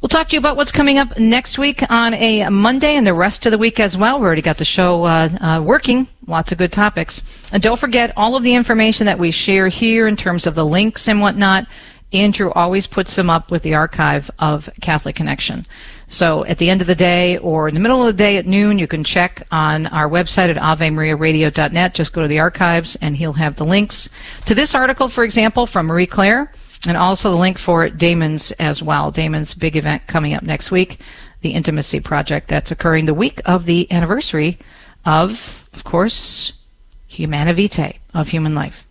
We'll 0.00 0.08
talk 0.08 0.30
to 0.30 0.32
you 0.34 0.38
about 0.38 0.56
what's 0.56 0.72
coming 0.72 0.96
up 0.96 1.18
next 1.18 1.58
week 1.58 1.82
on 1.90 2.14
a 2.14 2.48
Monday 2.48 2.96
and 2.96 3.06
the 3.06 3.12
rest 3.12 3.44
of 3.44 3.52
the 3.52 3.58
week 3.58 3.78
as 3.78 3.98
well. 3.98 4.18
We 4.18 4.24
already 4.24 4.40
got 4.40 4.56
the 4.56 4.64
show 4.64 5.04
uh, 5.04 5.28
uh, 5.38 5.62
working. 5.62 6.08
Lots 6.26 6.52
of 6.52 6.58
good 6.58 6.72
topics. 6.72 7.20
And 7.52 7.62
don't 7.62 7.78
forget 7.78 8.14
all 8.16 8.34
of 8.34 8.42
the 8.42 8.54
information 8.54 9.04
that 9.04 9.18
we 9.18 9.30
share 9.30 9.68
here 9.68 10.08
in 10.08 10.16
terms 10.16 10.46
of 10.46 10.54
the 10.54 10.64
links 10.64 11.06
and 11.06 11.20
whatnot. 11.20 11.66
Andrew 12.14 12.50
always 12.52 12.86
puts 12.86 13.14
them 13.14 13.28
up 13.28 13.50
with 13.50 13.62
the 13.62 13.74
archive 13.74 14.30
of 14.38 14.70
Catholic 14.80 15.16
Connection. 15.16 15.66
So 16.08 16.46
at 16.46 16.56
the 16.56 16.70
end 16.70 16.80
of 16.80 16.86
the 16.86 16.94
day 16.94 17.36
or 17.36 17.68
in 17.68 17.74
the 17.74 17.80
middle 17.80 18.00
of 18.00 18.06
the 18.06 18.22
day 18.22 18.38
at 18.38 18.46
noon, 18.46 18.78
you 18.78 18.86
can 18.86 19.04
check 19.04 19.46
on 19.52 19.86
our 19.88 20.08
website 20.08 20.48
at 20.48 20.56
avemariaradio.net. 20.56 21.92
Just 21.94 22.14
go 22.14 22.22
to 22.22 22.28
the 22.28 22.38
archives 22.38 22.96
and 23.02 23.18
he'll 23.18 23.34
have 23.34 23.56
the 23.56 23.66
links 23.66 24.08
to 24.46 24.54
this 24.54 24.74
article, 24.74 25.10
for 25.10 25.24
example, 25.24 25.66
from 25.66 25.86
Marie 25.86 26.06
Claire 26.06 26.50
and 26.86 26.96
also 26.96 27.30
the 27.30 27.36
link 27.36 27.58
for 27.58 27.88
Damon's 27.88 28.52
as 28.52 28.82
well. 28.82 29.10
Damon's 29.10 29.54
big 29.54 29.76
event 29.76 30.06
coming 30.06 30.34
up 30.34 30.42
next 30.42 30.70
week, 30.70 31.00
the 31.42 31.50
Intimacy 31.50 32.00
Project, 32.00 32.48
that's 32.48 32.70
occurring 32.70 33.06
the 33.06 33.14
week 33.14 33.40
of 33.44 33.66
the 33.66 33.90
anniversary 33.92 34.58
of, 35.04 35.66
of 35.72 35.84
course, 35.84 36.52
Humanae 37.08 37.52
Vitae, 37.52 37.98
of 38.14 38.28
human 38.28 38.54
life. 38.54 38.86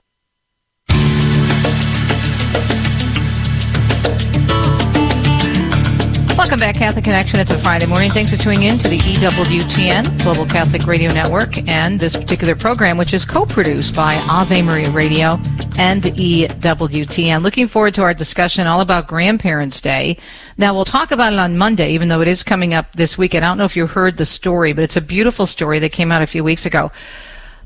Welcome 6.41 6.59
back, 6.59 6.73
Catholic 6.73 7.05
Connection. 7.05 7.39
It's 7.39 7.51
a 7.51 7.57
Friday 7.59 7.85
morning. 7.85 8.09
Thanks 8.09 8.31
for 8.31 8.37
tuning 8.37 8.63
in 8.63 8.79
to 8.79 8.89
the 8.89 8.97
EWTN, 8.97 10.23
Global 10.23 10.47
Catholic 10.47 10.87
Radio 10.87 11.13
Network, 11.13 11.55
and 11.69 11.99
this 11.99 12.15
particular 12.15 12.55
program, 12.55 12.97
which 12.97 13.13
is 13.13 13.25
co-produced 13.25 13.95
by 13.95 14.15
Ave 14.27 14.63
Maria 14.63 14.89
Radio 14.89 15.39
and 15.77 16.01
the 16.01 16.09
EWTN. 16.09 17.43
Looking 17.43 17.67
forward 17.67 17.93
to 17.93 18.01
our 18.01 18.15
discussion 18.15 18.65
all 18.65 18.81
about 18.81 19.07
Grandparents' 19.07 19.79
Day. 19.81 20.17
Now, 20.57 20.73
we'll 20.73 20.83
talk 20.83 21.11
about 21.11 21.31
it 21.31 21.37
on 21.37 21.59
Monday, 21.59 21.91
even 21.91 22.07
though 22.07 22.21
it 22.21 22.27
is 22.27 22.41
coming 22.41 22.73
up 22.73 22.91
this 22.93 23.19
weekend. 23.19 23.45
I 23.45 23.49
don't 23.49 23.59
know 23.59 23.65
if 23.65 23.77
you 23.77 23.85
heard 23.85 24.17
the 24.17 24.25
story, 24.25 24.73
but 24.73 24.83
it's 24.83 24.97
a 24.97 25.01
beautiful 25.01 25.45
story 25.45 25.77
that 25.77 25.91
came 25.91 26.11
out 26.11 26.23
a 26.23 26.27
few 26.27 26.43
weeks 26.43 26.65
ago. 26.65 26.91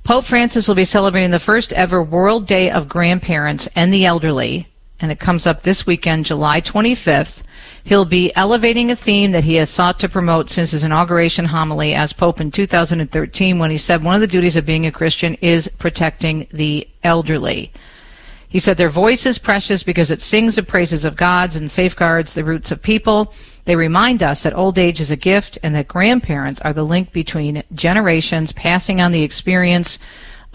Pope 0.04 0.26
Francis 0.26 0.68
will 0.68 0.76
be 0.76 0.84
celebrating 0.84 1.32
the 1.32 1.40
first 1.40 1.72
ever 1.72 2.04
World 2.04 2.46
Day 2.46 2.70
of 2.70 2.90
Grandparents 2.90 3.70
and 3.74 3.94
the 3.94 4.06
Elderly, 4.06 4.68
and 5.00 5.14
it 5.14 5.20
comes 5.22 5.48
up 5.48 5.64
this 5.64 5.88
weekend, 5.88 6.26
July 6.26 6.60
25th 6.60 7.42
He'll 7.86 8.04
be 8.04 8.36
elevating 8.36 8.90
a 8.90 8.96
theme 8.96 9.32
that 9.34 9.44
he 9.44 9.56
has 9.56 9.70
sought 9.70 10.00
to 10.00 10.10
promote 10.10 10.50
since 10.50 10.72
his 10.72 10.84
inauguration 10.84 11.46
homily 11.46 11.94
as 11.94 12.14
Pope 12.14 12.42
in 12.42 12.50
2013 12.50 13.60
when 13.60 13.70
he 13.70 13.78
said 13.78 14.04
one 14.04 14.16
of 14.16 14.22
the 14.22 14.28
duties 14.28 14.58
of 14.58 14.66
being 14.66 14.88
a 14.88 14.92
Christian 14.92 15.36
is 15.36 15.68
protecting 15.78 16.48
the 16.52 16.88
elderly. 17.04 17.72
He 18.50 18.58
said 18.58 18.78
their 18.78 18.90
voice 18.90 19.28
is 19.28 19.38
precious 19.38 19.84
because 19.84 20.10
it 20.10 20.24
sings 20.24 20.56
the 20.56 20.64
praises 20.64 21.06
of 21.06 21.16
gods 21.16 21.56
and 21.56 21.70
safeguards 21.70 22.34
the 22.34 22.44
roots 22.44 22.72
of 22.72 22.82
people. 22.82 23.32
They 23.66 23.76
remind 23.76 24.24
us 24.24 24.42
that 24.42 24.58
old 24.58 24.80
age 24.80 25.00
is 25.00 25.12
a 25.12 25.16
gift 25.16 25.60
and 25.62 25.76
that 25.76 25.88
grandparents 25.88 26.62
are 26.62 26.74
the 26.74 26.84
link 26.84 27.12
between 27.12 27.62
generations, 27.76 28.52
passing 28.52 29.00
on 29.00 29.12
the 29.12 29.22
experience 29.22 30.00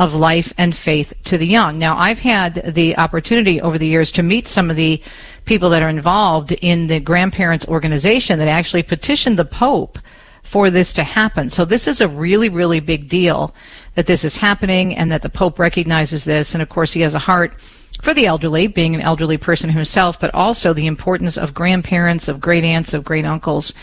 of 0.00 0.14
life 0.14 0.54
and 0.56 0.74
faith 0.74 1.12
to 1.24 1.36
the 1.36 1.46
young. 1.46 1.78
Now, 1.78 1.96
I've 1.98 2.20
had 2.20 2.72
the 2.74 2.96
opportunity 2.96 3.60
over 3.60 3.76
the 3.76 3.86
years 3.86 4.10
to 4.12 4.22
meet 4.22 4.48
some 4.48 4.70
of 4.70 4.76
the 4.76 5.00
people 5.44 5.68
that 5.70 5.82
are 5.82 5.90
involved 5.90 6.52
in 6.52 6.86
the 6.86 7.00
grandparents 7.00 7.68
organization 7.68 8.38
that 8.38 8.48
actually 8.48 8.82
petitioned 8.82 9.38
the 9.38 9.44
Pope 9.44 9.98
for 10.42 10.70
this 10.70 10.94
to 10.94 11.04
happen. 11.04 11.50
So 11.50 11.66
this 11.66 11.86
is 11.86 12.00
a 12.00 12.08
really, 12.08 12.48
really 12.48 12.80
big 12.80 13.10
deal 13.10 13.54
that 13.94 14.06
this 14.06 14.24
is 14.24 14.38
happening 14.38 14.96
and 14.96 15.12
that 15.12 15.20
the 15.20 15.28
Pope 15.28 15.58
recognizes 15.58 16.24
this. 16.24 16.54
And 16.54 16.62
of 16.62 16.70
course, 16.70 16.94
he 16.94 17.02
has 17.02 17.12
a 17.12 17.18
heart 17.18 17.60
for 18.00 18.14
the 18.14 18.24
elderly, 18.24 18.68
being 18.68 18.94
an 18.94 19.02
elderly 19.02 19.36
person 19.36 19.68
himself, 19.68 20.18
but 20.18 20.34
also 20.34 20.72
the 20.72 20.86
importance 20.86 21.36
of 21.36 21.52
grandparents, 21.52 22.26
of 22.26 22.40
great 22.40 22.64
aunts, 22.64 22.94
of 22.94 23.04
great 23.04 23.26
uncles, 23.26 23.74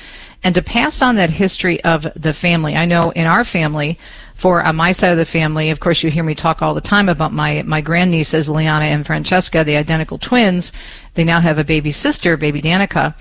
and 0.43 0.55
to 0.55 0.63
pass 0.63 1.03
on 1.03 1.15
that 1.15 1.30
history 1.30 1.84
of 1.84 2.07
the 2.15 2.34
family. 2.34 2.76
I 2.76 2.86
know 2.86 3.11
in 3.11 3.28
our 3.28 3.43
family, 3.43 3.99
for 4.38 4.66
uh, 4.66 4.72
my 4.72 4.92
side 4.92 5.12
of 5.12 5.18
the 5.18 5.26
family, 5.26 5.72
of 5.72 5.80
course, 5.80 6.04
you 6.04 6.12
hear 6.12 6.24
me 6.24 6.36
talk 6.36 6.62
all 6.62 6.74
the 6.74 6.82
time 6.82 7.10
about 7.10 7.34
my 7.34 7.64
my 7.64 7.82
grandnieces, 7.82 8.50
Liana 8.50 8.86
and 8.86 9.06
Francesca, 9.06 9.64
the 9.64 9.76
identical 9.76 10.18
twins. 10.18 10.72
They 11.16 11.24
now 11.24 11.42
have 11.42 11.58
a 11.58 11.64
baby 11.64 11.92
sister, 11.92 12.38
baby 12.38 12.62
Danica 12.62 13.16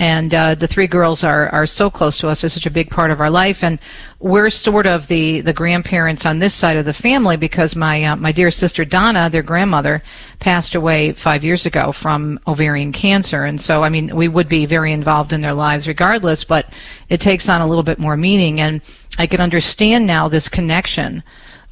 and 0.00 0.34
uh, 0.34 0.54
the 0.54 0.66
three 0.66 0.86
girls 0.86 1.22
are 1.22 1.48
are 1.50 1.66
so 1.66 1.90
close 1.90 2.18
to 2.18 2.28
us. 2.28 2.40
They're 2.40 2.50
such 2.50 2.66
a 2.66 2.70
big 2.70 2.90
part 2.90 3.10
of 3.10 3.20
our 3.20 3.30
life, 3.30 3.62
and 3.62 3.78
we're 4.18 4.50
sort 4.50 4.86
of 4.86 5.06
the 5.06 5.40
the 5.40 5.52
grandparents 5.52 6.26
on 6.26 6.38
this 6.38 6.54
side 6.54 6.76
of 6.76 6.84
the 6.84 6.92
family 6.92 7.36
because 7.36 7.76
my 7.76 8.02
uh, 8.04 8.16
my 8.16 8.32
dear 8.32 8.50
sister 8.50 8.84
Donna, 8.84 9.30
their 9.30 9.42
grandmother, 9.42 10.02
passed 10.40 10.74
away 10.74 11.12
five 11.12 11.44
years 11.44 11.64
ago 11.66 11.92
from 11.92 12.40
ovarian 12.46 12.92
cancer, 12.92 13.44
and 13.44 13.60
so 13.60 13.82
I 13.82 13.88
mean 13.88 14.14
we 14.14 14.28
would 14.28 14.48
be 14.48 14.66
very 14.66 14.92
involved 14.92 15.32
in 15.32 15.42
their 15.42 15.54
lives 15.54 15.86
regardless, 15.86 16.44
but 16.44 16.72
it 17.08 17.20
takes 17.20 17.48
on 17.48 17.60
a 17.60 17.66
little 17.66 17.84
bit 17.84 17.98
more 17.98 18.16
meaning, 18.16 18.60
and 18.60 18.80
I 19.18 19.26
can 19.26 19.40
understand 19.40 20.06
now 20.06 20.28
this 20.28 20.48
connection 20.48 21.22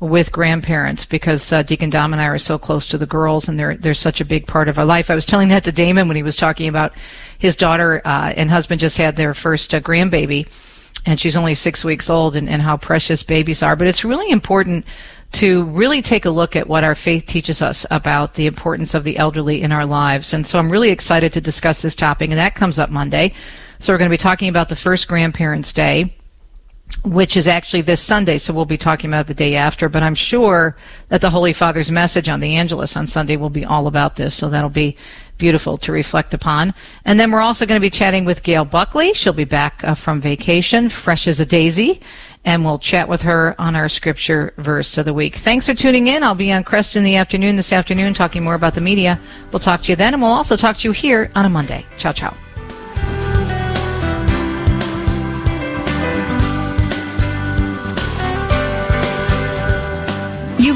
with 0.02 0.32
grandparents 0.32 1.04
because 1.04 1.52
uh, 1.52 1.62
Deacon 1.62 1.88
Dom 1.88 2.12
and 2.12 2.20
I 2.20 2.26
are 2.26 2.36
so 2.36 2.58
close 2.58 2.86
to 2.86 2.98
the 2.98 3.06
girls, 3.06 3.48
and 3.48 3.56
they're 3.56 3.76
they're 3.76 3.94
such 3.94 4.20
a 4.20 4.24
big 4.24 4.48
part 4.48 4.68
of 4.68 4.76
our 4.76 4.84
life. 4.84 5.10
I 5.10 5.14
was 5.14 5.24
telling 5.24 5.48
that 5.50 5.62
to 5.64 5.72
Damon 5.72 6.08
when 6.08 6.16
he 6.16 6.24
was 6.24 6.34
talking 6.34 6.68
about 6.68 6.92
his 7.38 7.54
daughter 7.54 8.02
uh, 8.04 8.32
and 8.36 8.50
husband 8.50 8.80
just 8.80 8.98
had 8.98 9.14
their 9.14 9.32
first 9.32 9.72
uh, 9.72 9.80
grandbaby, 9.80 10.48
and 11.06 11.20
she's 11.20 11.36
only 11.36 11.54
six 11.54 11.84
weeks 11.84 12.10
old, 12.10 12.34
and, 12.34 12.48
and 12.48 12.60
how 12.60 12.76
precious 12.76 13.22
babies 13.22 13.62
are. 13.62 13.76
But 13.76 13.86
it's 13.86 14.04
really 14.04 14.28
important 14.32 14.86
to 15.32 15.62
really 15.66 16.02
take 16.02 16.24
a 16.24 16.30
look 16.30 16.56
at 16.56 16.66
what 16.66 16.82
our 16.82 16.96
faith 16.96 17.26
teaches 17.26 17.62
us 17.62 17.86
about 17.88 18.34
the 18.34 18.46
importance 18.46 18.94
of 18.94 19.04
the 19.04 19.16
elderly 19.16 19.62
in 19.62 19.70
our 19.70 19.86
lives. 19.86 20.34
And 20.34 20.44
so 20.44 20.58
I'm 20.58 20.70
really 20.70 20.90
excited 20.90 21.32
to 21.34 21.40
discuss 21.40 21.80
this 21.80 21.94
topic, 21.94 22.30
and 22.30 22.38
that 22.38 22.56
comes 22.56 22.80
up 22.80 22.90
Monday. 22.90 23.34
So 23.78 23.92
we're 23.92 23.98
going 23.98 24.10
to 24.10 24.14
be 24.14 24.18
talking 24.18 24.48
about 24.48 24.68
the 24.68 24.76
first 24.76 25.06
Grandparents' 25.06 25.72
Day 25.72 26.12
which 27.04 27.36
is 27.36 27.48
actually 27.48 27.82
this 27.82 28.00
Sunday, 28.00 28.38
so 28.38 28.54
we'll 28.54 28.64
be 28.64 28.78
talking 28.78 29.10
about 29.10 29.26
the 29.26 29.34
day 29.34 29.56
after. 29.56 29.88
But 29.88 30.02
I'm 30.02 30.14
sure 30.14 30.76
that 31.08 31.20
the 31.20 31.30
Holy 31.30 31.52
Father's 31.52 31.90
message 31.90 32.28
on 32.28 32.40
the 32.40 32.56
Angelus 32.56 32.96
on 32.96 33.06
Sunday 33.06 33.36
will 33.36 33.50
be 33.50 33.64
all 33.64 33.86
about 33.86 34.16
this, 34.16 34.34
so 34.34 34.48
that'll 34.48 34.70
be 34.70 34.96
beautiful 35.38 35.76
to 35.78 35.90
reflect 35.90 36.34
upon. 36.34 36.72
And 37.04 37.18
then 37.18 37.32
we're 37.32 37.40
also 37.40 37.66
going 37.66 37.80
to 37.80 37.84
be 37.84 37.90
chatting 37.90 38.24
with 38.24 38.44
Gail 38.44 38.64
Buckley. 38.64 39.12
She'll 39.12 39.32
be 39.32 39.44
back 39.44 39.82
uh, 39.82 39.96
from 39.96 40.20
vacation, 40.20 40.88
fresh 40.88 41.26
as 41.26 41.40
a 41.40 41.46
daisy, 41.46 42.00
and 42.44 42.64
we'll 42.64 42.78
chat 42.78 43.08
with 43.08 43.22
her 43.22 43.56
on 43.58 43.74
our 43.74 43.88
scripture 43.88 44.54
verse 44.58 44.96
of 44.98 45.04
the 45.04 45.14
week. 45.14 45.34
Thanks 45.36 45.66
for 45.66 45.74
tuning 45.74 46.06
in. 46.06 46.22
I'll 46.22 46.36
be 46.36 46.52
on 46.52 46.62
Kresta 46.62 46.96
in 46.96 47.04
the 47.04 47.16
afternoon 47.16 47.56
this 47.56 47.72
afternoon 47.72 48.14
talking 48.14 48.44
more 48.44 48.54
about 48.54 48.74
the 48.74 48.80
media. 48.80 49.18
We'll 49.50 49.60
talk 49.60 49.82
to 49.82 49.92
you 49.92 49.96
then, 49.96 50.14
and 50.14 50.22
we'll 50.22 50.30
also 50.30 50.56
talk 50.56 50.76
to 50.78 50.88
you 50.88 50.92
here 50.92 51.30
on 51.34 51.44
a 51.44 51.48
Monday. 51.48 51.84
Ciao, 51.98 52.12
ciao. 52.12 52.41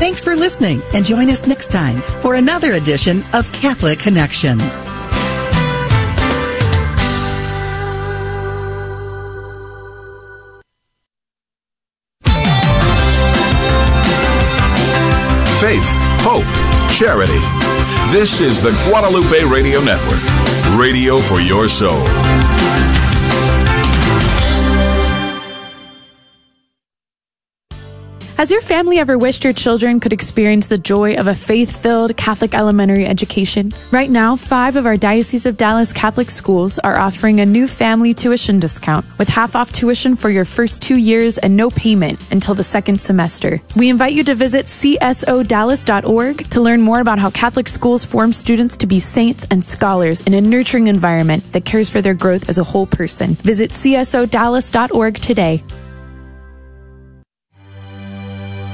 Thanks 0.00 0.24
for 0.24 0.34
listening 0.34 0.80
and 0.94 1.04
join 1.04 1.28
us 1.28 1.46
next 1.46 1.70
time 1.70 2.00
for 2.22 2.36
another 2.36 2.72
edition 2.72 3.22
of 3.34 3.52
Catholic 3.52 3.98
Connection. 3.98 4.58
Faith, 15.60 15.84
hope, 16.24 16.44
charity. 16.90 17.38
This 18.10 18.40
is 18.40 18.62
the 18.62 18.70
Guadalupe 18.88 19.44
Radio 19.52 19.82
Network, 19.82 20.80
radio 20.80 21.18
for 21.18 21.42
your 21.42 21.68
soul. 21.68 22.00
Has 28.40 28.50
your 28.50 28.62
family 28.62 28.98
ever 28.98 29.18
wished 29.18 29.44
your 29.44 29.52
children 29.52 30.00
could 30.00 30.14
experience 30.14 30.66
the 30.66 30.78
joy 30.78 31.16
of 31.16 31.26
a 31.26 31.34
faith 31.34 31.82
filled 31.82 32.16
Catholic 32.16 32.54
elementary 32.54 33.04
education? 33.04 33.70
Right 33.90 34.08
now, 34.08 34.34
five 34.34 34.76
of 34.76 34.86
our 34.86 34.96
Diocese 34.96 35.44
of 35.44 35.58
Dallas 35.58 35.92
Catholic 35.92 36.30
schools 36.30 36.78
are 36.78 36.98
offering 36.98 37.40
a 37.40 37.44
new 37.44 37.68
family 37.68 38.14
tuition 38.14 38.58
discount 38.58 39.04
with 39.18 39.28
half 39.28 39.54
off 39.54 39.72
tuition 39.72 40.16
for 40.16 40.30
your 40.30 40.46
first 40.46 40.80
two 40.80 40.96
years 40.96 41.36
and 41.36 41.54
no 41.54 41.68
payment 41.68 42.18
until 42.32 42.54
the 42.54 42.64
second 42.64 42.98
semester. 42.98 43.60
We 43.76 43.90
invite 43.90 44.14
you 44.14 44.24
to 44.24 44.34
visit 44.34 44.64
csodallas.org 44.64 46.48
to 46.48 46.60
learn 46.62 46.80
more 46.80 47.00
about 47.00 47.18
how 47.18 47.28
Catholic 47.28 47.68
schools 47.68 48.06
form 48.06 48.32
students 48.32 48.78
to 48.78 48.86
be 48.86 49.00
saints 49.00 49.46
and 49.50 49.62
scholars 49.62 50.22
in 50.22 50.32
a 50.32 50.40
nurturing 50.40 50.86
environment 50.86 51.44
that 51.52 51.66
cares 51.66 51.90
for 51.90 52.00
their 52.00 52.14
growth 52.14 52.48
as 52.48 52.56
a 52.56 52.64
whole 52.64 52.86
person. 52.86 53.34
Visit 53.34 53.72
csodallas.org 53.72 55.16
today. 55.16 55.62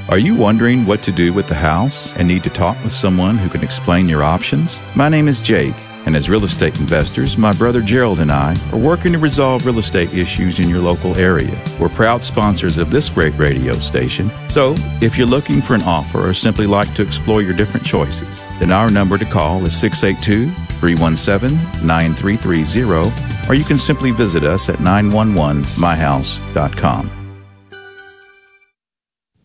Are 0.09 0.17
you 0.17 0.35
wondering 0.35 0.85
what 0.85 1.03
to 1.03 1.11
do 1.11 1.33
with 1.33 1.47
the 1.47 1.55
house 1.55 2.13
and 2.13 2.29
need 2.29 2.45
to 2.45 2.49
talk 2.49 2.81
with 2.81 2.93
someone 2.93 3.37
who 3.37 3.49
can 3.49 3.61
explain 3.61 4.07
your 4.07 4.23
options? 4.23 4.79
My 4.95 5.09
name 5.09 5.27
is 5.27 5.41
Jake, 5.41 5.75
and 6.05 6.15
as 6.15 6.29
real 6.29 6.45
estate 6.45 6.79
investors, 6.79 7.37
my 7.37 7.51
brother 7.51 7.81
Gerald 7.81 8.19
and 8.19 8.31
I 8.31 8.55
are 8.71 8.79
working 8.79 9.11
to 9.11 9.19
resolve 9.19 9.65
real 9.65 9.79
estate 9.79 10.13
issues 10.13 10.59
in 10.59 10.69
your 10.69 10.79
local 10.79 11.13
area. 11.17 11.61
We're 11.77 11.89
proud 11.89 12.23
sponsors 12.23 12.77
of 12.77 12.89
this 12.89 13.09
great 13.09 13.37
radio 13.37 13.73
station, 13.73 14.31
so 14.47 14.75
if 15.01 15.17
you're 15.17 15.27
looking 15.27 15.61
for 15.61 15.75
an 15.75 15.83
offer 15.83 16.29
or 16.29 16.33
simply 16.33 16.67
like 16.67 16.93
to 16.93 17.01
explore 17.01 17.41
your 17.41 17.53
different 17.53 17.85
choices, 17.85 18.41
then 18.59 18.71
our 18.71 18.89
number 18.89 19.17
to 19.17 19.25
call 19.25 19.65
is 19.65 19.77
682 19.77 20.49
317 20.79 21.57
9330, 21.85 23.49
or 23.49 23.55
you 23.55 23.65
can 23.65 23.77
simply 23.77 24.11
visit 24.11 24.45
us 24.45 24.69
at 24.69 24.77
911myhouse.com. 24.77 27.26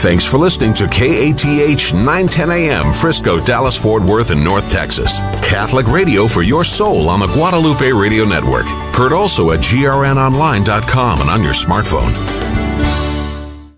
Thanks 0.00 0.24
for 0.24 0.38
listening 0.38 0.72
to 0.74 0.88
KATH 0.88 1.92
910 1.92 2.50
AM, 2.50 2.90
Frisco, 2.90 3.38
Dallas, 3.38 3.76
Fort 3.76 4.02
Worth, 4.02 4.30
and 4.30 4.42
North 4.42 4.66
Texas. 4.70 5.18
Catholic 5.42 5.86
radio 5.88 6.26
for 6.26 6.40
your 6.40 6.64
soul 6.64 7.10
on 7.10 7.20
the 7.20 7.26
Guadalupe 7.26 7.92
Radio 7.92 8.24
Network. 8.24 8.64
Heard 8.94 9.12
also 9.12 9.50
at 9.50 9.60
grnonline.com 9.60 11.20
and 11.20 11.28
on 11.28 11.42
your 11.42 11.52
smartphone. 11.52 12.49